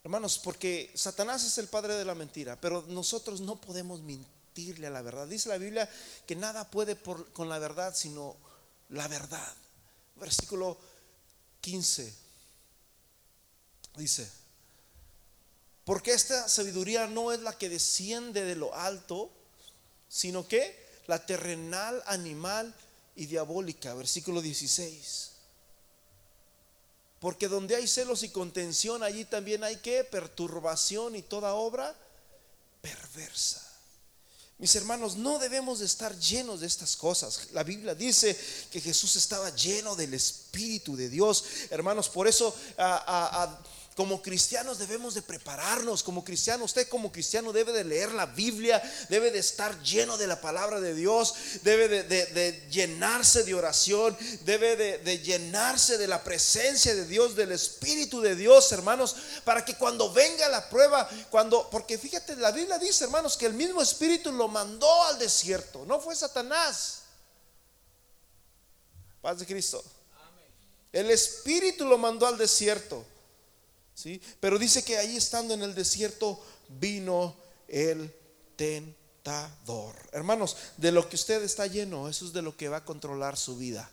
Hermanos, 0.04 0.38
porque 0.38 0.92
Satanás 0.96 1.44
es 1.44 1.58
el 1.58 1.68
padre 1.68 1.96
de 1.96 2.06
la 2.06 2.16
mentira, 2.16 2.60
pero 2.62 2.86
nosotros 2.88 3.42
no 3.42 3.60
podemos 3.60 4.02
mentirle 4.02 4.88
a 4.88 4.92
la 4.92 5.02
verdad. 5.02 5.28
Dice 5.28 5.50
la 5.50 5.58
Biblia 5.58 5.90
que 6.26 6.36
nada 6.36 6.70
puede 6.70 6.96
por, 6.96 7.32
con 7.34 7.50
la 7.50 7.60
verdad 7.60 7.94
sino 7.96 8.38
la 8.90 9.08
verdad. 9.08 9.54
Versículo 10.16 10.78
15 11.62 12.28
dice, 13.98 14.30
porque 15.84 16.14
esta 16.14 16.48
sabiduría 16.48 17.08
no 17.08 17.32
es 17.32 17.40
la 17.42 17.58
que 17.58 17.70
desciende 17.70 18.44
de 18.44 18.56
lo 18.56 18.74
alto, 18.76 19.32
sino 20.08 20.48
que 20.48 20.87
la 21.08 21.26
terrenal, 21.26 22.04
animal 22.06 22.74
y 23.16 23.26
diabólica. 23.26 23.94
Versículo 23.94 24.42
16. 24.42 25.32
Porque 27.20 27.48
donde 27.48 27.76
hay 27.76 27.88
celos 27.88 28.24
y 28.24 28.30
contención, 28.30 29.02
allí 29.02 29.26
también 29.26 29.64
hay 29.64 29.78
que 29.78 30.04
perturbación 30.04 31.16
y 31.16 31.24
toda 31.24 31.56
obra 31.56 31.96
perversa. 32.82 33.64
Mis 34.60 34.76
hermanos, 34.76 35.16
no 35.16 35.38
debemos 35.38 35.80
de 35.80 35.86
estar 35.86 36.18
llenos 36.18 36.62
de 36.62 36.68
estas 36.68 36.98
cosas. 36.98 37.50
La 37.54 37.64
Biblia 37.64 37.94
dice 37.94 38.36
que 38.72 38.82
Jesús 38.82 39.16
estaba 39.16 39.56
lleno 39.56 39.96
del 39.96 40.16
Espíritu 40.16 40.96
de 40.96 41.10
Dios. 41.10 41.44
Hermanos, 41.70 42.10
por 42.10 42.28
eso 42.28 42.56
como 43.98 44.22
cristianos 44.22 44.78
debemos 44.78 45.16
de 45.16 45.24
prepararnos, 45.24 46.04
como 46.04 46.24
cristiano, 46.24 46.66
usted 46.66 46.88
como 46.88 47.12
cristiano 47.12 47.52
debe 47.52 47.74
de 47.74 47.84
leer 47.84 48.12
la 48.12 48.28
Biblia, 48.28 48.80
debe 49.10 49.32
de 49.32 49.40
estar 49.40 49.82
lleno 49.82 50.18
de 50.18 50.28
la 50.28 50.40
palabra 50.40 50.80
de 50.80 50.94
Dios, 50.94 51.34
debe 51.64 52.04
de, 52.04 52.68
llenarse 52.70 53.44
de 53.44 53.56
oración, 53.56 54.16
debe 54.46 54.76
de, 54.76 55.18
llenarse 55.18 55.98
de 55.98 56.08
la 56.08 56.24
presencia 56.24 56.94
de 56.94 57.08
Dios, 57.08 57.36
del 57.36 57.52
Espíritu 57.52 58.22
de 58.22 58.36
Dios, 58.36 58.72
hermanos, 58.72 59.16
para 59.44 59.66
que 59.66 59.76
cuando 59.76 60.14
venga 60.14 60.48
la 60.48 60.70
prueba, 60.70 61.10
cuando, 61.32 61.68
porque 61.72 61.98
fíjate, 61.98 62.36
la 62.36 62.52
Biblia 62.52 62.78
dice, 62.78 63.06
hermanos, 63.06 63.36
que 63.36 63.48
el 63.48 63.56
mismo 63.56 63.82
Espíritu 63.82 64.32
lo 64.32 64.48
mandó 64.48 65.06
al 65.06 65.18
desierto, 65.18 65.86
no 65.88 66.00
fue 66.00 66.16
Satanás. 66.16 67.02
Paz 69.24 69.40
de 69.40 69.48
Cristo. 69.48 69.84
El 70.94 71.10
Espíritu 71.10 71.84
lo 71.88 71.98
mandó 71.98 72.28
al 72.28 72.38
desierto. 72.38 73.04
Pero 74.40 74.60
dice 74.60 74.84
que 74.84 74.98
ahí 74.98 75.18
estando 75.18 75.54
en 75.54 75.64
el 75.64 75.74
desierto 75.74 76.40
vino 76.70 77.36
el 77.68 78.14
tentador. 78.56 79.96
Hermanos, 80.12 80.56
de 80.78 80.92
lo 80.92 81.10
que 81.10 81.16
usted 81.16 81.42
está 81.44 81.66
lleno, 81.66 82.08
eso 82.08 82.26
es 82.26 82.34
de 82.34 82.42
lo 82.42 82.56
que 82.56 82.70
va 82.70 82.78
a 82.78 82.86
controlar 82.86 83.38
su 83.38 83.58
vida. 83.58 83.90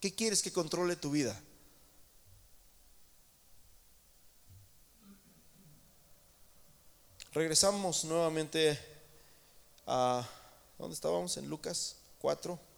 ¿Qué 0.00 0.12
quieres 0.12 0.42
que 0.42 0.52
controle 0.52 0.96
tu 0.96 1.12
vida? 1.12 1.40
Regresamos 7.32 8.04
nuevamente 8.04 8.78
a 9.86 10.28
¿dónde 10.78 10.94
estábamos? 10.94 11.36
En 11.36 11.48
Lucas 11.48 11.96
4. 12.18 12.71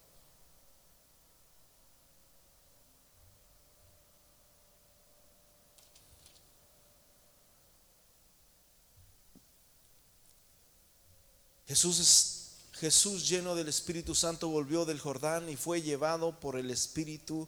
Jesús 11.67 11.99
es 11.99 12.45
Jesús 12.79 13.27
lleno 13.27 13.55
del 13.55 13.69
Espíritu 13.69 14.13
Santo 14.13 14.49
volvió 14.49 14.85
del 14.85 14.99
Jordán 14.99 15.49
y 15.49 15.55
fue 15.55 15.81
llevado 15.81 16.39
por 16.39 16.57
el 16.57 16.69
Espíritu 16.71 17.47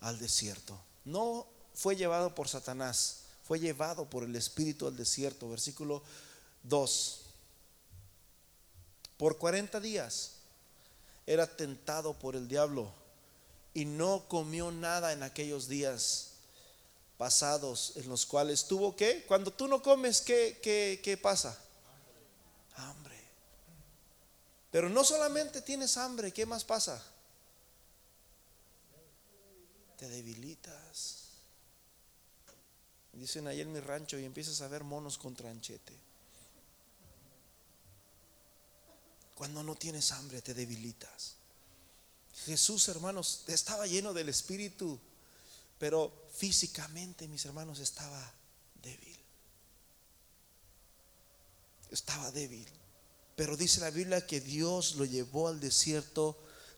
al 0.00 0.18
desierto. 0.18 0.78
No 1.04 1.46
fue 1.72 1.94
llevado 1.94 2.34
por 2.34 2.48
Satanás, 2.48 3.18
fue 3.44 3.60
llevado 3.60 4.10
por 4.10 4.24
el 4.24 4.34
Espíritu 4.34 4.88
al 4.88 4.96
desierto. 4.96 5.48
Versículo 5.48 6.02
2. 6.64 7.20
Por 9.16 9.38
40 9.38 9.78
días 9.80 10.32
era 11.26 11.46
tentado 11.46 12.12
por 12.14 12.34
el 12.34 12.48
diablo 12.48 12.92
y 13.72 13.84
no 13.84 14.26
comió 14.28 14.72
nada 14.72 15.12
en 15.12 15.22
aquellos 15.22 15.68
días 15.68 16.32
pasados 17.18 17.92
en 17.96 18.08
los 18.08 18.26
cuales 18.26 18.66
tuvo 18.66 18.96
que, 18.96 19.24
cuando 19.26 19.52
tú 19.52 19.68
no 19.68 19.80
comes, 19.80 20.20
¿qué, 20.20 20.58
qué, 20.62 21.00
qué 21.02 21.16
pasa? 21.16 21.58
Hambre. 22.74 23.05
Pero 24.76 24.90
no 24.90 25.04
solamente 25.04 25.62
tienes 25.62 25.96
hambre, 25.96 26.34
¿qué 26.34 26.44
más 26.44 26.62
pasa? 26.62 27.02
Te 29.96 30.06
debilitas. 30.06 31.28
Dicen 33.14 33.46
ahí 33.46 33.62
en 33.62 33.72
mi 33.72 33.80
rancho 33.80 34.18
y 34.18 34.26
empiezas 34.26 34.60
a 34.60 34.68
ver 34.68 34.84
monos 34.84 35.16
con 35.16 35.34
tranchete. 35.34 35.94
Cuando 39.34 39.62
no 39.62 39.76
tienes 39.76 40.12
hambre 40.12 40.42
te 40.42 40.52
debilitas. 40.52 41.36
Jesús, 42.44 42.86
hermanos, 42.88 43.44
estaba 43.46 43.86
lleno 43.86 44.12
del 44.12 44.28
Espíritu, 44.28 45.00
pero 45.78 46.28
físicamente, 46.34 47.26
mis 47.28 47.46
hermanos, 47.46 47.78
estaba 47.78 48.30
débil. 48.82 49.18
Estaba 51.90 52.30
débil. 52.30 52.68
Pero 53.36 53.56
dice 53.56 53.80
la 53.80 53.90
Biblia 53.90 54.26
que 54.26 54.40
Dios 54.40 54.96
lo 54.96 55.04
llevó 55.04 55.48
al 55.48 55.60
desierto 55.60 56.36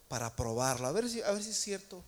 para 0.09 0.35
probarlo. 0.35 0.87
A 0.87 0.91
ver 0.91 1.09
si, 1.09 1.21
a 1.21 1.31
ver 1.31 1.41
si 1.41 1.51
es 1.51 1.59
cierto. 1.59 2.03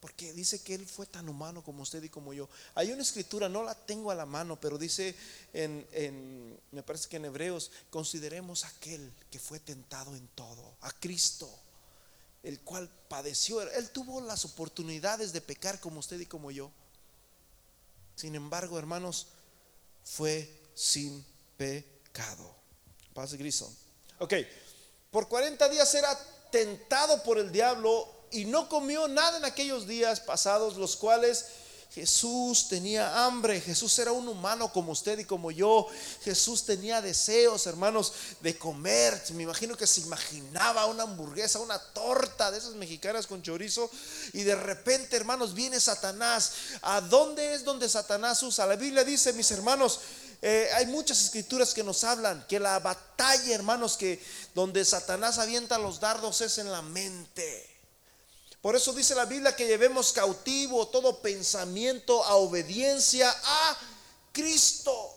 Porque 0.00 0.32
dice 0.32 0.60
que 0.60 0.74
Él 0.74 0.84
fue 0.84 1.06
tan 1.06 1.28
humano 1.28 1.62
como 1.62 1.84
usted 1.84 2.02
y 2.02 2.08
como 2.08 2.32
yo. 2.32 2.48
Hay 2.74 2.90
una 2.90 3.02
escritura, 3.02 3.48
no 3.48 3.62
la 3.62 3.76
tengo 3.76 4.10
a 4.10 4.16
la 4.16 4.26
mano, 4.26 4.60
pero 4.60 4.76
dice 4.76 5.14
en, 5.52 5.86
en 5.92 6.58
me 6.72 6.82
parece 6.82 7.08
que 7.08 7.18
en 7.18 7.26
Hebreos, 7.26 7.70
consideremos 7.88 8.64
aquel 8.64 9.12
que 9.30 9.38
fue 9.38 9.60
tentado 9.60 10.16
en 10.16 10.26
todo, 10.34 10.74
a 10.80 10.90
Cristo, 10.90 11.48
el 12.42 12.58
cual 12.62 12.90
padeció. 13.08 13.62
Él 13.62 13.90
tuvo 13.90 14.20
las 14.20 14.44
oportunidades 14.44 15.32
de 15.32 15.40
pecar 15.40 15.78
como 15.78 16.00
usted 16.00 16.18
y 16.18 16.26
como 16.26 16.50
yo. 16.50 16.72
Sin 18.16 18.34
embargo, 18.34 18.80
hermanos, 18.80 19.28
fue 20.02 20.52
sin 20.74 21.24
pecado. 21.56 22.61
Paz 23.14 23.34
Grison. 23.34 23.74
Ok, 24.18 24.34
por 25.10 25.28
40 25.28 25.68
días 25.68 25.94
era 25.94 26.16
tentado 26.50 27.22
por 27.22 27.38
el 27.38 27.50
diablo 27.52 28.08
y 28.30 28.44
no 28.44 28.68
comió 28.68 29.08
nada 29.08 29.38
en 29.38 29.44
aquellos 29.44 29.86
días 29.86 30.20
pasados, 30.20 30.76
los 30.76 30.96
cuales 30.96 31.46
Jesús 31.94 32.68
tenía 32.68 33.26
hambre, 33.26 33.60
Jesús 33.60 33.98
era 33.98 34.12
un 34.12 34.26
humano 34.26 34.72
como 34.72 34.92
usted 34.92 35.18
y 35.18 35.26
como 35.26 35.50
yo, 35.50 35.86
Jesús 36.22 36.64
tenía 36.64 37.02
deseos, 37.02 37.66
hermanos, 37.66 38.14
de 38.40 38.56
comer, 38.56 39.22
me 39.34 39.42
imagino 39.42 39.76
que 39.76 39.86
se 39.86 40.00
imaginaba 40.00 40.86
una 40.86 41.02
hamburguesa, 41.02 41.58
una 41.58 41.78
torta 41.78 42.50
de 42.50 42.56
esas 42.56 42.76
mexicanas 42.76 43.26
con 43.26 43.42
chorizo, 43.42 43.90
y 44.32 44.42
de 44.42 44.54
repente, 44.54 45.16
hermanos, 45.16 45.52
viene 45.52 45.78
Satanás. 45.78 46.52
¿A 46.80 47.02
dónde 47.02 47.52
es 47.52 47.62
donde 47.62 47.90
Satanás 47.90 48.42
usa? 48.42 48.64
La 48.64 48.76
Biblia 48.76 49.04
dice, 49.04 49.34
mis 49.34 49.50
hermanos, 49.50 50.00
eh, 50.44 50.68
hay 50.74 50.86
muchas 50.86 51.22
escrituras 51.22 51.72
que 51.72 51.84
nos 51.84 52.02
hablan 52.02 52.44
que 52.48 52.58
la 52.58 52.80
batalla, 52.80 53.54
hermanos, 53.54 53.96
que 53.96 54.20
donde 54.56 54.84
Satanás 54.84 55.38
avienta 55.38 55.78
los 55.78 56.00
dardos 56.00 56.40
es 56.40 56.58
en 56.58 56.72
la 56.72 56.82
mente. 56.82 57.70
Por 58.60 58.74
eso 58.74 58.92
dice 58.92 59.14
la 59.14 59.24
Biblia 59.24 59.54
que 59.54 59.66
llevemos 59.66 60.12
cautivo 60.12 60.88
todo 60.88 61.22
pensamiento 61.22 62.24
a 62.24 62.34
obediencia 62.34 63.32
a 63.44 63.76
Cristo. 64.32 65.16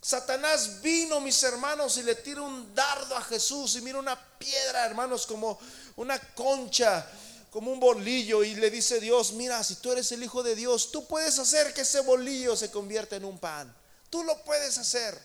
Satanás 0.00 0.80
vino, 0.82 1.20
mis 1.20 1.40
hermanos, 1.44 1.98
y 1.98 2.02
le 2.02 2.16
tira 2.16 2.42
un 2.42 2.74
dardo 2.74 3.16
a 3.16 3.22
Jesús 3.22 3.76
y 3.76 3.82
mira 3.82 3.98
una 3.98 4.18
piedra, 4.38 4.86
hermanos, 4.86 5.24
como 5.26 5.58
una 5.96 6.18
concha, 6.34 7.06
como 7.50 7.72
un 7.72 7.80
bolillo, 7.80 8.44
y 8.44 8.54
le 8.54 8.70
dice 8.70 9.00
Dios, 9.00 9.32
mira, 9.32 9.62
si 9.64 9.76
tú 9.76 9.92
eres 9.92 10.12
el 10.12 10.22
Hijo 10.22 10.42
de 10.42 10.54
Dios, 10.54 10.90
tú 10.92 11.06
puedes 11.06 11.38
hacer 11.38 11.72
que 11.72 11.82
ese 11.82 12.00
bolillo 12.00 12.56
se 12.56 12.70
convierta 12.70 13.16
en 13.16 13.24
un 13.24 13.38
pan. 13.38 13.74
Tú 14.10 14.22
lo 14.22 14.42
puedes 14.44 14.78
hacer. 14.78 15.18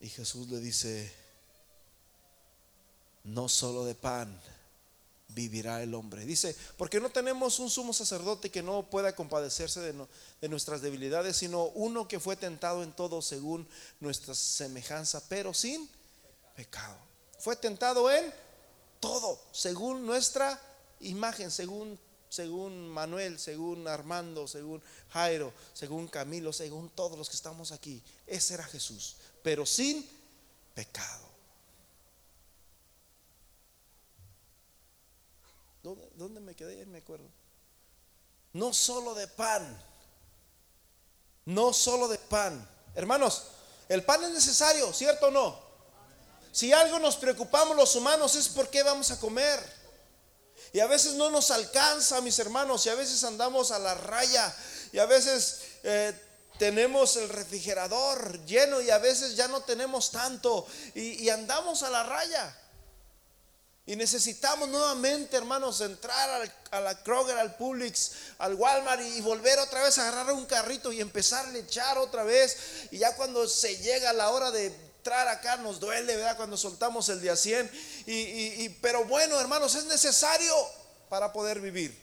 Y 0.00 0.08
Jesús 0.08 0.48
le 0.48 0.60
dice, 0.60 1.12
no 3.24 3.48
solo 3.48 3.84
de 3.84 3.94
pan 3.94 4.40
vivirá 5.28 5.82
el 5.82 5.94
hombre. 5.94 6.24
Dice, 6.24 6.56
porque 6.76 7.00
no 7.00 7.10
tenemos 7.10 7.58
un 7.58 7.70
sumo 7.70 7.92
sacerdote 7.92 8.50
que 8.50 8.62
no 8.62 8.88
pueda 8.88 9.14
compadecerse 9.14 9.80
de, 9.80 10.06
de, 10.40 10.48
nuestras 10.48 10.80
debilidades, 10.80 11.36
sino 11.36 11.66
uno 11.66 12.08
que 12.08 12.18
fue 12.18 12.36
tentado 12.36 12.82
en 12.82 12.92
todo 12.92 13.22
según 13.22 13.68
nuestra 14.00 14.34
semejanza, 14.34 15.22
pero 15.28 15.54
sin 15.54 15.88
pecado. 16.56 17.09
Fue 17.40 17.56
tentado 17.56 18.10
en 18.10 18.32
todo, 19.00 19.40
según 19.50 20.06
nuestra 20.06 20.60
imagen, 21.00 21.50
según 21.50 21.98
según 22.30 22.88
Manuel, 22.88 23.40
según 23.40 23.88
Armando, 23.88 24.46
según 24.46 24.80
Jairo, 25.10 25.52
según 25.74 26.06
Camilo, 26.06 26.52
según 26.52 26.88
todos 26.90 27.18
los 27.18 27.28
que 27.28 27.34
estamos 27.34 27.72
aquí. 27.72 28.00
Ese 28.24 28.54
era 28.54 28.62
Jesús, 28.64 29.16
pero 29.42 29.66
sin 29.66 30.08
pecado. 30.72 31.28
¿Dónde, 35.82 36.40
me 36.40 36.54
quedé? 36.54 36.86
Me 36.86 36.98
acuerdo. 36.98 37.26
No 38.52 38.72
solo 38.72 39.14
de 39.14 39.26
pan, 39.26 39.82
no 41.46 41.72
solo 41.72 42.06
de 42.06 42.18
pan. 42.18 42.68
Hermanos, 42.94 43.48
el 43.88 44.04
pan 44.04 44.22
es 44.24 44.30
necesario, 44.30 44.92
¿cierto 44.92 45.28
o 45.28 45.30
no? 45.30 45.69
Si 46.52 46.72
algo 46.72 46.98
nos 46.98 47.16
preocupamos 47.16 47.76
los 47.76 47.94
humanos 47.94 48.34
es 48.34 48.48
por 48.48 48.68
qué 48.68 48.82
vamos 48.82 49.10
a 49.10 49.20
comer. 49.20 49.80
Y 50.72 50.80
a 50.80 50.86
veces 50.86 51.14
no 51.14 51.30
nos 51.30 51.50
alcanza, 51.50 52.20
mis 52.20 52.38
hermanos, 52.38 52.86
y 52.86 52.90
a 52.90 52.94
veces 52.94 53.24
andamos 53.24 53.70
a 53.72 53.78
la 53.78 53.94
raya, 53.94 54.54
y 54.92 54.98
a 54.98 55.06
veces 55.06 55.62
eh, 55.82 56.12
tenemos 56.58 57.16
el 57.16 57.28
refrigerador 57.28 58.44
lleno 58.44 58.80
y 58.80 58.90
a 58.90 58.98
veces 58.98 59.34
ya 59.34 59.48
no 59.48 59.62
tenemos 59.62 60.10
tanto, 60.10 60.66
y, 60.94 61.28
andamos 61.28 61.82
a 61.82 61.90
la 61.90 62.02
raya. 62.04 62.56
Y 63.86 63.96
necesitamos 63.96 64.68
nuevamente, 64.68 65.36
hermanos, 65.36 65.80
entrar 65.80 66.46
a 66.70 66.80
la 66.80 67.02
Kroger, 67.02 67.36
al 67.36 67.56
Publix, 67.56 68.12
al 68.38 68.54
Walmart 68.54 69.00
y, 69.02 69.20
volver 69.22 69.58
otra 69.58 69.82
vez 69.82 69.98
a 69.98 70.08
agarrar 70.08 70.34
un 70.34 70.46
carrito 70.46 70.92
y 70.92 71.00
empezar 71.00 71.46
a 71.46 71.58
echar 71.58 71.98
otra 71.98 72.22
vez. 72.22 72.56
Y 72.92 72.98
ya 72.98 73.16
cuando 73.16 73.48
se 73.48 73.78
llega 73.78 74.12
la 74.12 74.30
hora 74.30 74.52
de 74.52 74.89
entrar 75.00 75.28
acá 75.28 75.56
nos 75.56 75.80
duele, 75.80 76.14
¿verdad? 76.14 76.36
Cuando 76.36 76.58
soltamos 76.58 77.08
el 77.08 77.22
día 77.22 77.34
100. 77.34 77.70
Y, 78.06 78.68
pero 78.82 79.06
bueno, 79.06 79.40
hermanos, 79.40 79.74
es 79.74 79.86
necesario 79.86 80.54
para 81.08 81.32
poder 81.32 81.60
vivir. 81.60 81.98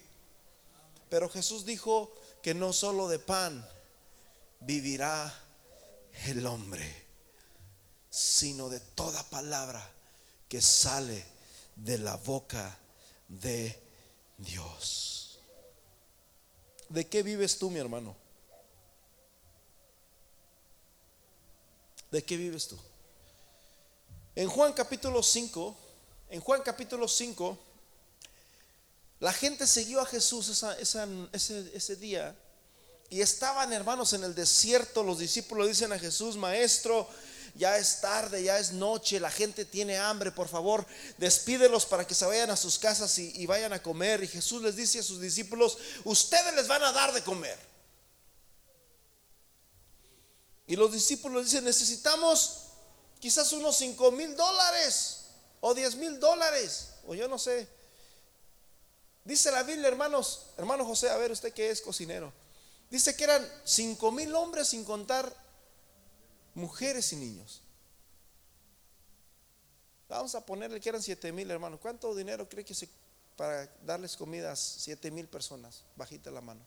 Pero 1.08 1.30
Jesús 1.30 1.64
dijo 1.64 2.12
que 2.41 2.56
no 2.56 2.74
solo 2.74 3.08
de 3.08 3.20
pan 3.20 3.68
vivirá 4.62 5.32
el 6.26 6.43
hombre, 6.48 7.06
sino 8.10 8.68
de 8.68 8.80
toda 8.80 9.22
palabra 9.30 9.88
que 10.50 10.60
sale 10.60 11.24
de 11.76 12.00
la 12.00 12.16
boca 12.16 12.80
de 13.28 13.80
Dios. 14.39 15.39
¿De 16.89 17.06
qué 17.06 17.22
vives 17.22 17.60
tú, 17.60 17.70
mi 17.70 17.80
hermano? 17.80 18.16
¿De 22.12 22.24
qué 22.24 22.38
vives 22.38 22.68
tú? 22.68 22.78
En 24.36 24.47
Juan 24.49 24.74
capítulo 24.74 25.24
5, 25.24 25.78
en 26.30 26.41
Juan 26.41 26.62
capítulo 26.64 27.08
5, 27.08 27.58
la 29.20 29.34
gente 29.34 29.66
siguió 29.66 29.99
a 29.99 30.05
Jesús 30.05 30.64
ese, 30.80 31.72
ese 31.74 31.95
día 31.95 32.36
y 33.10 33.22
estaban 33.22 33.72
hermanos 33.74 34.14
en 34.14 34.24
el 34.24 34.36
desierto, 34.36 35.01
los 35.01 35.20
discípulos 35.20 35.68
dicen 35.68 35.91
a 35.93 35.99
Jesús, 35.99 36.36
maestro, 36.36 37.08
ya 37.55 37.78
es 37.78 38.01
tarde, 38.01 38.43
ya 38.43 38.60
es 38.60 38.72
noche, 38.74 39.20
la 39.20 39.32
gente 39.32 39.66
tiene 39.66 39.97
hambre, 39.97 40.32
por 40.32 40.47
favor, 40.47 40.86
despídelos 41.18 41.86
para 41.86 42.05
que 42.05 42.14
se 42.14 42.26
vayan 42.26 42.51
a 42.51 42.58
sus 42.58 42.78
casas 42.78 43.18
y, 43.18 43.45
vayan 43.47 43.74
a 43.74 43.82
comer. 43.82 44.24
Y 44.24 44.28
Jesús 44.28 44.62
les 44.62 44.76
dice 44.76 44.99
a 44.99 45.03
sus 45.03 45.20
discípulos, 45.20 45.78
ustedes 46.03 46.53
les 46.53 46.68
van 46.68 46.84
a 46.84 46.91
dar 46.91 47.14
de 47.14 47.24
comer. 47.24 47.58
Y 50.68 50.76
los 50.76 50.91
discípulos 50.91 51.45
dicen, 51.45 51.63
necesitamos 51.63 52.65
quizás 53.20 53.51
unos 53.53 53.76
5 53.78 54.11
mil 54.11 54.36
dólares 54.36 55.26
o 55.61 55.74
10 55.74 55.95
mil 55.95 56.20
dólares, 56.20 56.89
o 57.07 57.15
yo 57.15 57.28
no 57.28 57.39
sé. 57.39 57.68
Dice 59.24 59.51
la 59.51 59.63
Biblia, 59.63 59.88
hermanos, 59.88 60.47
hermano 60.57 60.86
José, 60.86 61.09
a 61.09 61.18
ver 61.18 61.32
usted 61.32 61.53
que 61.53 61.70
es 61.70 61.82
cocinero. 61.82 62.32
Dice 62.89 63.15
que 63.15 63.24
eran 63.24 63.45
5 63.65 64.11
mil 64.11 64.34
hombres 64.36 64.70
sin 64.70 64.84
contar 64.84 65.34
mujeres 66.53 67.11
y 67.13 67.15
niños. 67.15 67.61
Vamos 70.09 70.36
a 70.36 70.45
ponerle 70.45 70.80
que 70.80 70.89
eran 70.89 71.03
siete 71.03 71.32
mil 71.32 71.49
hermanos. 71.51 71.80
¿Cuánto 71.82 72.15
dinero 72.15 72.47
cree 72.47 72.63
que 72.63 72.74
se 72.74 72.88
para 73.36 73.68
darles 73.86 74.15
comida 74.15 74.51
a 74.51 74.55
siete 74.55 75.11
mil 75.11 75.28
personas? 75.28 75.84
Bajita 75.95 76.32
la 76.32 76.41
mano. 76.41 76.61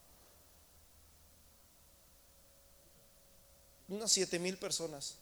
Unas 3.90 4.10
siete 4.12 4.38
mil 4.38 4.56
personas. 4.56 5.16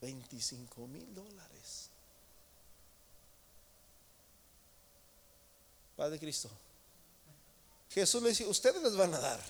Veinticinco 0.00 0.86
mil 0.88 1.14
dólares. 1.14 1.90
Padre 5.96 6.18
Cristo. 6.18 6.50
Jesús 7.90 8.22
le 8.22 8.30
dice, 8.30 8.46
ustedes 8.46 8.82
les 8.82 8.96
van 8.96 9.14
a 9.14 9.18
dar. 9.18 9.40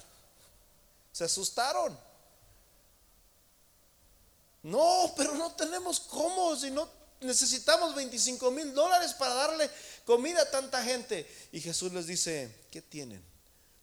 Se 1.12 1.24
asustaron. 1.24 1.96
No, 4.64 5.14
pero 5.16 5.34
no 5.34 5.52
tenemos 5.52 6.00
cómo, 6.00 6.56
si 6.56 6.72
no 6.72 6.88
necesitamos 7.22 7.94
25 7.94 8.50
mil 8.50 8.74
dólares 8.74 9.14
para 9.14 9.34
darle 9.34 9.70
comida 10.04 10.42
a 10.42 10.50
tanta 10.50 10.82
gente. 10.82 11.26
Y 11.52 11.60
Jesús 11.60 11.92
les 11.92 12.06
dice, 12.06 12.54
¿qué 12.70 12.82
tienen? 12.82 13.22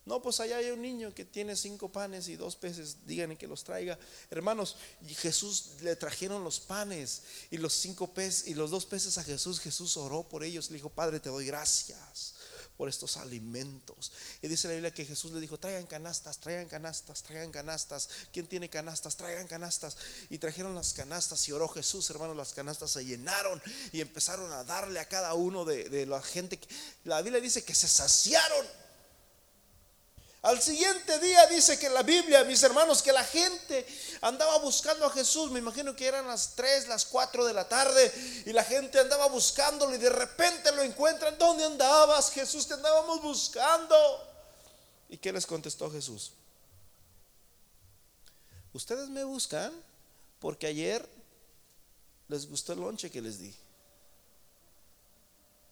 No, 0.06 0.22
pues 0.22 0.40
allá 0.40 0.58
hay 0.58 0.72
un 0.72 0.82
niño 0.82 1.14
que 1.14 1.24
tiene 1.24 1.56
cinco 1.56 1.92
panes 1.92 2.28
y 2.30 2.36
dos 2.36 2.56
peces, 2.56 3.06
díganle 3.06 3.38
que 3.38 3.48
los 3.48 3.64
traiga. 3.64 4.00
Hermanos, 4.32 4.76
y 5.08 5.14
Jesús 5.14 5.74
le 5.82 5.96
trajeron 5.96 6.44
los 6.44 6.60
panes 6.60 7.22
y 7.52 7.58
los 7.58 7.74
cinco 7.74 8.12
peces 8.14 8.48
y 8.48 8.56
los 8.56 8.72
dos 8.72 8.86
peces 8.86 9.18
a 9.18 9.24
Jesús. 9.24 9.60
Jesús 9.60 9.98
oró 9.98 10.28
por 10.28 10.44
ellos, 10.44 10.72
le 10.72 10.78
dijo, 10.78 10.90
Padre, 10.90 11.20
te 11.20 11.30
doy 11.30 11.46
gracias 11.46 12.34
por 12.80 12.88
estos 12.88 13.18
alimentos. 13.18 14.14
Y 14.42 14.48
dice 14.48 14.70
la 14.70 14.76
Biblia 14.76 14.94
que 14.94 15.04
Jesús 15.04 15.34
le 15.34 15.42
dijo, 15.42 15.60
traigan 15.60 15.86
canastas, 15.86 16.40
traigan 16.40 16.70
canastas, 16.70 17.22
traigan 17.24 17.52
canastas. 17.52 18.08
¿Quién 18.32 18.48
tiene 18.48 18.70
canastas? 18.70 19.18
Traigan 19.18 19.48
canastas. 19.48 19.98
Y 20.30 20.38
trajeron 20.38 20.74
las 20.74 20.94
canastas 20.94 21.46
y 21.50 21.52
oró 21.52 21.68
Jesús, 21.68 22.10
hermanos, 22.10 22.38
las 22.38 22.54
canastas 22.54 22.92
se 22.92 23.04
llenaron 23.04 23.62
y 23.92 24.00
empezaron 24.00 24.50
a 24.54 24.64
darle 24.64 25.02
a 25.02 25.10
cada 25.10 25.34
uno 25.34 25.66
de, 25.66 25.90
de 25.90 26.06
la 26.06 26.22
gente. 26.22 26.58
La 27.04 27.22
Biblia 27.22 27.42
dice 27.42 27.66
que 27.66 27.76
se 27.76 27.90
saciaron. 27.90 28.66
Al 30.42 30.62
siguiente 30.62 31.20
día 31.20 31.46
dice 31.48 31.78
que 31.78 31.90
la 31.90 32.02
Biblia, 32.02 32.46
mis 32.46 32.64
hermanos, 32.64 33.02
que 33.02 33.12
la 33.12 33.26
gente 33.26 33.86
andaba 34.22 34.58
buscando 34.60 35.06
a 35.06 35.10
Jesús. 35.12 35.52
Me 35.52 35.60
imagino 35.60 35.94
que 35.96 36.08
eran 36.08 36.28
las 36.28 36.56
3, 36.56 36.88
las 36.88 37.06
4 37.06 37.46
de 37.46 37.54
la 37.54 37.68
tarde 37.68 38.44
y 38.46 38.54
la 38.54 38.64
gente 38.64 39.00
andaba 39.00 39.28
buscándolo 39.28 39.94
y 39.96 39.98
de 39.98 40.10
repente 40.10 40.72
lo 40.72 40.82
encuentran. 40.82 41.38
¿Dónde 41.38 41.66
andabas, 41.66 42.32
Jesús? 42.32 42.68
Te 42.68 42.76
andábamos 42.76 43.22
buscando. 43.22 43.96
¿Y 45.10 45.18
qué 45.18 45.34
les 45.34 45.46
contestó 45.46 45.92
Jesús? 45.92 46.32
Ustedes 48.72 49.10
me 49.10 49.26
buscan 49.26 49.74
porque 50.40 50.68
ayer 50.68 51.06
les 52.30 52.48
gustó 52.48 52.72
el 52.72 52.80
lonche 52.80 53.12
que 53.12 53.22
les 53.22 53.40
di. 53.40 53.54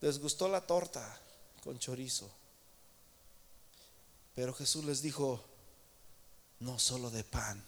Les 0.02 0.20
gustó 0.20 0.50
la 0.50 0.60
torta 0.60 1.22
con 1.64 1.80
chorizo. 1.80 2.30
Pero 4.38 4.54
Jesús 4.54 4.86
les 4.86 5.02
dijo, 5.02 5.44
no 6.60 6.78
solo 6.78 7.10
de 7.10 7.24
pan 7.24 7.66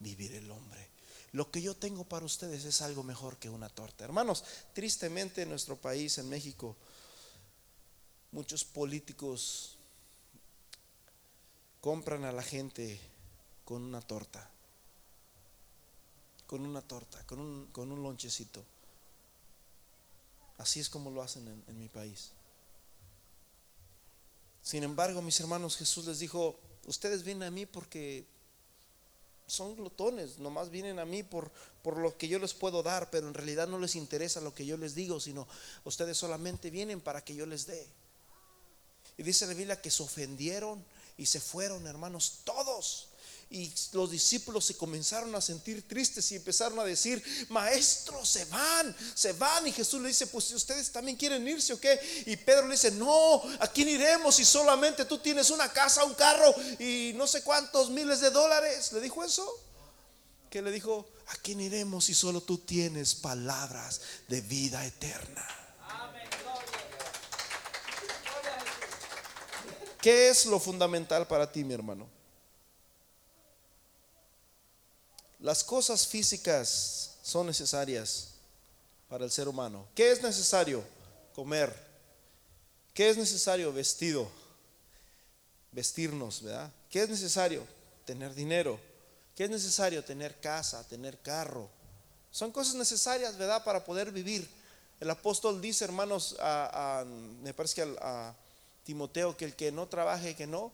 vivir 0.00 0.34
el 0.34 0.50
hombre. 0.50 0.90
Lo 1.30 1.52
que 1.52 1.62
yo 1.62 1.76
tengo 1.76 2.02
para 2.02 2.26
ustedes 2.26 2.64
es 2.64 2.82
algo 2.82 3.04
mejor 3.04 3.36
que 3.36 3.48
una 3.48 3.68
torta. 3.68 4.04
Hermanos, 4.04 4.42
tristemente 4.74 5.42
en 5.42 5.50
nuestro 5.50 5.76
país, 5.76 6.18
en 6.18 6.28
México, 6.28 6.76
muchos 8.32 8.64
políticos 8.64 9.78
compran 11.80 12.24
a 12.24 12.32
la 12.32 12.42
gente 12.42 13.00
con 13.64 13.84
una 13.84 14.00
torta, 14.00 14.50
con 16.48 16.66
una 16.66 16.82
torta, 16.82 17.24
con 17.24 17.38
un, 17.38 17.66
con 17.66 17.92
un 17.92 18.02
lonchecito. 18.02 18.64
Así 20.56 20.80
es 20.80 20.88
como 20.88 21.12
lo 21.12 21.22
hacen 21.22 21.46
en, 21.46 21.62
en 21.68 21.78
mi 21.78 21.88
país. 21.88 22.32
Sin 24.68 24.84
embargo, 24.84 25.22
mis 25.22 25.40
hermanos, 25.40 25.78
Jesús 25.78 26.04
les 26.04 26.18
dijo, 26.18 26.60
ustedes 26.84 27.24
vienen 27.24 27.44
a 27.44 27.50
mí 27.50 27.64
porque 27.64 28.26
son 29.46 29.74
glotones, 29.74 30.38
nomás 30.40 30.68
vienen 30.68 30.98
a 30.98 31.06
mí 31.06 31.22
por, 31.22 31.50
por 31.82 31.96
lo 31.96 32.18
que 32.18 32.28
yo 32.28 32.38
les 32.38 32.52
puedo 32.52 32.82
dar, 32.82 33.08
pero 33.08 33.28
en 33.28 33.32
realidad 33.32 33.66
no 33.66 33.78
les 33.78 33.96
interesa 33.96 34.42
lo 34.42 34.52
que 34.52 34.66
yo 34.66 34.76
les 34.76 34.94
digo, 34.94 35.20
sino 35.20 35.48
ustedes 35.84 36.18
solamente 36.18 36.68
vienen 36.68 37.00
para 37.00 37.24
que 37.24 37.34
yo 37.34 37.46
les 37.46 37.64
dé. 37.64 37.86
Y 39.16 39.22
dice 39.22 39.46
la 39.46 39.54
Biblia 39.54 39.80
que 39.80 39.90
se 39.90 40.02
ofendieron 40.02 40.84
y 41.16 41.24
se 41.24 41.40
fueron, 41.40 41.86
hermanos, 41.86 42.40
todos. 42.44 43.08
Y 43.50 43.72
los 43.92 44.10
discípulos 44.10 44.66
se 44.66 44.76
comenzaron 44.76 45.34
a 45.34 45.40
sentir 45.40 45.86
tristes 45.88 46.30
y 46.32 46.36
empezaron 46.36 46.78
a 46.80 46.84
decir, 46.84 47.22
maestros, 47.48 48.28
se 48.28 48.44
van, 48.44 48.94
se 49.14 49.32
van. 49.32 49.66
Y 49.66 49.72
Jesús 49.72 50.02
le 50.02 50.08
dice, 50.08 50.26
pues 50.26 50.44
si 50.44 50.54
ustedes 50.54 50.92
también 50.92 51.16
quieren 51.16 51.48
irse 51.48 51.72
o 51.72 51.80
qué. 51.80 51.98
Y 52.26 52.36
Pedro 52.36 52.66
le 52.66 52.72
dice, 52.72 52.90
no, 52.90 53.42
¿a 53.58 53.66
quién 53.68 53.88
iremos 53.88 54.34
si 54.34 54.44
solamente 54.44 55.06
tú 55.06 55.18
tienes 55.18 55.48
una 55.48 55.72
casa, 55.72 56.04
un 56.04 56.14
carro 56.14 56.54
y 56.78 57.12
no 57.16 57.26
sé 57.26 57.42
cuántos 57.42 57.88
miles 57.88 58.20
de 58.20 58.30
dólares? 58.30 58.92
¿Le 58.92 59.00
dijo 59.00 59.24
eso? 59.24 59.50
Que 60.50 60.60
le 60.60 60.70
dijo, 60.70 61.08
¿a 61.28 61.36
quién 61.36 61.62
iremos 61.62 62.04
si 62.04 62.12
solo 62.12 62.42
tú 62.42 62.58
tienes 62.58 63.14
palabras 63.14 64.02
de 64.28 64.42
vida 64.42 64.84
eterna? 64.84 65.46
¿Qué 70.02 70.28
es 70.28 70.44
lo 70.44 70.60
fundamental 70.60 71.26
para 71.26 71.50
ti, 71.50 71.64
mi 71.64 71.72
hermano? 71.72 72.17
Las 75.40 75.62
cosas 75.62 76.06
físicas 76.06 77.18
son 77.22 77.46
necesarias 77.46 78.30
para 79.08 79.24
el 79.24 79.30
ser 79.30 79.48
humano. 79.48 79.86
¿Qué 79.94 80.10
es 80.10 80.22
necesario? 80.22 80.84
Comer. 81.34 81.74
¿Qué 82.92 83.08
es 83.10 83.16
necesario? 83.16 83.72
Vestido. 83.72 84.28
Vestirnos, 85.70 86.42
¿verdad? 86.42 86.72
¿Qué 86.90 87.02
es 87.02 87.08
necesario? 87.08 87.64
Tener 88.04 88.34
dinero. 88.34 88.80
¿Qué 89.36 89.44
es 89.44 89.50
necesario? 89.50 90.04
Tener 90.04 90.40
casa, 90.40 90.82
tener 90.88 91.18
carro. 91.20 91.68
Son 92.32 92.50
cosas 92.50 92.74
necesarias, 92.74 93.38
¿verdad? 93.38 93.62
Para 93.62 93.84
poder 93.84 94.10
vivir. 94.10 94.48
El 94.98 95.10
apóstol 95.10 95.60
dice, 95.60 95.84
hermanos, 95.84 96.36
a, 96.40 97.04
me 97.42 97.54
parece 97.54 97.76
que 97.76 97.96
a 98.00 98.34
Timoteo, 98.82 99.36
que 99.36 99.44
el 99.44 99.54
que 99.54 99.70
no 99.70 99.86
trabaje, 99.86 100.34
que 100.34 100.48
no 100.48 100.72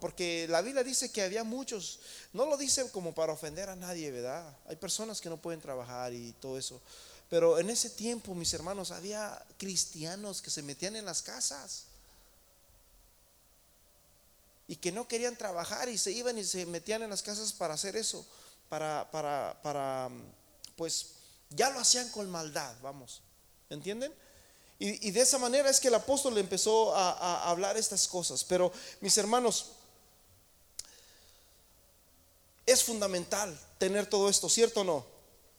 porque 0.00 0.46
la 0.48 0.62
Biblia 0.62 0.82
dice 0.82 1.12
que 1.12 1.22
había 1.22 1.44
muchos, 1.44 2.00
no 2.32 2.46
lo 2.46 2.56
dice 2.56 2.90
como 2.90 3.14
para 3.14 3.32
ofender 3.32 3.68
a 3.68 3.76
nadie, 3.76 4.10
¿verdad? 4.10 4.56
Hay 4.66 4.76
personas 4.76 5.20
que 5.20 5.28
no 5.28 5.36
pueden 5.36 5.60
trabajar 5.60 6.12
y 6.12 6.32
todo 6.40 6.58
eso, 6.58 6.80
pero 7.28 7.58
en 7.60 7.70
ese 7.70 7.90
tiempo, 7.90 8.34
mis 8.34 8.52
hermanos, 8.52 8.90
había 8.90 9.40
cristianos 9.58 10.42
que 10.42 10.50
se 10.50 10.62
metían 10.62 10.96
en 10.96 11.04
las 11.04 11.22
casas 11.22 11.84
y 14.66 14.74
que 14.76 14.90
no 14.90 15.06
querían 15.06 15.36
trabajar 15.36 15.88
y 15.88 15.96
se 15.96 16.10
iban 16.10 16.36
y 16.36 16.44
se 16.44 16.66
metían 16.66 17.02
en 17.02 17.10
las 17.10 17.22
casas 17.22 17.52
para 17.52 17.74
hacer 17.74 17.94
eso, 17.94 18.26
para, 18.68 19.08
para, 19.12 19.56
para, 19.62 20.10
pues 20.74 21.10
ya 21.50 21.70
lo 21.70 21.78
hacían 21.78 22.08
con 22.10 22.28
maldad, 22.28 22.74
vamos, 22.82 23.22
¿entienden? 23.68 24.12
Y, 24.82 25.10
de 25.10 25.20
esa 25.20 25.36
manera 25.36 25.68
es 25.68 25.78
que 25.78 25.88
el 25.88 25.94
apóstol 25.94 26.38
empezó 26.38 26.96
a, 26.96 27.50
hablar 27.50 27.76
estas 27.76 28.08
cosas. 28.08 28.42
Pero 28.42 28.72
mis 29.02 29.16
hermanos, 29.18 29.66
es 32.64 32.82
fundamental 32.82 33.58
tener 33.76 34.06
todo 34.06 34.30
esto, 34.30 34.48
¿cierto 34.48 34.80
o 34.80 34.84
no? 34.84 35.04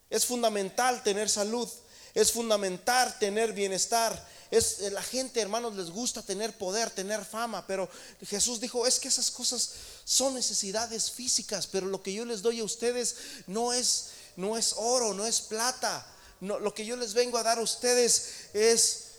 Es 0.10 0.26
fundamental 0.26 1.04
tener 1.04 1.30
salud, 1.30 1.70
es 2.16 2.32
fundamental 2.32 3.20
tener 3.20 3.54
bienestar. 3.54 4.28
Es 4.50 4.80
la 4.92 5.04
gente, 5.04 5.40
hermanos, 5.40 5.76
les 5.76 5.92
gusta 5.92 6.24
tener 6.24 6.58
poder, 6.58 6.90
tener 6.90 7.24
fama, 7.24 7.68
pero 7.68 7.88
Jesús 8.26 8.60
dijo, 8.60 8.88
es 8.88 9.00
que 9.00 9.10
esas 9.10 9.30
cosas 9.30 9.74
son 10.04 10.34
necesidades 10.34 11.12
físicas, 11.12 11.68
pero 11.68 11.86
lo 11.86 12.02
que 12.02 12.12
yo 12.12 12.26
les 12.26 12.42
doy 12.42 12.60
a 12.60 12.64
ustedes 12.64 13.16
no 13.46 13.72
es 13.72 14.10
no 14.36 14.58
es 14.58 14.74
oro, 14.78 15.14
no 15.14 15.28
es 15.28 15.42
plata. 15.42 16.06
Lo 16.40 16.74
que 16.74 16.86
yo 16.86 16.96
les 16.96 17.14
vengo 17.14 17.38
a 17.38 17.44
dar 17.44 17.60
a 17.60 17.62
ustedes 17.62 18.50
es 18.54 19.11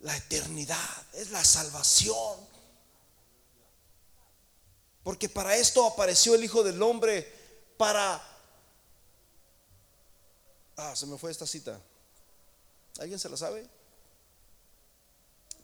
la 0.00 0.16
eternidad, 0.16 1.06
es 1.14 1.30
la 1.30 1.44
salvación. 1.44 2.36
Porque 5.02 5.28
para 5.28 5.56
esto 5.56 5.86
apareció 5.86 6.34
el 6.34 6.44
Hijo 6.44 6.62
del 6.62 6.82
Hombre, 6.82 7.32
para... 7.76 8.22
Ah, 10.76 10.94
se 10.94 11.06
me 11.06 11.18
fue 11.18 11.30
esta 11.30 11.46
cita. 11.46 11.80
¿Alguien 12.98 13.18
se 13.18 13.28
la 13.28 13.36
sabe? 13.36 13.68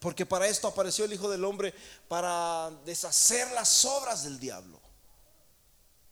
Porque 0.01 0.27
para 0.27 0.49
esto 0.49 0.67
apareció 0.67 1.05
el 1.05 1.13
Hijo 1.13 1.31
del 1.31 1.45
Hombre, 1.45 1.75
para 2.09 2.71
deshacer 2.85 3.51
las 3.53 3.85
obras 3.85 4.25
del 4.25 4.39
diablo. 4.39 4.81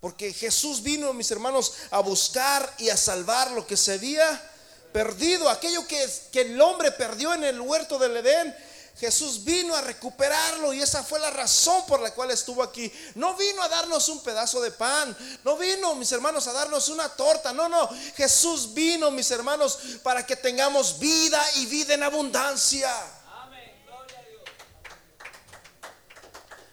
Porque 0.00 0.32
Jesús 0.32 0.82
vino, 0.82 1.12
mis 1.12 1.30
hermanos, 1.30 1.74
a 1.90 2.00
buscar 2.00 2.74
y 2.78 2.88
a 2.90 2.96
salvar 2.96 3.50
lo 3.52 3.66
que 3.66 3.76
se 3.76 3.92
había 3.92 4.51
perdido, 4.93 5.49
aquello 5.49 5.86
que, 5.86 6.40
el 6.40 6.61
hombre 6.61 6.93
perdió 6.93 7.34
en 7.34 7.45
el 7.45 7.61
huerto 7.61 7.99
del 7.99 8.16
Edén, 8.16 8.55
Jesús 8.99 9.43
vino 9.43 9.74
a 9.74 9.80
recuperarlo 9.80 10.72
y 10.72 10.82
esa 10.82 11.03
fue 11.03 11.18
la 11.18 11.30
razón 11.30 11.84
por 11.86 12.01
la 12.01 12.12
cual 12.12 12.30
estuvo 12.30 12.62
aquí. 12.62 12.93
No 13.14 13.34
vino 13.36 13.62
a 13.62 13.68
darnos 13.68 14.09
un 14.09 14.22
pedazo 14.22 14.61
de 14.61 14.70
pan, 14.70 15.16
no 15.45 15.57
vino, 15.57 15.95
mis 15.95 16.12
hermanos, 16.12 16.47
a 16.47 16.53
darnos 16.53 16.88
una 16.88 17.09
torta. 17.09 17.53
No, 17.53 17.68
no, 17.68 17.88
Jesús 18.14 18.74
vino, 18.74 19.11
mis 19.11 19.30
hermanos, 19.30 19.78
para 20.03 20.24
que 20.26 20.36
tengamos 20.36 20.99
vida 20.99 21.43
y 21.57 21.66
vida 21.66 21.95
en 21.95 22.03
abundancia. 22.03 22.93
Amén. 23.26 23.72
Gloria 23.86 24.18
a 24.18 24.22
Dios. 24.28 24.43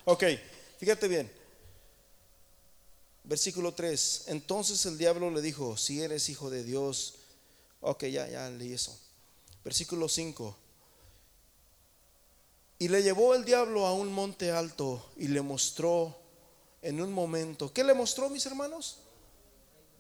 Ok, 0.06 0.24
fíjate 0.78 1.08
bien. 1.08 1.40
Versículo 3.24 3.74
3. 3.74 4.24
Entonces 4.28 4.86
el 4.86 4.98
diablo 4.98 5.32
le 5.32 5.42
dijo, 5.42 5.78
si 5.78 6.02
eres 6.02 6.30
hijo 6.30 6.50
de 6.50 6.64
Dios, 6.64 7.19
ok, 7.82 8.06
ya, 8.06 8.28
ya 8.28 8.50
leí 8.50 8.74
eso. 8.74 8.98
Versículo 9.64 10.08
5. 10.08 10.58
Y 12.80 12.88
le 12.88 13.04
llevó 13.04 13.36
el 13.36 13.44
diablo 13.44 13.86
a 13.86 13.94
un 13.94 14.12
monte 14.12 14.52
alto 14.52 15.12
y 15.18 15.28
le 15.28 15.42
mostró 15.42 16.18
en 16.82 17.02
un 17.02 17.12
momento. 17.12 17.74
¿Qué 17.74 17.84
le 17.84 17.94
mostró, 17.94 18.30
mis 18.30 18.46
hermanos? 18.46 19.00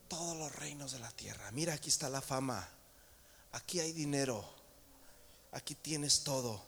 Todos 0.07 0.37
los 0.37 0.55
reinos 0.55 0.93
de 0.93 0.99
la 0.99 1.11
tierra. 1.11 1.51
Mira, 1.51 1.73
aquí 1.73 1.89
está 1.89 2.09
la 2.09 2.21
fama. 2.21 2.67
Aquí 3.51 3.79
hay 3.79 3.91
dinero. 3.91 4.45
Aquí 5.51 5.75
tienes 5.75 6.23
todo. 6.23 6.61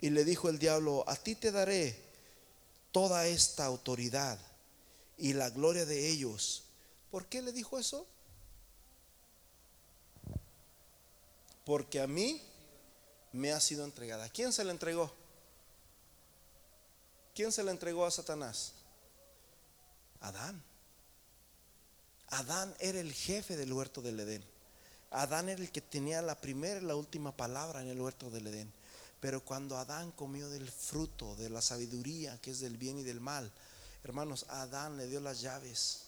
Y 0.00 0.10
le 0.10 0.24
dijo 0.24 0.48
el 0.48 0.58
diablo, 0.58 1.04
a 1.06 1.16
ti 1.16 1.34
te 1.34 1.50
daré 1.50 1.98
toda 2.92 3.26
esta 3.26 3.64
autoridad 3.64 4.38
y 5.16 5.32
la 5.32 5.50
gloria 5.50 5.86
de 5.86 6.08
ellos. 6.08 6.64
¿Por 7.10 7.26
qué 7.26 7.40
le 7.40 7.52
dijo 7.52 7.78
eso? 7.78 8.06
Porque 11.66 12.00
a 12.00 12.06
mí 12.06 12.40
me 13.32 13.52
ha 13.52 13.60
sido 13.60 13.84
entregada. 13.84 14.30
¿Quién 14.30 14.54
se 14.54 14.64
la 14.64 14.70
entregó? 14.70 15.12
¿Quién 17.34 17.52
se 17.52 17.62
la 17.62 17.72
entregó 17.72 18.06
a 18.06 18.10
Satanás? 18.10 18.72
Adán. 20.20 20.62
Adán 22.28 22.74
era 22.80 23.00
el 23.00 23.12
jefe 23.12 23.58
del 23.58 23.74
huerto 23.74 24.00
del 24.00 24.20
Edén. 24.20 24.44
Adán 25.10 25.50
era 25.50 25.60
el 25.60 25.70
que 25.70 25.82
tenía 25.82 26.22
la 26.22 26.40
primera 26.40 26.80
y 26.80 26.84
la 26.84 26.96
última 26.96 27.36
palabra 27.36 27.82
en 27.82 27.88
el 27.88 28.00
huerto 28.00 28.30
del 28.30 28.46
Edén. 28.46 28.72
Pero 29.20 29.44
cuando 29.44 29.76
Adán 29.76 30.12
comió 30.12 30.48
del 30.48 30.70
fruto 30.70 31.36
de 31.36 31.50
la 31.50 31.60
sabiduría, 31.60 32.40
que 32.40 32.52
es 32.52 32.60
del 32.60 32.78
bien 32.78 32.98
y 32.98 33.02
del 33.02 33.20
mal, 33.20 33.52
Hermanos, 34.06 34.46
Adán 34.50 34.96
le 34.96 35.08
dio 35.08 35.18
las 35.18 35.40
llaves 35.40 36.04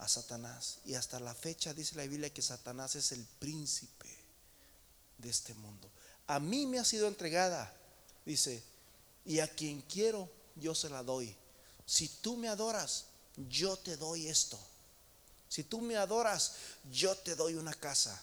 a 0.00 0.08
Satanás. 0.08 0.78
Y 0.84 0.94
hasta 0.94 1.20
la 1.20 1.34
fecha 1.34 1.72
dice 1.72 1.94
la 1.94 2.06
Biblia 2.06 2.32
que 2.32 2.42
Satanás 2.42 2.96
es 2.96 3.12
el 3.12 3.24
príncipe 3.38 4.08
de 5.18 5.30
este 5.30 5.54
mundo. 5.54 5.90
A 6.26 6.40
mí 6.40 6.66
me 6.66 6.78
ha 6.78 6.84
sido 6.84 7.06
entregada, 7.06 7.72
dice, 8.24 8.62
y 9.24 9.40
a 9.40 9.48
quien 9.48 9.82
quiero 9.82 10.28
yo 10.56 10.74
se 10.74 10.88
la 10.88 11.02
doy. 11.02 11.36
Si 11.86 12.08
tú 12.08 12.36
me 12.36 12.48
adoras, 12.48 13.06
yo 13.48 13.76
te 13.76 13.96
doy 13.96 14.28
esto. 14.28 14.58
Si 15.48 15.64
tú 15.64 15.80
me 15.80 15.96
adoras, 15.96 16.54
yo 16.90 17.16
te 17.16 17.34
doy 17.34 17.54
una 17.54 17.74
casa. 17.74 18.20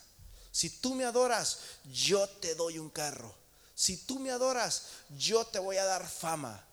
Si 0.52 0.70
tú 0.70 0.96
me 0.96 1.04
adoras, 1.04 1.60
yo 1.92 2.28
te 2.28 2.56
doy 2.56 2.80
un 2.80 2.90
carro. 2.90 3.36
Si 3.76 3.98
tú 3.98 4.18
me 4.20 4.32
adoras, 4.32 4.84
yo 5.18 5.46
te 5.46 5.60
voy 5.60 5.78
a 5.78 5.86
dar 5.86 6.08
fama. 6.08 6.66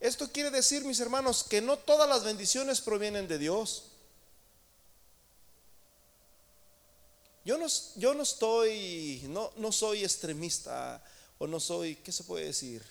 Esto 0.00 0.32
quiere 0.32 0.50
decir, 0.50 0.82
mis 0.84 0.98
hermanos, 0.98 1.44
que 1.44 1.60
no 1.60 1.76
todas 1.76 2.08
las 2.08 2.24
bendiciones 2.24 2.80
provienen 2.80 3.28
de 3.28 3.36
Dios. 3.36 3.84
Yo 7.44 7.58
no, 7.58 7.66
yo 7.96 8.14
no 8.14 8.22
estoy, 8.22 9.22
no, 9.28 9.52
no 9.56 9.72
soy 9.72 10.02
extremista 10.02 11.02
o 11.38 11.46
no 11.46 11.60
soy, 11.60 11.96
¿qué 11.96 12.12
se 12.12 12.24
puede 12.24 12.46
decir? 12.46 12.82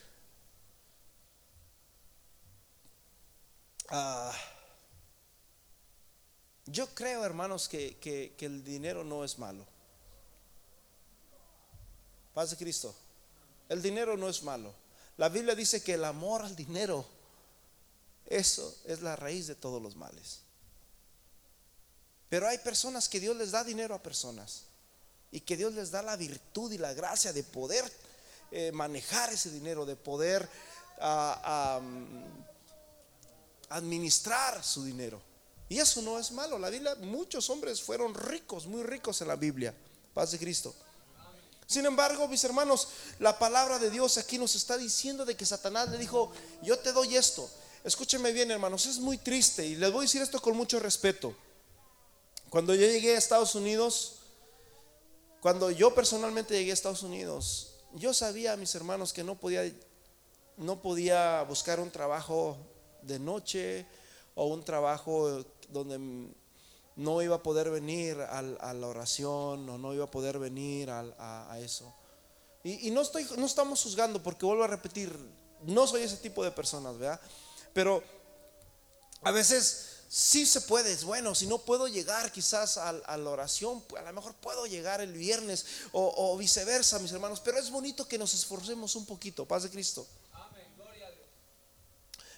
Ah, 3.90 4.36
yo 6.68 6.94
creo, 6.94 7.26
hermanos, 7.26 7.68
que, 7.68 7.98
que, 7.98 8.36
que 8.38 8.46
el 8.46 8.64
dinero 8.64 9.04
no 9.04 9.24
es 9.24 9.40
malo. 9.40 9.66
Paz 12.36 12.52
de 12.52 12.58
Cristo. 12.58 12.96
El 13.68 13.82
dinero 13.82 14.16
no 14.16 14.30
es 14.30 14.44
malo. 14.44 14.74
La 15.20 15.28
Biblia 15.28 15.54
dice 15.54 15.84
que 15.84 15.96
el 15.96 16.06
amor 16.06 16.44
al 16.44 16.56
dinero, 16.56 17.06
eso 18.26 18.74
es 18.86 19.02
la 19.02 19.18
raíz 19.18 19.48
de 19.48 19.56
todos 19.56 19.82
los 19.82 19.98
males. 19.98 20.40
Pero 22.30 22.48
hay 22.48 22.58
personas 22.60 23.10
que 23.10 23.20
Dios 23.20 23.36
les 23.36 23.52
da 23.52 23.66
dinero 23.66 23.94
a 23.94 24.02
personas 24.02 24.64
y 25.30 25.42
que 25.42 25.58
Dios 25.58 25.74
les 25.74 25.92
da 25.92 26.02
la 26.02 26.16
virtud 26.16 26.72
y 26.72 26.78
la 26.78 26.94
gracia 26.94 27.34
de 27.34 27.44
poder 27.44 27.84
eh, 28.52 28.72
manejar 28.72 29.34
ese 29.34 29.52
dinero, 29.52 29.86
de 29.86 29.98
poder 29.98 30.50
ah, 31.02 31.82
administrar 33.68 34.64
su 34.64 34.86
dinero. 34.86 35.22
Y 35.68 35.80
eso 35.80 36.02
no 36.02 36.18
es 36.18 36.32
malo. 36.32 36.58
La 36.58 36.70
Biblia, 36.70 36.96
muchos 36.96 37.50
hombres 37.50 37.82
fueron 37.82 38.16
ricos, 38.16 38.68
muy 38.68 38.84
ricos 38.84 39.20
en 39.20 39.28
la 39.28 39.36
Biblia. 39.36 39.76
Paz 40.14 40.32
de 40.32 40.40
Cristo. 40.40 40.74
Sin 41.70 41.86
embargo, 41.86 42.28
mis 42.28 42.44
hermanos, 42.44 42.88
la 43.20 43.38
palabra 43.38 43.78
de 43.78 43.92
Dios 43.92 44.18
aquí 44.18 44.40
nos 44.40 44.56
está 44.56 44.76
diciendo 44.76 45.24
de 45.24 45.38
que 45.38 45.46
Satanás 45.46 45.88
le 45.90 46.00
dijo, 46.00 46.32
yo 46.64 46.80
te 46.80 46.92
doy 46.92 47.16
esto. 47.16 47.48
Escúcheme 47.84 48.32
bien, 48.32 48.50
hermanos, 48.50 48.88
es 48.88 48.98
muy 48.98 49.20
triste 49.20 49.64
y 49.68 49.76
les 49.76 49.92
voy 49.92 50.00
a 50.00 50.02
decir 50.02 50.20
esto 50.20 50.42
con 50.42 50.58
mucho 50.58 50.80
respeto. 50.80 51.36
Cuando 52.50 52.74
yo 52.74 52.88
llegué 52.88 53.14
a 53.14 53.20
Estados 53.20 53.54
Unidos, 53.54 54.16
cuando 55.42 55.70
yo 55.70 55.94
personalmente 55.94 56.58
llegué 56.58 56.72
a 56.72 56.74
Estados 56.74 57.04
Unidos, 57.04 57.76
yo 57.94 58.16
sabía, 58.16 58.58
mis 58.58 58.74
hermanos, 58.74 59.14
que 59.14 59.24
no 59.24 59.36
podía, 59.36 59.72
no 60.58 60.82
podía 60.82 61.44
buscar 61.44 61.80
un 61.80 61.92
trabajo 61.92 62.58
de 63.04 63.20
noche 63.20 63.86
o 64.34 64.48
un 64.48 64.64
trabajo 64.64 65.46
donde 65.70 66.34
no 67.00 67.22
iba 67.22 67.38
a 67.38 67.44
poder 67.44 67.70
venir 67.70 68.20
a, 68.20 68.42
la 68.42 68.88
oración 68.88 69.70
o 69.70 69.78
no 69.78 69.94
iba 69.94 70.04
a 70.04 70.12
poder 70.12 70.38
venir 70.38 70.90
a, 70.92 71.58
eso. 71.62 71.94
Y, 72.62 72.92
no, 72.92 73.02
estoy, 73.02 73.26
no 73.38 73.46
estamos 73.46 73.82
juzgando 73.82 74.22
porque 74.22 74.46
vuelvo 74.46 74.66
a 74.66 74.68
repetir, 74.68 75.18
no 75.64 75.88
soy 75.88 76.04
ese 76.04 76.18
tipo 76.18 76.44
de 76.44 76.52
personas, 76.52 76.98
¿verdad? 76.98 77.22
Pero 77.74 78.04
a 79.22 79.32
veces 79.32 80.02
sí 80.10 80.46
se 80.46 80.60
puede, 80.60 80.92
es 80.92 81.06
bueno, 81.06 81.34
si 81.36 81.48
no 81.48 81.60
puedo 81.60 81.88
llegar 81.88 82.34
quizás 82.34 82.78
a, 82.78 82.92
la 82.92 83.30
oración, 83.30 83.82
a 83.98 84.02
lo 84.02 84.14
mejor 84.14 84.34
puedo 84.36 84.66
llegar 84.66 85.00
el 85.00 85.14
viernes 85.14 85.66
o, 85.94 86.14
o 86.18 86.38
viceversa, 86.38 87.00
mis 87.00 87.14
hermanos, 87.14 87.40
pero 87.40 87.60
es 87.60 87.72
bonito 87.72 88.10
que 88.10 88.18
nos 88.18 88.34
esforcemos 88.34 88.96
un 88.98 89.06
poquito, 89.06 89.46
paz 89.48 89.64
de 89.64 89.70
Cristo. 89.70 90.06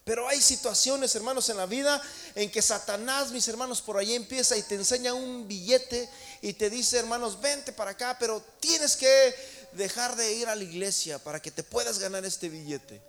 Pero 0.04 0.28
hay 0.28 0.42
situaciones, 0.42 1.16
hermanos, 1.16 1.50
en 1.50 1.58
la 1.58 1.68
vida 1.68 2.02
en 2.34 2.50
que 2.50 2.62
Satanás, 2.62 3.32
mis 3.32 3.48
hermanos, 3.48 3.82
por 3.82 3.98
ahí 3.98 4.16
empieza 4.16 4.58
y 4.58 4.64
te 4.64 4.76
enseña 4.76 5.14
un 5.14 5.48
billete 5.48 6.10
y 6.42 6.54
te 6.54 6.70
dice, 6.70 6.98
hermanos, 6.98 7.40
vente 7.40 7.72
para 7.72 7.92
acá, 7.92 8.18
pero 8.20 8.42
tienes 8.60 8.96
que 8.96 9.36
dejar 9.74 10.16
de 10.16 10.34
ir 10.34 10.48
a 10.48 10.56
la 10.56 10.64
iglesia 10.64 11.20
para 11.20 11.40
que 11.40 11.52
te 11.52 11.64
puedas 11.64 12.00
ganar 12.00 12.26
este 12.26 12.50
billete. 12.50 13.02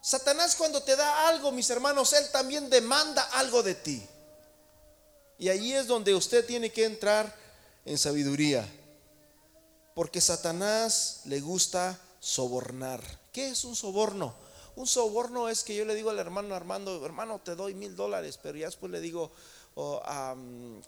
Satanás 0.00 0.54
cuando 0.54 0.82
te 0.82 0.96
da 0.96 1.28
algo, 1.28 1.52
mis 1.52 1.68
hermanos, 1.68 2.12
él 2.14 2.30
también 2.30 2.70
demanda 2.70 3.22
algo 3.32 3.62
de 3.62 3.74
ti. 3.74 4.06
Y 5.38 5.50
allí 5.50 5.74
es 5.74 5.86
donde 5.86 6.14
usted 6.14 6.46
tiene 6.46 6.70
que 6.70 6.84
entrar 6.84 7.34
en 7.84 7.98
sabiduría. 7.98 8.66
Porque 9.94 10.20
Satanás 10.20 11.20
le 11.24 11.40
gusta 11.40 11.98
sobornar. 12.20 13.02
¿Qué 13.32 13.48
es 13.48 13.64
un 13.64 13.76
soborno? 13.76 14.45
Un 14.76 14.86
soborno 14.86 15.48
es 15.48 15.64
que 15.64 15.74
yo 15.74 15.86
le 15.86 15.94
digo 15.94 16.10
al 16.10 16.18
hermano 16.18 16.54
Armando, 16.54 17.04
hermano, 17.04 17.40
te 17.42 17.54
doy 17.54 17.74
mil 17.74 17.96
dólares, 17.96 18.38
pero 18.42 18.58
ya 18.58 18.66
después 18.66 18.92
le 18.92 19.00
digo, 19.00 19.32
oh, 19.74 20.02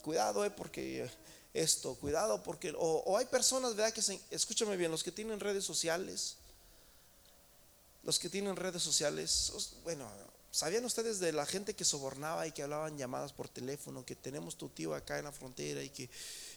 cuidado, 0.03 0.45
eh, 0.45 0.51
porque 0.51 1.11
esto, 1.55 1.95
cuidado, 1.95 2.43
porque, 2.43 2.75
o, 2.77 3.17
hay 3.17 3.25
personas, 3.25 3.75
¿verdad? 3.75 3.95
Que 3.95 4.03
se, 4.03 4.21
escúchame 4.31 4.77
bien, 4.77 4.91
los 4.91 5.03
que 5.03 5.11
tienen 5.11 5.41
redes 5.41 5.65
sociales, 5.65 6.37
los 8.03 8.19
que 8.19 8.29
tienen 8.29 8.57
redes 8.57 8.83
sociales, 8.83 9.73
bueno, 9.85 10.07
¿sabían 10.51 10.85
ustedes 10.85 11.19
de 11.19 11.33
la 11.33 11.47
gente 11.47 11.75
que 11.75 11.87
sobornaba 11.87 12.47
y 12.47 12.53
que 12.53 12.65
hablaban 12.65 12.99
llamadas 12.99 13.33
por 13.33 13.49
teléfono, 13.49 14.05
que 14.05 14.17
tenemos 14.17 14.57
tu 14.57 14.69
tío 14.69 14.95
acá 14.95 15.19
en 15.19 15.25
la 15.25 15.33
frontera 15.33 15.83
y 15.83 15.89
que, 15.89 16.11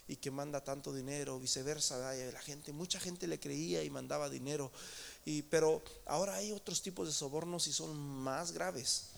y 0.09 0.17
que 0.17 0.31
manda 0.31 0.61
tanto 0.65 0.93
dinero, 0.93 1.39
viceversa, 1.39 2.13
la 2.13 2.41
gente, 2.41 2.73
mucha 2.73 2.99
gente 2.99 3.25
le 3.25 3.39
creía 3.39 3.83
y 3.83 3.89
mandaba 3.89 4.29
dinero. 4.29 4.69
Y, 5.25 5.43
pero 5.43 5.83
ahora 6.05 6.35
hay 6.35 6.51
otros 6.51 6.81
tipos 6.81 7.07
de 7.07 7.13
sobornos 7.13 7.67
y 7.67 7.73
son 7.73 7.95
más 7.97 8.51
graves. 8.51 9.10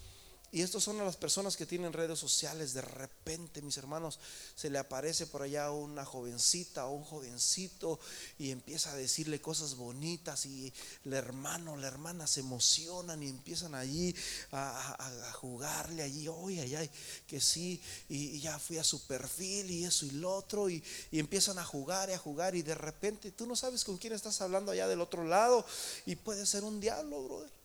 Y 0.53 0.61
estos 0.61 0.83
son 0.83 0.99
las 0.99 1.17
personas 1.17 1.57
que 1.57 1.65
tienen 1.65 1.93
redes 1.93 2.19
sociales. 2.19 2.75
De 2.75 2.83
repente, 2.83 3.63
mis 3.63 3.75
hermanos, 3.77 4.19
se 4.53 4.69
le 4.69 4.77
aparece 4.77 5.25
por 5.25 5.41
allá 5.41 5.71
una 5.71 6.05
jovencita 6.05 6.85
o 6.85 6.91
un 6.91 7.03
jovencito 7.03 7.99
y 8.37 8.51
empieza 8.51 8.91
a 8.91 8.95
decirle 8.95 9.41
cosas 9.41 9.73
bonitas 9.73 10.45
y 10.45 10.71
el 11.05 11.13
hermano, 11.13 11.75
la 11.75 11.87
hermana 11.87 12.27
se 12.27 12.41
emocionan 12.41 13.23
y 13.23 13.29
empiezan 13.29 13.73
allí 13.73 14.15
a, 14.51 15.31
jugarle 15.33 16.03
allí, 16.03 16.27
oye, 16.27 16.61
ay, 16.61 16.75
ay, 16.75 16.91
que 17.25 17.41
sí, 17.41 17.81
y, 18.07 18.39
ya 18.39 18.59
fui 18.59 18.77
a 18.77 18.83
su 18.83 19.07
perfil 19.07 19.71
y 19.71 19.85
eso 19.85 20.05
y 20.05 20.11
lo 20.11 20.35
otro 20.35 20.69
y, 20.69 20.83
y 21.09 21.17
empiezan 21.17 21.57
a 21.57 21.65
jugar 21.65 22.11
y 22.11 22.13
a 22.13 22.19
jugar 22.19 22.53
y 22.53 22.61
de 22.61 22.75
repente 22.75 23.31
tú 23.31 23.47
no 23.47 23.55
sabes 23.55 23.83
con 23.83 23.97
quién 23.97 24.13
estás 24.13 24.39
hablando 24.41 24.71
allá 24.71 24.87
del 24.87 25.01
otro 25.01 25.23
lado 25.23 25.65
y 26.05 26.15
puede 26.15 26.45
ser 26.45 26.63
un 26.63 26.79
diablo, 26.79 27.23
brother 27.23 27.62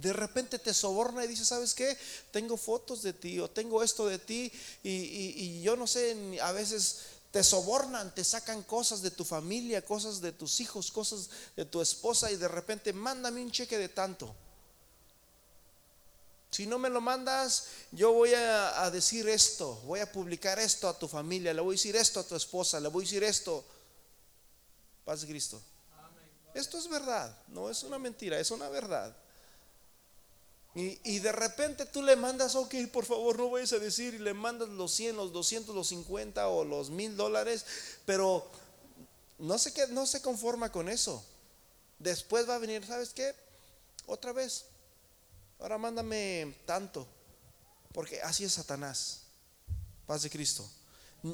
de 0.00 0.12
repente 0.12 0.58
te 0.58 0.74
soborna 0.74 1.24
y 1.24 1.28
dice, 1.28 1.44
¿sabes 1.44 1.74
qué? 1.74 1.96
Tengo 2.30 2.56
fotos 2.56 3.02
de 3.02 3.12
ti 3.12 3.38
o 3.40 3.50
tengo 3.50 3.82
esto 3.82 4.06
de 4.06 4.18
ti 4.18 4.52
y, 4.82 5.60
yo 5.62 5.76
no 5.76 5.86
sé, 5.86 6.38
a 6.42 6.52
veces 6.52 7.00
te 7.30 7.42
sobornan, 7.42 8.14
te 8.14 8.24
sacan 8.24 8.62
cosas 8.62 9.02
de 9.02 9.10
tu 9.10 9.24
familia, 9.24 9.84
cosas 9.84 10.20
de 10.20 10.32
tus 10.32 10.60
hijos, 10.60 10.90
cosas 10.90 11.28
de 11.56 11.64
tu 11.64 11.80
esposa 11.80 12.30
y 12.30 12.36
de 12.36 12.48
repente 12.48 12.92
mándame 12.92 13.42
un 13.42 13.50
cheque 13.50 13.78
de 13.78 13.88
tanto. 13.88 14.34
Si 16.50 16.66
no 16.66 16.78
me 16.78 16.88
lo 16.88 17.00
mandas, 17.00 17.66
yo 17.90 18.12
voy 18.12 18.32
a, 18.32 18.84
a, 18.84 18.90
decir 18.90 19.28
esto, 19.28 19.74
voy 19.84 20.00
a 20.00 20.10
publicar 20.10 20.58
esto 20.58 20.88
a 20.88 20.98
tu 20.98 21.06
familia, 21.06 21.52
le 21.52 21.60
voy 21.60 21.74
a 21.74 21.76
decir 21.76 21.96
esto 21.96 22.20
a 22.20 22.24
tu 22.24 22.34
esposa, 22.34 22.80
le 22.80 22.88
voy 22.88 23.04
a 23.04 23.06
decir 23.06 23.24
esto. 23.24 23.64
Paz 25.04 25.20
de 25.20 25.26
Cristo. 25.26 25.60
Esto 26.54 26.78
es 26.78 26.88
verdad, 26.88 27.36
no 27.48 27.68
es 27.68 27.82
una 27.82 27.98
mentira, 27.98 28.40
es 28.40 28.50
una 28.50 28.70
verdad. 28.70 29.14
Y, 30.78 31.20
de 31.20 31.32
repente 31.32 31.86
tú 31.86 32.02
le 32.02 32.16
mandas, 32.16 32.54
ok, 32.54 32.74
por 32.92 33.06
favor, 33.06 33.38
no 33.38 33.48
vayas 33.48 33.72
a 33.72 33.78
decir, 33.78 34.12
y 34.12 34.18
le 34.18 34.34
mandas 34.34 34.68
los 34.68 34.92
100, 34.92 35.16
los 35.16 35.32
200, 35.32 35.74
los 35.74 35.88
50 35.88 36.46
o 36.48 36.64
los 36.64 36.90
1000 36.90 37.16
dólares, 37.16 37.64
pero 38.04 38.46
no 39.38 39.56
se, 39.56 39.72
no 39.88 40.06
se 40.06 40.20
conforma 40.20 40.70
con 40.70 40.90
eso. 40.90 41.24
Después 41.98 42.46
va 42.46 42.56
a 42.56 42.58
venir, 42.58 42.84
¿sabes 42.86 43.14
qué? 43.14 43.34
Otra 44.04 44.32
vez, 44.32 44.66
ahora 45.60 45.78
mándame 45.78 46.54
tanto, 46.66 47.08
porque 47.94 48.20
así 48.20 48.44
es 48.44 48.52
Satanás. 48.52 49.20
Paz 50.06 50.24
de 50.24 50.30
Cristo. 50.30 50.68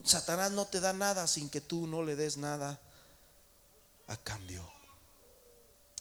Satanás 0.05 0.53
no 0.53 0.67
te 0.67 0.79
da 0.79 0.93
nada 0.93 1.27
sin 1.27 1.51
que 1.51 1.61
tú 1.61 1.89
no 1.89 2.05
le 2.05 2.15
des 2.15 2.37
nada 2.37 2.81
a 4.07 4.17
cambio. 4.17 4.71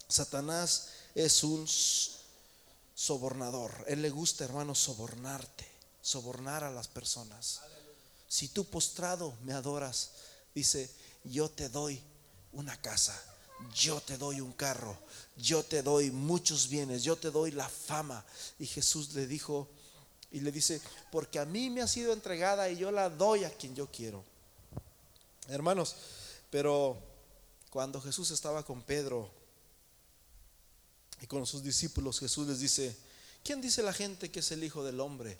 Satanás 0.08 0.90
es 1.16 1.44
un 1.44 1.68
sobornador. 3.02 3.84
Él 3.88 4.04
le 4.04 4.12
gusta, 4.12 4.46
hermano, 4.46 4.76
sobornarte, 4.76 5.66
sobornar 6.04 6.64
a 6.64 6.70
las 6.70 6.88
personas. 6.88 7.62
Si 8.28 8.50
tú 8.50 8.66
postrado 8.66 9.34
me 9.44 9.54
adoras, 9.54 10.12
dice, 10.54 10.88
yo 11.24 11.50
te 11.50 11.68
doy 11.70 12.00
una 12.54 12.80
casa, 12.80 13.20
yo 13.74 14.00
te 14.02 14.20
doy 14.20 14.40
un 14.40 14.54
carro, 14.54 14.96
yo 15.36 15.64
te 15.64 15.82
doy 15.82 16.12
muchos 16.12 16.70
bienes, 16.70 17.04
yo 17.04 17.16
te 17.16 17.32
doy 17.32 17.50
la 17.50 17.68
fama. 17.68 18.24
Y 18.60 18.68
Jesús 18.68 19.16
le 19.16 19.26
dijo 19.26 19.68
y 20.32 20.42
le 20.42 20.52
dice, 20.52 20.80
porque 21.12 21.40
a 21.40 21.46
mí 21.46 21.72
me 21.72 21.82
ha 21.82 21.88
sido 21.88 22.14
entregada 22.14 22.70
y 22.70 22.78
yo 22.78 22.92
la 22.92 23.10
doy 23.10 23.46
a 23.46 23.50
quien 23.50 23.76
yo 23.76 23.88
quiero. 23.88 24.24
Hermanos, 25.48 25.96
pero 26.52 26.98
cuando 27.72 28.00
Jesús 28.00 28.30
estaba 28.30 28.64
con 28.64 28.84
Pedro, 28.84 29.41
y 31.22 31.28
con 31.28 31.46
sus 31.46 31.64
discípulos 31.64 32.20
Jesús 32.20 32.48
les 32.48 32.60
dice, 32.60 32.98
¿quién 33.44 33.62
dice 33.62 33.84
la 33.84 33.94
gente 33.94 34.32
que 34.32 34.40
es 34.40 34.52
el 34.52 34.64
Hijo 34.64 34.84
del 34.84 35.00
Hombre? 35.00 35.38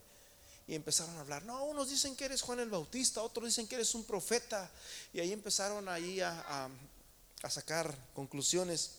Y 0.68 0.76
empezaron 0.76 1.16
a 1.18 1.22
hablar, 1.22 1.44
no, 1.44 1.64
unos 1.66 1.90
dicen 1.90 2.16
que 2.16 2.26
eres 2.26 2.44
Juan 2.44 2.60
el 2.60 2.70
Bautista, 2.70 3.24
otros 3.24 3.48
dicen 3.48 3.68
que 3.68 3.76
eres 3.76 3.94
un 3.96 4.06
profeta. 4.06 4.72
Y 5.12 5.20
ahí 5.20 5.34
empezaron 5.34 5.90
ahí 5.90 6.22
a, 6.22 6.70
a 7.42 7.50
sacar 7.50 7.98
conclusiones. 8.14 8.92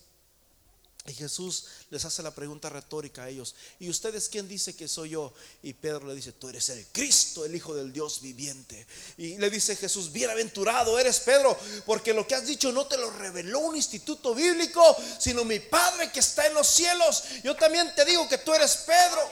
Y 1.05 1.14
Jesús 1.14 1.64
les 1.90 2.05
hace 2.05 2.22
la 2.22 2.32
pregunta 2.32 2.68
retórica 2.68 3.24
a 3.24 3.28
ellos. 3.28 3.57
¿Y 3.80 3.90
ustedes 3.90 4.28
quién 4.28 4.46
dice 4.46 4.76
que 4.76 4.86
soy 4.86 5.11
yo? 5.11 5.34
Y 5.61 5.72
Pedro 5.72 6.07
le 6.07 6.14
dice, 6.14 6.30
tú 6.30 6.48
eres 6.48 6.68
el 6.68 6.86
Cristo, 6.92 7.44
el 7.44 7.57
Hijo 7.57 7.74
del 7.74 7.92
Dios 7.92 8.20
viviente. 8.20 8.86
Y 9.16 9.36
le 9.36 9.50
dice 9.50 9.74
Jesús, 9.74 10.12
bienaventurado 10.12 10.96
eres 11.00 11.18
Pedro, 11.18 11.59
porque 11.86 12.14
lo 12.14 12.24
que 12.24 12.36
has 12.36 12.46
dicho 12.46 12.70
no 12.70 12.86
te 12.86 12.96
lo 12.98 13.11
reveló 13.11 13.59
un 13.59 13.74
instituto 13.74 14.32
bíblico, 14.32 14.96
sino 15.18 15.44
mi 15.44 15.59
Padre 15.59 16.12
que 16.12 16.20
está 16.20 16.46
en 16.46 16.55
los 16.55 16.68
cielos. 16.68 17.24
Yo 17.42 17.57
también 17.57 17.92
te 17.96 18.05
digo 18.05 18.28
que 18.28 18.38
tú 18.38 18.55
eres 18.55 18.76
Pedro. 18.86 19.28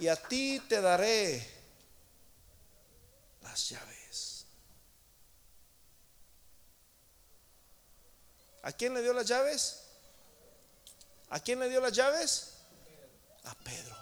Y 0.00 0.08
a 0.08 0.16
ti 0.16 0.60
te 0.68 0.80
daré 0.80 1.48
las 3.40 3.68
llaves. 3.68 4.46
¿A 8.62 8.72
quién 8.72 8.94
le 8.94 9.02
dio 9.02 9.12
las 9.12 9.26
llaves? 9.26 9.81
¿A 11.32 11.40
quién 11.40 11.58
le 11.58 11.70
dio 11.70 11.80
las 11.80 11.94
llaves? 11.94 12.52
A 13.44 13.54
Pedro. 13.54 13.96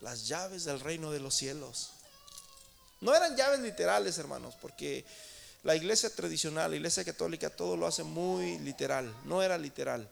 Las 0.00 0.26
llaves 0.26 0.64
del 0.64 0.80
reino 0.80 1.12
de 1.12 1.20
los 1.20 1.32
cielos. 1.32 1.92
No 3.00 3.14
eran 3.14 3.36
llaves 3.36 3.60
literales, 3.60 4.18
hermanos, 4.18 4.56
porque 4.60 5.04
la 5.62 5.76
iglesia 5.76 6.12
tradicional, 6.12 6.72
la 6.72 6.76
iglesia 6.76 7.04
católica, 7.04 7.50
todo 7.50 7.76
lo 7.76 7.86
hace 7.86 8.02
muy 8.02 8.58
literal. 8.58 9.14
No 9.24 9.44
era 9.44 9.56
literal, 9.56 10.10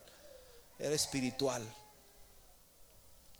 era 0.79 0.95
espiritual. 0.95 1.61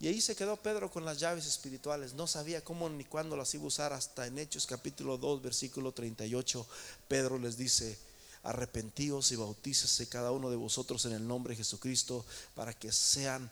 Y 0.01 0.09
ahí 0.09 0.19
se 0.19 0.35
quedó 0.35 0.57
Pedro 0.57 0.91
con 0.91 1.05
las 1.05 1.19
llaves 1.19 1.45
espirituales. 1.45 2.15
No 2.15 2.27
sabía 2.27 2.61
cómo 2.65 2.89
ni 2.89 3.05
cuándo 3.05 3.37
las 3.37 3.53
iba 3.53 3.63
a 3.63 3.67
usar 3.67 3.93
hasta 3.93 4.27
en 4.27 4.37
Hechos 4.37 4.67
capítulo 4.67 5.17
2, 5.17 5.41
versículo 5.41 5.93
38. 5.93 6.67
Pedro 7.07 7.39
les 7.39 7.55
dice, 7.55 7.97
arrepentíos 8.43 9.31
y 9.31 9.35
bautícese 9.35 10.07
cada 10.09 10.31
uno 10.31 10.49
de 10.49 10.55
vosotros 10.55 11.05
en 11.05 11.13
el 11.13 11.27
nombre 11.27 11.51
de 11.51 11.57
Jesucristo 11.57 12.25
para 12.55 12.73
que 12.73 12.91
sean 12.91 13.51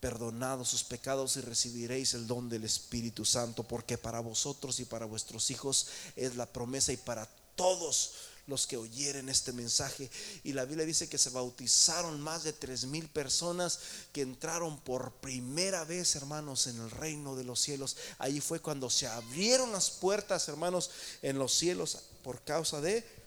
perdonados 0.00 0.68
sus 0.68 0.84
pecados 0.84 1.36
y 1.36 1.40
recibiréis 1.40 2.12
el 2.12 2.26
don 2.26 2.50
del 2.50 2.64
Espíritu 2.64 3.24
Santo, 3.24 3.62
porque 3.64 3.96
para 3.96 4.20
vosotros 4.20 4.78
y 4.80 4.84
para 4.84 5.06
vuestros 5.06 5.50
hijos 5.50 5.86
es 6.14 6.36
la 6.36 6.44
promesa 6.44 6.92
y 6.92 6.98
para 6.98 7.26
todos 7.56 8.12
los 8.46 8.66
que 8.66 8.76
oyeren 8.76 9.30
este 9.30 9.52
mensaje. 9.52 10.10
Y 10.42 10.52
la 10.52 10.66
Biblia 10.66 10.84
dice 10.84 11.08
que 11.08 11.16
se 11.16 11.30
bautizaron 11.30 12.20
más 12.20 12.44
de 12.44 12.52
tres 12.52 12.84
mil 12.84 13.08
personas 13.08 13.78
que 14.12 14.20
entraron 14.20 14.78
por 14.80 15.12
primera 15.12 15.84
vez, 15.84 16.14
hermanos, 16.16 16.66
en 16.66 16.78
el 16.80 16.90
reino 16.90 17.34
de 17.34 17.44
los 17.44 17.60
cielos. 17.60 17.96
Ahí 18.18 18.40
fue 18.40 18.60
cuando 18.60 18.90
se 18.90 19.06
abrieron 19.06 19.72
las 19.72 19.90
puertas, 19.90 20.48
hermanos, 20.48 20.90
en 21.22 21.38
los 21.38 21.54
cielos 21.54 21.98
por 22.22 22.42
causa 22.42 22.80
de 22.82 23.23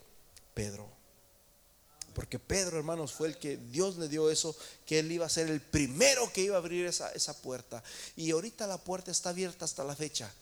Pedro. 0.58 0.89
Porque 2.16 2.39
Pedro, 2.39 2.80
hermanos, 2.80 3.12
fue 3.12 3.28
el 3.28 3.38
que 3.38 3.58
Dios 3.58 3.97
le 3.97 4.10
dio 4.10 4.32
eso, 4.32 4.58
que 4.88 4.97
él 4.97 5.12
iba 5.12 5.28
a 5.28 5.30
ser 5.30 5.49
el 5.49 5.62
primero 5.62 6.34
que 6.34 6.41
iba 6.41 6.55
a 6.55 6.58
abrir 6.58 6.88
esa, 6.88 7.12
esa 7.12 7.39
puerta. 7.39 7.84
Y 8.16 8.32
ahorita 8.32 8.66
la 8.66 8.80
puerta 8.80 9.12
está 9.12 9.30
abierta 9.30 9.66
hasta 9.66 9.84
la 9.84 9.95
fecha. 9.95 10.34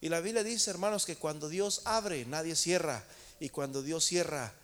Y 0.00 0.08
la 0.08 0.20
Biblia 0.20 0.42
dice, 0.42 0.70
hermanos, 0.70 1.04
que 1.04 1.16
cuando 1.16 1.50
Dios 1.50 1.82
abre, 1.84 2.24
nadie 2.24 2.56
cierra. 2.56 3.04
Y 3.38 3.50
cuando 3.50 3.82
Dios 3.82 4.06
cierra, 4.06 4.54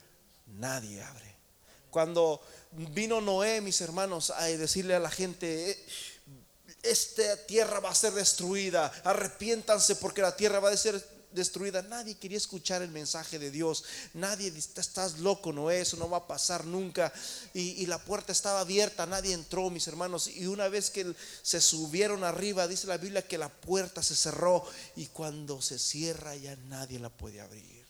nadie 0.58 1.02
abre. 1.02 1.34
Cuando 1.90 2.40
vino 2.72 3.20
Noé, 3.20 3.60
mis 3.60 3.82
hermanos, 3.82 4.30
a 4.30 4.44
decirle 4.44 4.94
a 4.94 4.98
la 4.98 5.10
gente, 5.10 5.72
eh, 5.72 5.86
esta 6.82 7.36
tierra 7.46 7.80
va 7.80 7.90
a 7.90 7.94
ser 7.94 8.14
destruida, 8.14 8.90
arrepiéntanse 9.04 9.96
porque 9.96 10.22
la 10.22 10.34
tierra 10.34 10.58
va 10.58 10.70
a 10.70 10.76
ser 10.78 11.06
destruida. 11.32 11.82
Nadie 11.82 12.16
quería 12.16 12.38
escuchar 12.38 12.82
el 12.82 12.90
mensaje 12.90 13.38
de 13.38 13.50
Dios. 13.50 13.84
Nadie, 14.14 14.48
estás 14.48 15.18
loco, 15.18 15.52
no 15.52 15.70
eso 15.70 15.96
no 15.96 16.08
va 16.08 16.18
a 16.18 16.26
pasar 16.26 16.64
nunca. 16.64 17.12
Y, 17.54 17.86
la 17.86 17.98
puerta 17.98 18.32
estaba 18.32 18.60
abierta, 18.60 19.06
nadie 19.06 19.32
entró, 19.32 19.70
mis 19.70 19.88
hermanos. 19.88 20.28
Y 20.28 20.46
una 20.46 20.68
vez 20.68 20.90
que 20.90 21.14
se 21.42 21.60
subieron 21.60 22.24
arriba, 22.24 22.68
dice 22.68 22.86
la 22.86 22.96
Biblia 22.96 23.26
que 23.26 23.38
la 23.38 23.48
puerta 23.48 24.02
se 24.02 24.14
cerró 24.14 24.64
y 24.96 25.06
cuando 25.06 25.60
se 25.60 25.78
cierra 25.78 26.36
ya 26.36 26.56
nadie 26.68 26.98
la 26.98 27.08
puede 27.08 27.40
abrir. 27.40 27.80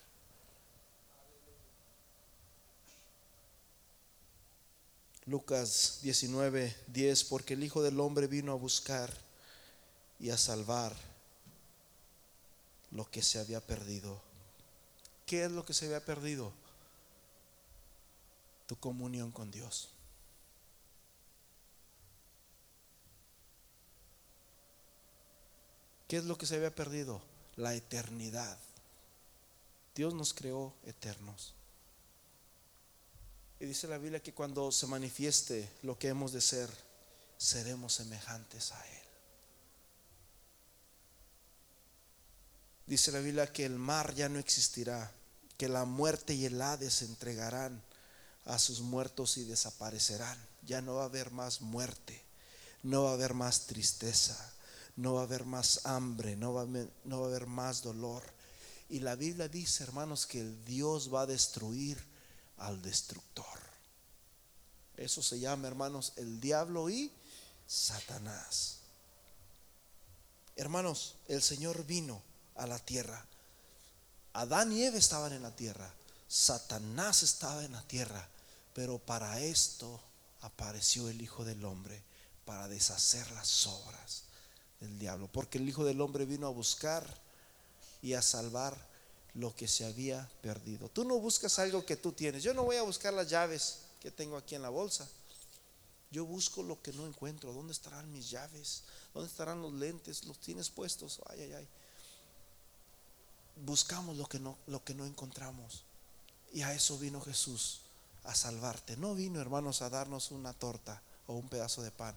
Lucas 5.26 5.98
19, 6.02 6.74
10, 6.88 7.24
porque 7.24 7.54
el 7.54 7.62
Hijo 7.62 7.82
del 7.82 8.00
Hombre 8.00 8.26
vino 8.26 8.52
a 8.52 8.56
buscar 8.56 9.12
y 10.18 10.30
a 10.30 10.36
salvar 10.36 11.09
lo 12.90 13.10
que 13.10 13.22
se 13.22 13.38
había 13.38 13.60
perdido. 13.60 14.20
¿Qué 15.26 15.44
es 15.44 15.52
lo 15.52 15.64
que 15.64 15.74
se 15.74 15.86
había 15.86 16.04
perdido? 16.04 16.52
Tu 18.66 18.76
comunión 18.78 19.30
con 19.30 19.50
Dios. 19.50 19.90
¿Qué 26.08 26.16
es 26.16 26.24
lo 26.24 26.36
que 26.36 26.46
se 26.46 26.56
había 26.56 26.74
perdido? 26.74 27.22
La 27.56 27.74
eternidad. 27.74 28.58
Dios 29.94 30.12
nos 30.14 30.34
creó 30.34 30.74
eternos. 30.84 31.54
Y 33.60 33.66
dice 33.66 33.86
la 33.86 33.98
Biblia 33.98 34.22
que 34.22 34.34
cuando 34.34 34.72
se 34.72 34.86
manifieste 34.86 35.70
lo 35.82 35.98
que 35.98 36.08
hemos 36.08 36.32
de 36.32 36.40
ser, 36.40 36.70
seremos 37.36 37.92
semejantes 37.92 38.72
a 38.72 38.86
Él. 38.88 38.99
Dice 42.90 43.12
la 43.12 43.20
Biblia 43.20 43.52
que 43.52 43.64
el 43.64 43.78
mar 43.78 44.16
ya 44.16 44.28
no 44.28 44.40
existirá, 44.40 45.12
que 45.56 45.68
la 45.68 45.84
muerte 45.84 46.34
y 46.34 46.46
el 46.46 46.60
Hades 46.60 46.94
se 46.94 47.04
entregarán 47.04 47.80
a 48.46 48.58
sus 48.58 48.80
muertos 48.80 49.36
y 49.36 49.44
desaparecerán. 49.44 50.36
Ya 50.66 50.82
no 50.82 50.96
va 50.96 51.02
a 51.02 51.04
haber 51.04 51.30
más 51.30 51.60
muerte, 51.60 52.20
no 52.82 53.04
va 53.04 53.10
a 53.10 53.12
haber 53.12 53.32
más 53.32 53.66
tristeza, 53.66 54.36
no 54.96 55.14
va 55.14 55.20
a 55.20 55.22
haber 55.22 55.44
más 55.44 55.86
hambre, 55.86 56.34
no 56.34 56.52
va 56.52 56.62
a 56.62 56.64
haber, 56.64 56.90
no 57.04 57.20
va 57.20 57.26
a 57.26 57.28
haber 57.28 57.46
más 57.46 57.80
dolor. 57.82 58.24
Y 58.88 58.98
la 58.98 59.14
Biblia 59.14 59.46
dice, 59.46 59.84
hermanos, 59.84 60.26
que 60.26 60.40
el 60.40 60.64
Dios 60.64 61.14
va 61.14 61.20
a 61.20 61.26
destruir 61.26 61.96
al 62.56 62.82
destructor. 62.82 63.60
Eso 64.96 65.22
se 65.22 65.38
llama, 65.38 65.68
hermanos, 65.68 66.12
el 66.16 66.40
diablo 66.40 66.90
y 66.90 67.12
Satanás. 67.68 68.78
Hermanos, 70.56 71.14
el 71.28 71.40
Señor 71.40 71.86
vino 71.86 72.28
a 72.60 72.66
la 72.66 72.78
tierra. 72.78 73.24
Adán 74.34 74.72
y 74.72 74.84
Eva 74.84 74.98
estaban 74.98 75.32
en 75.32 75.42
la 75.42 75.54
tierra. 75.56 75.90
Satanás 76.28 77.22
estaba 77.22 77.64
en 77.64 77.72
la 77.72 77.82
tierra. 77.82 78.28
Pero 78.74 78.98
para 78.98 79.40
esto 79.40 80.00
apareció 80.42 81.08
el 81.08 81.20
Hijo 81.20 81.44
del 81.44 81.64
Hombre, 81.64 82.00
para 82.44 82.68
deshacer 82.68 83.28
las 83.32 83.66
obras 83.66 84.24
del 84.80 84.98
diablo. 84.98 85.28
Porque 85.32 85.58
el 85.58 85.68
Hijo 85.68 85.84
del 85.84 86.00
Hombre 86.00 86.24
vino 86.24 86.46
a 86.46 86.50
buscar 86.50 87.04
y 88.02 88.12
a 88.12 88.22
salvar 88.22 88.76
lo 89.34 89.54
que 89.54 89.66
se 89.66 89.84
había 89.84 90.28
perdido. 90.42 90.88
Tú 90.88 91.04
no 91.04 91.18
buscas 91.18 91.58
algo 91.58 91.84
que 91.84 91.96
tú 91.96 92.12
tienes. 92.12 92.42
Yo 92.42 92.54
no 92.54 92.64
voy 92.64 92.76
a 92.76 92.82
buscar 92.82 93.12
las 93.12 93.28
llaves 93.28 93.78
que 94.00 94.10
tengo 94.10 94.36
aquí 94.36 94.54
en 94.54 94.62
la 94.62 94.68
bolsa. 94.68 95.08
Yo 96.10 96.24
busco 96.24 96.62
lo 96.62 96.80
que 96.82 96.92
no 96.92 97.06
encuentro. 97.06 97.52
¿Dónde 97.52 97.72
estarán 97.72 98.12
mis 98.12 98.30
llaves? 98.30 98.82
¿Dónde 99.14 99.30
estarán 99.30 99.62
los 99.62 99.72
lentes? 99.72 100.24
¿Los 100.24 100.38
tienes 100.38 100.68
puestos? 100.68 101.20
Ay, 101.28 101.42
ay, 101.42 101.52
ay 101.54 101.68
buscamos 103.64 104.16
lo 104.16 104.26
que 104.26 104.38
no, 104.38 104.56
lo 104.66 104.84
que 104.84 104.94
no 104.94 105.06
encontramos. 105.06 105.84
Y 106.52 106.62
a 106.62 106.74
eso 106.74 106.98
vino 106.98 107.20
Jesús, 107.20 107.82
a 108.24 108.34
salvarte. 108.34 108.96
No 108.96 109.14
vino, 109.14 109.40
hermanos, 109.40 109.82
a 109.82 109.90
darnos 109.90 110.30
una 110.30 110.52
torta 110.52 111.02
o 111.26 111.34
un 111.34 111.48
pedazo 111.48 111.82
de 111.82 111.90
pan. 111.90 112.16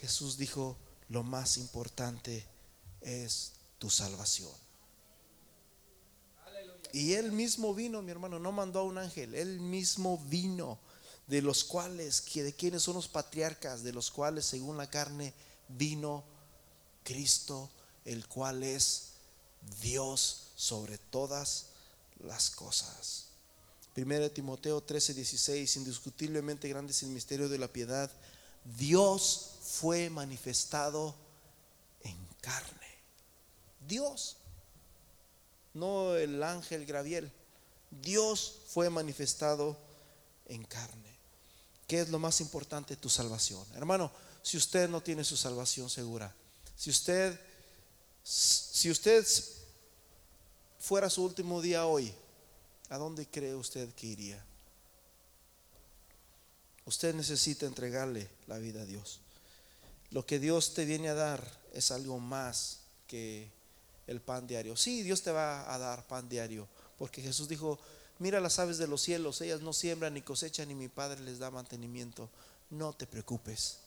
Jesús 0.00 0.36
dijo, 0.36 0.76
lo 1.08 1.22
más 1.22 1.58
importante 1.58 2.44
es 3.00 3.52
tu 3.78 3.90
salvación. 3.90 4.52
Y 6.92 7.14
él 7.14 7.32
mismo 7.32 7.74
vino, 7.74 8.00
mi 8.00 8.10
hermano, 8.10 8.38
no 8.38 8.52
mandó 8.52 8.80
a 8.80 8.84
un 8.84 8.98
ángel, 8.98 9.34
él 9.34 9.60
mismo 9.60 10.18
vino, 10.28 10.78
de 11.26 11.42
los 11.42 11.64
cuales, 11.64 12.24
de 12.32 12.54
quienes 12.54 12.82
son 12.82 12.94
los 12.94 13.08
patriarcas, 13.08 13.82
de 13.82 13.92
los 13.92 14.10
cuales 14.10 14.46
según 14.46 14.76
la 14.76 14.88
carne 14.88 15.34
vino 15.68 16.24
Cristo, 17.02 17.68
el 18.04 18.26
cual 18.28 18.62
es 18.62 19.15
Dios 19.80 20.48
sobre 20.56 20.98
todas 20.98 21.66
las 22.20 22.50
cosas. 22.50 23.26
Primero 23.94 24.30
Timoteo 24.30 24.82
13, 24.82 25.14
16, 25.14 25.76
indiscutiblemente 25.76 26.68
grande 26.68 26.92
es 26.92 27.02
el 27.02 27.08
misterio 27.10 27.48
de 27.48 27.58
la 27.58 27.68
piedad. 27.68 28.10
Dios 28.76 29.52
fue 29.62 30.10
manifestado 30.10 31.14
en 32.02 32.16
carne. 32.40 32.86
Dios, 33.86 34.36
no 35.72 36.14
el 36.14 36.42
ángel 36.42 36.84
Graviel. 36.84 37.32
Dios 37.90 38.56
fue 38.68 38.90
manifestado 38.90 39.78
en 40.46 40.64
carne. 40.64 41.16
¿Qué 41.86 42.00
es 42.00 42.08
lo 42.08 42.18
más 42.18 42.40
importante? 42.40 42.96
Tu 42.96 43.08
salvación. 43.08 43.64
Hermano, 43.74 44.10
si 44.42 44.56
usted 44.56 44.88
no 44.88 45.00
tiene 45.00 45.24
su 45.24 45.36
salvación 45.36 45.88
segura, 45.88 46.34
si 46.76 46.90
usted, 46.90 47.40
si 48.22 48.90
usted 48.90 49.24
fuera 50.86 51.10
su 51.10 51.24
último 51.24 51.60
día 51.60 51.84
hoy, 51.84 52.14
¿a 52.90 52.96
dónde 52.96 53.26
cree 53.26 53.56
usted 53.56 53.92
que 53.94 54.06
iría? 54.06 54.40
Usted 56.84 57.12
necesita 57.12 57.66
entregarle 57.66 58.30
la 58.46 58.58
vida 58.58 58.82
a 58.82 58.84
Dios. 58.84 59.18
Lo 60.12 60.24
que 60.24 60.38
Dios 60.38 60.74
te 60.74 60.84
viene 60.84 61.08
a 61.08 61.14
dar 61.14 61.44
es 61.72 61.90
algo 61.90 62.20
más 62.20 62.82
que 63.08 63.50
el 64.06 64.20
pan 64.20 64.46
diario. 64.46 64.76
Sí, 64.76 65.02
Dios 65.02 65.22
te 65.22 65.32
va 65.32 65.74
a 65.74 65.76
dar 65.76 66.06
pan 66.06 66.28
diario, 66.28 66.68
porque 66.98 67.20
Jesús 67.20 67.48
dijo, 67.48 67.80
mira 68.20 68.40
las 68.40 68.60
aves 68.60 68.78
de 68.78 68.86
los 68.86 69.02
cielos, 69.02 69.40
ellas 69.40 69.62
no 69.62 69.72
siembran 69.72 70.14
ni 70.14 70.22
cosechan, 70.22 70.68
ni 70.68 70.76
mi 70.76 70.86
Padre 70.86 71.20
les 71.20 71.40
da 71.40 71.50
mantenimiento. 71.50 72.30
No 72.70 72.92
te 72.92 73.08
preocupes, 73.08 73.78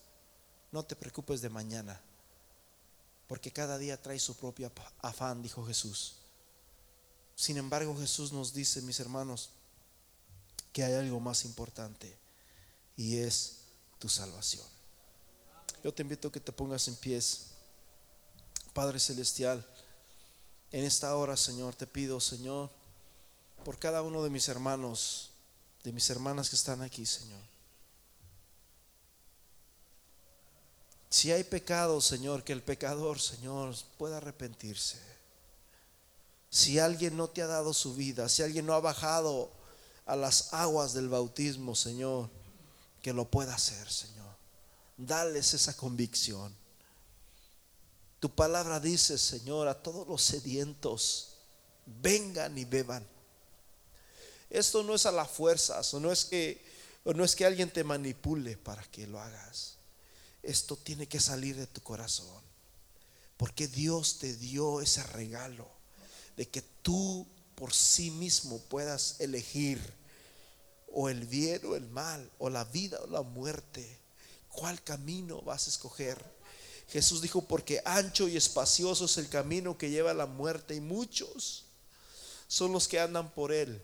no 0.73 0.83
te 0.83 0.97
preocupes 0.97 1.39
de 1.39 1.47
mañana, 1.47 2.01
porque 3.25 3.53
cada 3.53 3.77
día 3.77 4.01
trae 4.01 4.19
su 4.19 4.35
propio 4.35 4.69
afán, 5.01 5.41
dijo 5.41 5.65
Jesús. 5.65 6.18
Sin 7.39 7.55
embargo, 7.55 7.97
Jesús 7.97 8.33
nos 8.33 8.53
dice, 8.53 8.81
mis 8.81 8.99
hermanos, 8.99 9.51
que 10.73 10.83
hay 10.83 10.91
algo 10.91 11.21
más 11.21 11.45
importante 11.45 12.13
y 12.97 13.19
es 13.19 13.59
tu 13.97 14.09
salvación. 14.09 14.65
Yo 15.81 15.93
te 15.93 16.01
invito 16.01 16.27
a 16.27 16.31
que 16.33 16.41
te 16.41 16.51
pongas 16.51 16.89
en 16.89 16.97
pies. 16.97 17.51
Padre 18.73 18.99
Celestial, 18.99 19.65
en 20.73 20.83
esta 20.83 21.15
hora, 21.15 21.37
Señor, 21.37 21.75
te 21.75 21.87
pido, 21.87 22.19
Señor, 22.19 22.69
por 23.63 23.79
cada 23.79 24.01
uno 24.01 24.21
de 24.21 24.29
mis 24.29 24.49
hermanos, 24.49 25.29
de 25.85 25.93
mis 25.93 26.09
hermanas 26.09 26.49
que 26.49 26.57
están 26.57 26.81
aquí, 26.81 27.05
Señor. 27.05 27.41
Si 31.09 31.31
hay 31.31 31.45
pecado, 31.45 32.01
Señor, 32.01 32.43
que 32.43 32.51
el 32.51 32.63
pecador, 32.63 33.17
Señor, 33.17 33.73
pueda 33.97 34.17
arrepentirse. 34.17 35.08
Si 36.49 36.79
alguien 36.79 37.15
no 37.15 37.29
te 37.29 37.41
ha 37.41 37.47
dado 37.47 37.73
su 37.73 37.93
vida, 37.93 38.27
si 38.27 38.41
alguien 38.41 38.65
no 38.65 38.73
ha 38.73 38.79
bajado 38.79 39.51
a 40.05 40.15
las 40.15 40.53
aguas 40.53 40.93
del 40.93 41.07
bautismo, 41.07 41.75
Señor, 41.75 42.29
que 43.01 43.13
lo 43.13 43.29
pueda 43.29 43.53
hacer, 43.53 43.89
Señor. 43.91 44.35
Dales 44.97 45.53
esa 45.53 45.77
convicción. 45.77 46.53
Tu 48.19 48.29
palabra 48.33 48.79
dice, 48.79 49.17
Señor, 49.17 49.67
a 49.67 49.81
todos 49.81 50.07
los 50.07 50.23
sedientos, 50.23 51.35
vengan 51.85 52.57
y 52.57 52.65
beban. 52.65 53.07
Esto 54.49 54.81
no 54.83 54.95
es 54.95 55.05
a 55.05 55.11
la 55.11 55.25
fuerza, 55.25 55.79
o 55.93 55.99
no 55.99 56.11
es 56.11 56.25
que, 56.25 56.65
o 57.03 57.13
no 57.13 57.23
es 57.23 57.35
que 57.35 57.45
alguien 57.45 57.71
te 57.71 57.83
manipule 57.83 58.57
para 58.57 58.83
que 58.85 59.05
lo 59.05 59.21
hagas. 59.21 59.75
Esto 60.41 60.75
tiene 60.75 61.07
que 61.07 61.19
salir 61.19 61.55
de 61.55 61.67
tu 61.67 61.81
corazón, 61.81 62.41
porque 63.37 63.67
Dios 63.67 64.17
te 64.17 64.35
dio 64.35 64.81
ese 64.81 65.03
regalo 65.03 65.78
de 66.39 66.47
que 66.47 66.61
tú 66.61 67.27
por 67.53 67.73
sí 67.73 68.11
mismo 68.11 68.59
puedas 68.69 69.19
elegir 69.19 69.77
o 70.93 71.09
el 71.09 71.25
bien 71.25 71.59
o 71.65 71.75
el 71.75 71.85
mal, 71.89 72.31
o 72.37 72.49
la 72.49 72.63
vida 72.63 72.97
o 73.03 73.07
la 73.07 73.23
muerte. 73.23 73.99
¿Cuál 74.47 74.81
camino 74.81 75.41
vas 75.41 75.67
a 75.67 75.69
escoger? 75.69 76.17
Jesús 76.87 77.21
dijo, 77.21 77.41
porque 77.41 77.81
ancho 77.83 78.29
y 78.29 78.37
espacioso 78.37 79.03
es 79.03 79.17
el 79.17 79.27
camino 79.27 79.77
que 79.77 79.89
lleva 79.89 80.11
a 80.11 80.13
la 80.13 80.27
muerte 80.27 80.75
y 80.75 80.79
muchos 80.79 81.65
son 82.47 82.71
los 82.71 82.87
que 82.87 83.01
andan 83.01 83.31
por 83.31 83.51
él. 83.51 83.81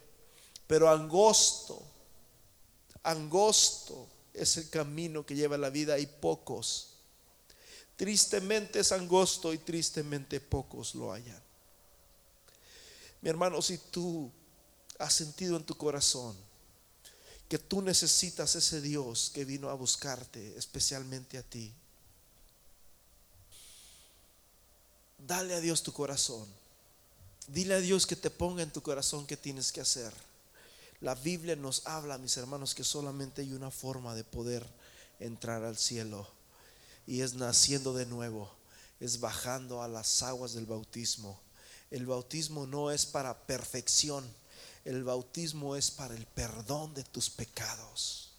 Pero 0.65 0.89
angosto, 0.89 1.83
angosto 3.03 4.07
es 4.33 4.55
el 4.55 4.69
camino 4.69 5.25
que 5.25 5.35
lleva 5.35 5.55
a 5.55 5.59
la 5.59 5.69
vida 5.69 5.99
y 5.99 6.05
pocos. 6.05 6.93
Tristemente 7.97 8.79
es 8.79 8.93
angosto 8.93 9.51
y 9.51 9.57
tristemente 9.57 10.39
pocos 10.39 10.95
lo 10.95 11.11
hallan. 11.11 11.44
Mi 13.25 13.31
hermano, 13.31 13.59
si 13.59 13.79
tú 13.79 14.31
has 14.99 15.11
sentido 15.11 15.57
en 15.57 15.63
tu 15.63 15.75
corazón 15.75 16.37
que 17.49 17.57
tú 17.57 17.81
necesitas 17.81 18.53
ese 18.53 18.81
Dios 18.81 19.31
que 19.33 19.45
vino 19.45 19.69
a 19.69 19.73
buscarte, 19.73 20.55
especialmente 20.55 21.39
a 21.39 21.41
ti, 21.41 21.73
dale 25.17 25.55
a 25.55 25.59
Dios 25.59 25.81
tu 25.81 25.91
corazón. 25.91 26.47
Dile 27.47 27.73
a 27.73 27.79
Dios 27.79 28.05
que 28.05 28.15
te 28.15 28.29
ponga 28.29 28.61
en 28.61 28.69
tu 28.69 28.83
corazón 28.83 29.25
qué 29.25 29.37
tienes 29.37 29.71
que 29.71 29.81
hacer. 29.81 30.13
La 31.01 31.15
Biblia 31.15 31.55
nos 31.55 31.87
habla, 31.87 32.19
mis 32.19 32.37
hermanos, 32.37 32.75
que 32.75 32.83
solamente 32.83 33.41
hay 33.41 33.53
una 33.53 33.71
forma 33.71 34.13
de 34.13 34.23
poder 34.23 34.63
entrar 35.19 35.63
al 35.63 35.79
cielo 35.79 36.27
y 37.07 37.21
es 37.21 37.33
naciendo 37.33 37.91
de 37.95 38.05
nuevo, 38.05 38.51
es 38.99 39.19
bajando 39.19 39.81
a 39.81 39.87
las 39.87 40.21
aguas 40.21 40.53
del 40.53 40.67
bautismo 40.67 41.43
el 41.91 42.05
bautismo 42.05 42.65
no 42.65 42.91
es 42.91 43.05
para 43.05 43.45
perfección, 43.45 44.25
el 44.83 45.03
bautismo 45.03 45.75
es 45.75 45.91
para 45.91 46.15
el 46.15 46.25
perdón 46.25 46.93
de 46.93 47.03
tus 47.03 47.29
pecados. 47.29 48.31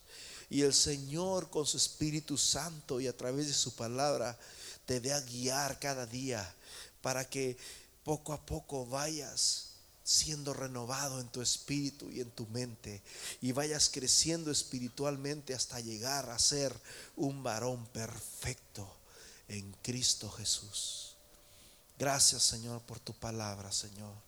Y 0.48 0.62
el 0.62 0.74
Señor 0.74 1.51
con 1.51 1.66
su 1.66 1.77
Espíritu 1.77 2.39
Santo 2.39 3.01
y 3.01 3.09
a 3.09 3.16
través 3.16 3.48
de 3.48 3.55
su 3.55 3.74
palabra 3.74 4.39
te 4.85 5.01
dé 5.01 5.12
a 5.12 5.20
guiar 5.20 5.81
cada 5.81 6.06
día 6.06 6.55
para 7.02 7.28
que 7.28 7.56
poco 8.05 8.32
a 8.32 8.47
poco 8.47 8.86
vayas 8.86 9.70
siendo 10.05 10.55
renovado 10.55 11.20
en 11.20 11.27
tu 11.27 11.43
espíritu 11.43 12.09
y 12.12 12.20
en 12.20 12.31
tu 12.31 12.47
mente 12.47 13.02
y 13.40 13.51
vayas 13.51 13.90
creciendo 13.90 14.52
espiritualmente 14.52 15.52
hasta 15.52 15.81
llegar 15.81 16.31
a 16.31 16.39
ser 16.39 16.73
un 17.16 17.43
varón 17.43 17.85
perfecto 17.86 18.89
en 19.48 19.73
Cristo 19.82 20.31
Jesús. 20.31 21.05
Gracias 21.98 22.43
Señor 22.43 22.82
por 22.82 22.98
tu 22.98 23.12
palabra, 23.14 23.73
Señor. 23.73 24.26